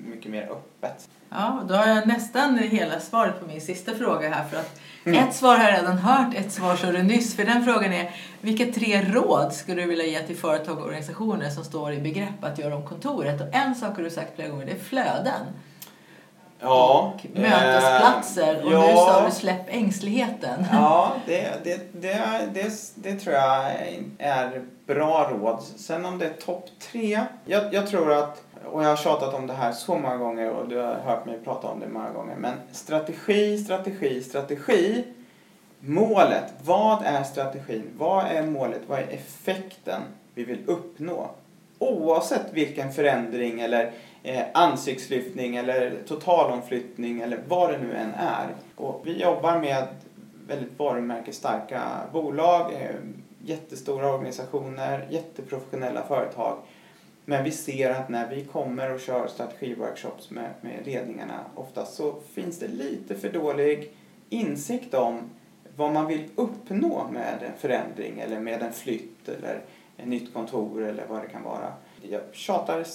mycket 0.06 0.32
mer 0.32 0.44
öppet. 0.44 1.10
Ja, 1.30 1.62
då 1.68 1.76
har 1.76 1.88
jag 1.88 2.08
nästan 2.08 2.58
hela 2.58 3.00
svaret 3.00 3.40
på 3.40 3.48
min 3.48 3.62
sista 3.62 3.92
fråga 3.96 4.30
här. 4.30 4.44
För 4.44 4.58
att 4.58 4.81
mm. 5.06 5.24
Ett 5.24 5.36
svar 5.36 5.58
har 5.58 5.70
jag 5.70 5.80
redan 5.80 5.98
hört, 5.98 6.36
ett 6.36 6.52
svar 6.52 6.76
sa 6.76 6.92
du 6.92 7.04
nyss. 7.04 7.36
För 7.36 7.44
den 7.44 7.66
frågan 7.66 7.94
är, 7.94 8.12
vilka 8.42 8.74
tre 8.74 9.02
råd 9.02 9.54
skulle 9.54 9.82
du 9.82 9.88
vilja 9.88 10.06
ge 10.06 10.20
till 10.20 10.38
företag 10.38 10.78
och 10.78 10.86
organisationer 10.86 11.50
som 11.50 11.64
står 11.64 11.94
i 11.94 12.00
begrepp 12.00 12.44
att 12.44 12.60
göra 12.60 12.76
om 12.76 12.88
kontoret? 12.88 13.42
Och 13.42 13.56
en 13.56 13.76
sak 13.76 13.96
har 13.96 14.04
du 14.04 14.10
sagt 14.10 14.36
flera 14.36 14.50
gånger, 14.50 14.66
det 14.66 14.72
är 14.72 14.80
flöden. 14.80 15.46
Ja. 16.60 17.14
Och 17.16 17.26
mötesplatser. 17.40 18.66
Och 18.66 18.74
ja, 18.74 18.88
nu 18.88 18.94
sa 18.94 19.26
du 19.26 19.32
släpp 19.32 19.66
ängsligheten. 19.68 20.66
Ja, 20.72 21.14
det, 21.26 21.64
det, 21.64 22.02
det, 22.02 22.22
det, 22.54 22.72
det 22.96 23.16
tror 23.20 23.36
jag 23.36 23.72
är 24.18 24.62
bra 24.88 25.32
råd. 25.32 25.64
Sen 25.64 26.06
om 26.06 26.18
det 26.18 26.26
är 26.26 26.34
topp 26.34 26.66
tre. 26.92 27.22
Jag, 27.46 27.74
jag 27.74 27.88
tror 27.88 28.14
att 28.14 28.44
och 28.66 28.84
jag 28.84 28.90
har 28.90 28.96
tjatat 28.96 29.34
om 29.34 29.48
det 29.48 29.54
här 29.54 29.72
så 29.72 29.96
många 29.96 30.18
gånger 30.18 30.50
och 30.50 30.68
du 30.68 30.78
har 30.78 30.94
hört 30.94 31.26
mig 31.26 31.40
prata 31.44 31.68
om 31.68 31.80
det 31.80 31.88
många 31.88 32.10
gånger. 32.10 32.36
Men 32.36 32.54
strategi, 32.72 33.58
strategi, 33.58 34.24
strategi. 34.24 35.04
Målet. 35.80 36.54
Vad 36.64 37.04
är 37.04 37.24
strategin? 37.24 37.84
Vad 37.98 38.26
är 38.26 38.44
målet? 38.44 38.82
Vad 38.88 39.00
är 39.00 39.08
effekten 39.08 40.02
vi 40.34 40.44
vill 40.44 40.60
uppnå? 40.66 41.30
Oavsett 41.80 42.54
vilken 42.54 42.94
förändring 42.94 43.62
eller 43.62 43.92
eh, 44.24 44.44
ansiktslyftning 44.54 45.56
eller 45.56 45.94
totalomflyttning 46.08 47.22
eller 47.22 47.40
vad 47.48 47.70
det 47.70 47.78
nu 47.78 47.96
än 47.96 48.14
är. 48.14 48.48
Och 48.76 49.02
vi 49.04 49.22
jobbar 49.22 49.60
med 49.60 49.88
väldigt 50.48 50.80
varumärkesstarka 50.80 51.82
bolag, 52.14 52.74
eh, 52.74 52.96
jättestora 53.44 54.14
organisationer, 54.14 55.08
jätteprofessionella 55.10 56.04
företag 56.04 56.58
men 57.32 57.44
vi 57.44 57.52
ser 57.52 57.90
att 57.90 58.10
när 58.10 58.30
vi 58.30 58.44
kommer 58.46 58.94
och 58.94 59.00
kör 59.00 59.28
strategiworkshops 59.28 60.30
med, 60.30 60.50
med 60.62 60.86
ledningarna 60.86 61.40
oftast 61.56 61.94
så 61.94 62.16
finns 62.34 62.60
det 62.60 62.68
lite 62.68 63.16
för 63.16 63.30
dålig 63.30 63.94
insikt 64.30 64.94
om 64.94 65.20
vad 65.76 65.94
man 65.94 66.08
vill 66.08 66.30
uppnå 66.36 67.08
med 67.12 67.44
en 67.44 67.58
förändring 67.58 68.20
eller 68.20 68.40
med 68.40 68.62
en 68.62 68.74
flytt 68.74 69.30
eller 69.30 69.62
ett 69.98 70.08
nytt 70.08 70.34
kontor 70.34 70.84
eller 70.84 71.06
vad 71.08 71.22
det 71.22 71.28
kan 71.28 71.44
vara. 71.44 71.74
Jag 72.02 72.22
tjatar 72.32 72.86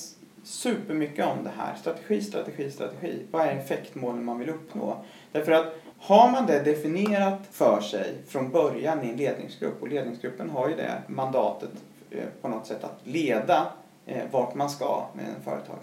supermycket 0.44 1.26
om 1.26 1.44
det 1.44 1.52
här. 1.56 1.74
Strategi, 1.74 2.20
strategi, 2.20 2.70
strategi. 2.70 3.22
Vad 3.30 3.46
är 3.46 3.56
effektmålen 3.56 4.24
man 4.24 4.38
vill 4.38 4.48
uppnå? 4.48 5.04
Därför 5.32 5.52
att 5.52 5.74
har 5.98 6.30
man 6.30 6.46
det 6.46 6.62
definierat 6.62 7.40
för 7.50 7.80
sig 7.80 8.14
från 8.28 8.50
början 8.50 9.04
i 9.04 9.10
en 9.10 9.16
ledningsgrupp 9.16 9.82
och 9.82 9.88
ledningsgruppen 9.88 10.50
har 10.50 10.68
ju 10.68 10.76
det 10.76 11.02
mandatet 11.06 11.70
eh, 12.10 12.24
på 12.40 12.48
något 12.48 12.66
sätt 12.66 12.84
att 12.84 13.00
leda 13.04 13.72
eh, 14.06 14.22
vart 14.30 14.54
man 14.54 14.70
ska 14.70 15.06
med 15.14 15.24
en 15.24 15.42
företag. 15.44 15.78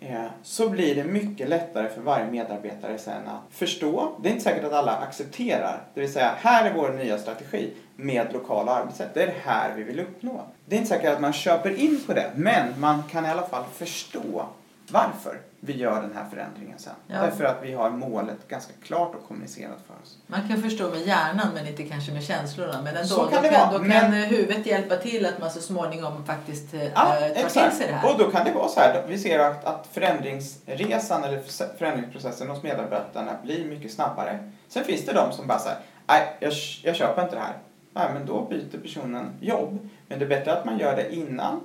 Eh, 0.00 0.24
så 0.42 0.68
blir 0.68 0.94
det 0.94 1.04
mycket 1.04 1.48
lättare 1.48 1.88
för 1.88 2.00
varje 2.00 2.30
medarbetare 2.30 2.98
sen 2.98 3.28
att 3.28 3.42
förstå. 3.50 4.12
Det 4.22 4.28
är 4.28 4.32
inte 4.32 4.44
säkert 4.44 4.64
att 4.64 4.72
alla 4.72 4.96
accepterar. 4.96 5.82
Det 5.94 6.00
vill 6.00 6.12
säga, 6.12 6.34
här 6.38 6.70
är 6.70 6.74
vår 6.74 6.88
nya 6.88 7.18
strategi 7.18 7.70
med 7.96 8.32
lokala 8.32 8.72
arbetssätt. 8.72 9.14
Det 9.14 9.22
är 9.22 9.26
det 9.26 9.40
här 9.42 9.74
vi 9.76 9.82
vill 9.82 10.00
uppnå. 10.00 10.40
Det 10.66 10.76
är 10.76 10.78
inte 10.78 10.88
säkert 10.88 11.12
att 11.12 11.20
man 11.20 11.32
köper 11.32 11.80
in 11.80 12.00
på 12.06 12.12
det, 12.12 12.30
men 12.36 12.80
man 12.80 13.02
kan 13.10 13.26
i 13.26 13.28
alla 13.28 13.46
fall 13.46 13.64
förstå 13.72 14.46
varför 14.90 15.40
vi 15.60 15.76
gör 15.76 16.02
den 16.02 16.12
här 16.14 16.24
förändringen 16.30 16.78
sen. 16.78 16.92
Ja. 17.06 17.20
Därför 17.20 17.44
att 17.44 17.58
vi 17.62 17.72
har 17.72 17.90
målet 17.90 18.48
ganska 18.48 18.72
klart 18.82 19.14
och 19.14 19.28
kommunicerat 19.28 19.78
för 19.86 19.94
oss. 20.02 20.18
Man 20.26 20.48
kan 20.48 20.62
förstå 20.62 20.90
med 20.90 21.00
hjärnan 21.00 21.48
men 21.54 21.66
inte 21.66 21.82
kanske 21.82 22.12
med 22.12 22.22
känslorna. 22.22 22.82
Men 22.82 22.96
ändå, 22.96 23.08
så 23.08 23.26
kan 23.26 23.42
det 23.42 23.50
då, 23.50 23.56
vara. 23.56 23.72
då 23.72 23.78
kan 23.78 23.88
men... 23.88 24.12
huvudet 24.12 24.66
hjälpa 24.66 24.96
till 24.96 25.26
att 25.26 25.40
man 25.40 25.50
så 25.50 25.60
småningom 25.60 26.24
faktiskt 26.24 26.74
ja, 26.94 27.16
äh, 27.16 27.34
tar 27.34 27.44
exakt. 27.44 27.52
till 27.52 27.78
sig 27.78 27.86
det 27.86 27.92
här. 27.92 28.12
Och 28.12 28.18
då 28.18 28.30
kan 28.30 28.44
det 28.44 28.52
vara 28.52 28.68
så 28.68 28.80
här, 28.80 29.04
vi 29.08 29.18
ser 29.18 29.38
att, 29.38 29.64
att 29.64 29.88
förändringsresan 29.92 31.24
eller 31.24 31.42
förändringsprocessen 31.78 32.48
hos 32.48 32.62
medarbetarna 32.62 33.32
blir 33.42 33.64
mycket 33.64 33.92
snabbare. 33.92 34.52
Sen 34.68 34.84
finns 34.84 35.06
det 35.06 35.12
de 35.12 35.32
som 35.32 35.46
bara 35.46 35.58
säger, 35.58 35.78
nej 36.06 36.36
jag, 36.40 36.52
jag 36.82 36.96
köper 36.96 37.22
inte 37.22 37.34
det 37.34 37.42
här. 37.42 37.56
Nej 37.92 38.08
men 38.14 38.26
då 38.26 38.46
byter 38.50 38.78
personen 38.82 39.30
jobb. 39.40 39.88
Men 40.08 40.18
det 40.18 40.24
är 40.24 40.28
bättre 40.28 40.52
att 40.52 40.64
man 40.64 40.78
gör 40.78 40.96
det 40.96 41.14
innan 41.14 41.60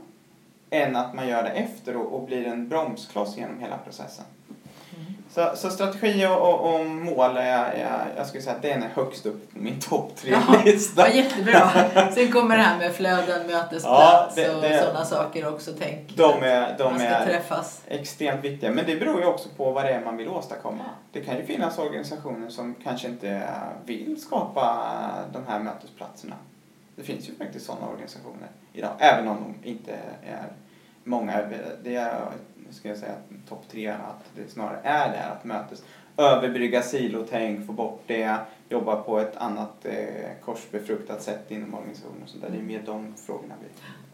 än 0.73 0.95
att 0.95 1.13
man 1.13 1.27
gör 1.27 1.43
det 1.43 1.49
efter 1.49 1.97
och, 1.97 2.13
och 2.13 2.25
blir 2.25 2.47
en 2.47 2.69
bromskloss 2.69 3.37
genom 3.37 3.59
hela 3.59 3.77
processen. 3.77 4.25
Mm. 4.95 5.13
Så, 5.29 5.51
så, 5.55 5.69
strategi 5.69 6.25
och, 6.25 6.41
och, 6.41 6.75
och 6.75 6.85
mål, 6.85 7.37
är, 7.37 7.65
är, 7.65 8.13
jag 8.17 8.27
skulle 8.27 8.43
säga 8.43 8.55
att 8.55 8.61
den 8.61 8.83
är 8.83 8.89
högst 8.93 9.25
upp 9.25 9.53
på 9.53 9.59
min 9.59 9.79
topp 9.79 10.15
tre-lista. 10.15 11.09
Ja, 11.09 11.13
jättebra. 11.13 11.69
Sen 12.11 12.31
kommer 12.31 12.57
det 12.57 12.63
här 12.63 12.77
med 12.77 12.93
flöden, 12.93 13.47
mötesplats 13.47 14.37
ja, 14.37 14.43
det, 14.43 14.61
det, 14.61 14.79
och 14.79 14.85
sådana 14.85 15.05
saker 15.05 15.53
också. 15.53 15.71
Tänk 15.79 16.17
de 16.17 16.43
är, 16.43 16.77
de 16.77 16.95
är 16.95 17.25
träffas. 17.25 17.81
extremt 17.87 18.43
viktiga. 18.43 18.71
Men 18.71 18.85
det 18.85 18.95
beror 18.95 19.21
ju 19.21 19.27
också 19.27 19.49
på 19.57 19.71
vad 19.71 19.85
det 19.85 19.91
är 19.91 20.01
man 20.01 20.17
vill 20.17 20.27
åstadkomma. 20.27 20.83
Det 21.11 21.21
kan 21.21 21.37
ju 21.37 21.45
finnas 21.45 21.77
organisationer 21.77 22.49
som 22.49 22.75
kanske 22.83 23.07
inte 23.07 23.41
vill 23.85 24.21
skapa 24.21 24.89
de 25.33 25.45
här 25.47 25.59
mötesplatserna. 25.59 26.35
Det 26.95 27.03
finns 27.03 27.29
ju 27.29 27.35
faktiskt 27.35 27.65
sådana 27.65 27.87
organisationer 27.87 28.47
idag, 28.73 28.91
även 28.99 29.27
om 29.27 29.37
de 29.61 29.69
inte 29.69 29.91
är 30.25 30.45
många. 31.03 31.41
Det 31.83 31.95
är, 31.95 32.21
ska 32.69 32.89
jag 32.89 32.97
säga, 32.97 33.15
topp 33.49 33.63
tre 33.71 33.87
att 33.87 34.25
det 34.35 34.51
snarare 34.51 34.79
är 34.83 35.11
det 35.11 35.23
att 35.23 35.43
mötes. 35.43 35.83
Överbrygga 36.17 36.81
silotänk, 36.81 37.65
få 37.67 37.73
bort 37.73 38.03
det, 38.07 38.37
jobba 38.69 38.95
på 38.95 39.19
ett 39.19 39.37
annat 39.37 39.85
eh, 39.85 40.43
korsbefruktat 40.45 41.21
sätt 41.21 41.51
inom 41.51 41.73
organisationen. 41.73 42.23
och 42.23 42.29
Så 42.29 42.37
där. 42.37 42.49
Det 42.49 42.57
är 42.57 42.61
mer 42.61 42.83
de 42.85 43.13
frågorna 43.25 43.53
vi 43.61 43.67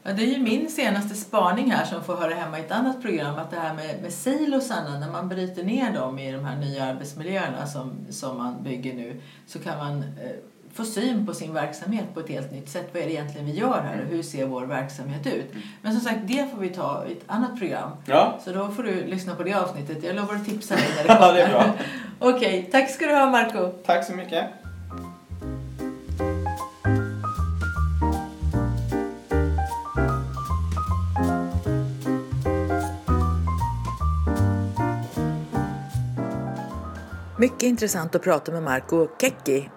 Ja, 0.07 0.13
det 0.13 0.23
är 0.23 0.37
ju 0.37 0.43
min 0.43 0.69
senaste 0.69 1.15
spaning 1.15 1.71
här 1.71 1.85
som 1.85 2.03
får 2.03 2.15
höra 2.15 2.33
hemma 2.33 2.59
i 2.59 2.61
ett 2.61 2.71
annat 2.71 3.01
program. 3.01 3.35
Att 3.35 3.51
det 3.51 3.59
här 3.59 3.73
med, 3.73 4.01
med 4.01 4.13
silosarna, 4.13 4.99
när 4.99 5.11
man 5.11 5.29
bryter 5.29 5.63
ner 5.63 5.93
dem 5.93 6.19
i 6.19 6.31
de 6.31 6.45
här 6.45 6.55
nya 6.55 6.83
arbetsmiljöerna 6.83 7.67
som, 7.67 7.93
som 8.09 8.37
man 8.37 8.63
bygger 8.63 8.93
nu 8.93 9.21
så 9.47 9.59
kan 9.59 9.77
man 9.77 9.97
eh, 9.97 10.31
få 10.73 10.85
syn 10.85 11.25
på 11.25 11.33
sin 11.33 11.53
verksamhet 11.53 12.05
på 12.13 12.19
ett 12.19 12.29
helt 12.29 12.51
nytt 12.51 12.69
sätt. 12.69 12.89
Vad 12.93 13.03
är 13.03 13.05
det 13.05 13.13
egentligen 13.13 13.45
vi 13.45 13.51
gör 13.51 13.81
här 13.81 14.01
och 14.01 14.07
hur 14.07 14.23
ser 14.23 14.45
vår 14.45 14.65
verksamhet 14.65 15.27
ut? 15.27 15.51
Men 15.81 15.93
som 15.93 16.01
sagt, 16.01 16.19
det 16.23 16.51
får 16.51 16.59
vi 16.59 16.69
ta 16.69 17.05
i 17.07 17.11
ett 17.11 17.23
annat 17.27 17.59
program. 17.59 17.91
Ja. 18.05 18.39
Så 18.45 18.51
då 18.51 18.71
får 18.71 18.83
du 18.83 19.05
lyssna 19.05 19.35
på 19.35 19.43
det 19.43 19.53
avsnittet. 19.53 20.03
Jag 20.03 20.15
lovar 20.15 20.35
att 20.35 20.45
tipsa 20.45 20.75
dig 20.75 20.85
när 20.95 21.03
det 21.03 21.19
kommer. 21.19 21.27
ja, 21.27 21.33
det 21.33 21.41
är 21.41 21.49
bra. 21.49 21.73
Okej, 22.19 22.59
okay, 22.59 22.71
tack 22.71 22.89
ska 22.89 23.05
du 23.05 23.15
ha 23.15 23.29
Marco. 23.29 23.71
Tack 23.85 24.05
så 24.05 24.13
mycket. 24.13 24.45
Mycket 37.39 37.63
intressant 37.63 38.15
att 38.15 38.23
prata 38.23 38.51
med 38.51 38.63
Marco 38.63 39.07
Kekki 39.21 39.69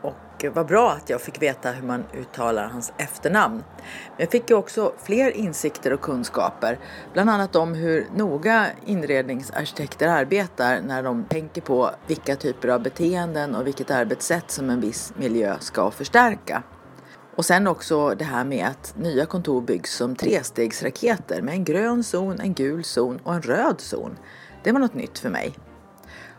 och 0.48 0.54
vad 0.54 0.66
bra 0.66 0.92
att 0.92 1.10
jag 1.10 1.20
fick 1.20 1.42
veta 1.42 1.70
hur 1.70 1.86
man 1.86 2.04
uttalar 2.14 2.68
hans 2.68 2.92
efternamn. 2.98 3.64
Men 3.76 4.16
jag 4.16 4.30
fick 4.30 4.50
ju 4.50 4.56
också 4.56 4.92
fler 5.02 5.30
insikter 5.30 5.92
och 5.92 6.00
kunskaper, 6.00 6.78
bland 7.12 7.30
annat 7.30 7.56
om 7.56 7.74
hur 7.74 8.06
noga 8.16 8.66
inredningsarkitekter 8.86 10.08
arbetar 10.08 10.80
när 10.80 11.02
de 11.02 11.24
tänker 11.24 11.60
på 11.60 11.90
vilka 12.06 12.36
typer 12.36 12.68
av 12.68 12.82
beteenden 12.82 13.54
och 13.54 13.66
vilket 13.66 13.90
arbetssätt 13.90 14.50
som 14.50 14.70
en 14.70 14.80
viss 14.80 15.12
miljö 15.16 15.56
ska 15.60 15.90
förstärka. 15.90 16.62
Och 17.36 17.44
sen 17.44 17.66
också 17.66 18.14
det 18.14 18.24
här 18.24 18.44
med 18.44 18.66
att 18.66 18.94
nya 18.96 19.26
kontor 19.26 19.60
byggs 19.60 19.94
som 19.94 20.16
trestegsraketer 20.16 21.42
med 21.42 21.54
en 21.54 21.64
grön 21.64 22.04
zon, 22.04 22.40
en 22.40 22.54
gul 22.54 22.84
zon 22.84 23.18
och 23.22 23.34
en 23.34 23.42
röd 23.42 23.80
zon. 23.80 24.18
Det 24.62 24.72
var 24.72 24.80
något 24.80 24.94
nytt 24.94 25.18
för 25.18 25.30
mig. 25.30 25.54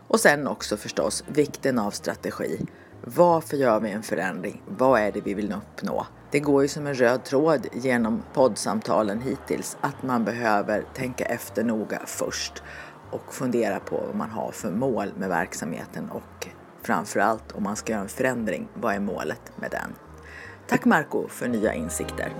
Och 0.08 0.20
sen 0.20 0.46
också 0.46 0.76
förstås 0.76 1.24
vikten 1.26 1.78
av 1.78 1.90
strategi. 1.90 2.66
Varför 3.04 3.56
gör 3.56 3.80
vi 3.80 3.90
en 3.90 4.02
förändring? 4.02 4.62
Vad 4.66 5.00
är 5.00 5.12
det 5.12 5.20
vi 5.20 5.34
vill 5.34 5.52
uppnå? 5.52 6.06
Det 6.30 6.40
går 6.40 6.62
ju 6.62 6.68
som 6.68 6.86
en 6.86 6.94
röd 6.94 7.24
tråd 7.24 7.66
genom 7.72 8.22
poddsamtalen 8.34 9.20
hittills 9.20 9.76
att 9.80 10.02
man 10.02 10.24
behöver 10.24 10.84
tänka 10.94 11.24
efter 11.24 11.64
noga 11.64 12.00
först 12.06 12.62
och 13.10 13.34
fundera 13.34 13.80
på 13.80 13.96
vad 14.06 14.16
man 14.16 14.30
har 14.30 14.50
för 14.52 14.70
mål 14.70 15.12
med 15.16 15.28
verksamheten 15.28 16.10
och 16.10 16.48
framförallt 16.82 17.52
om 17.52 17.62
man 17.62 17.76
ska 17.76 17.92
göra 17.92 18.02
en 18.02 18.08
förändring, 18.08 18.68
vad 18.74 18.94
är 18.94 19.00
målet 19.00 19.52
med 19.56 19.70
den? 19.70 19.94
Tack 20.68 20.84
Marco 20.84 21.28
för 21.28 21.48
nya 21.48 21.74
insikter. 21.74 22.32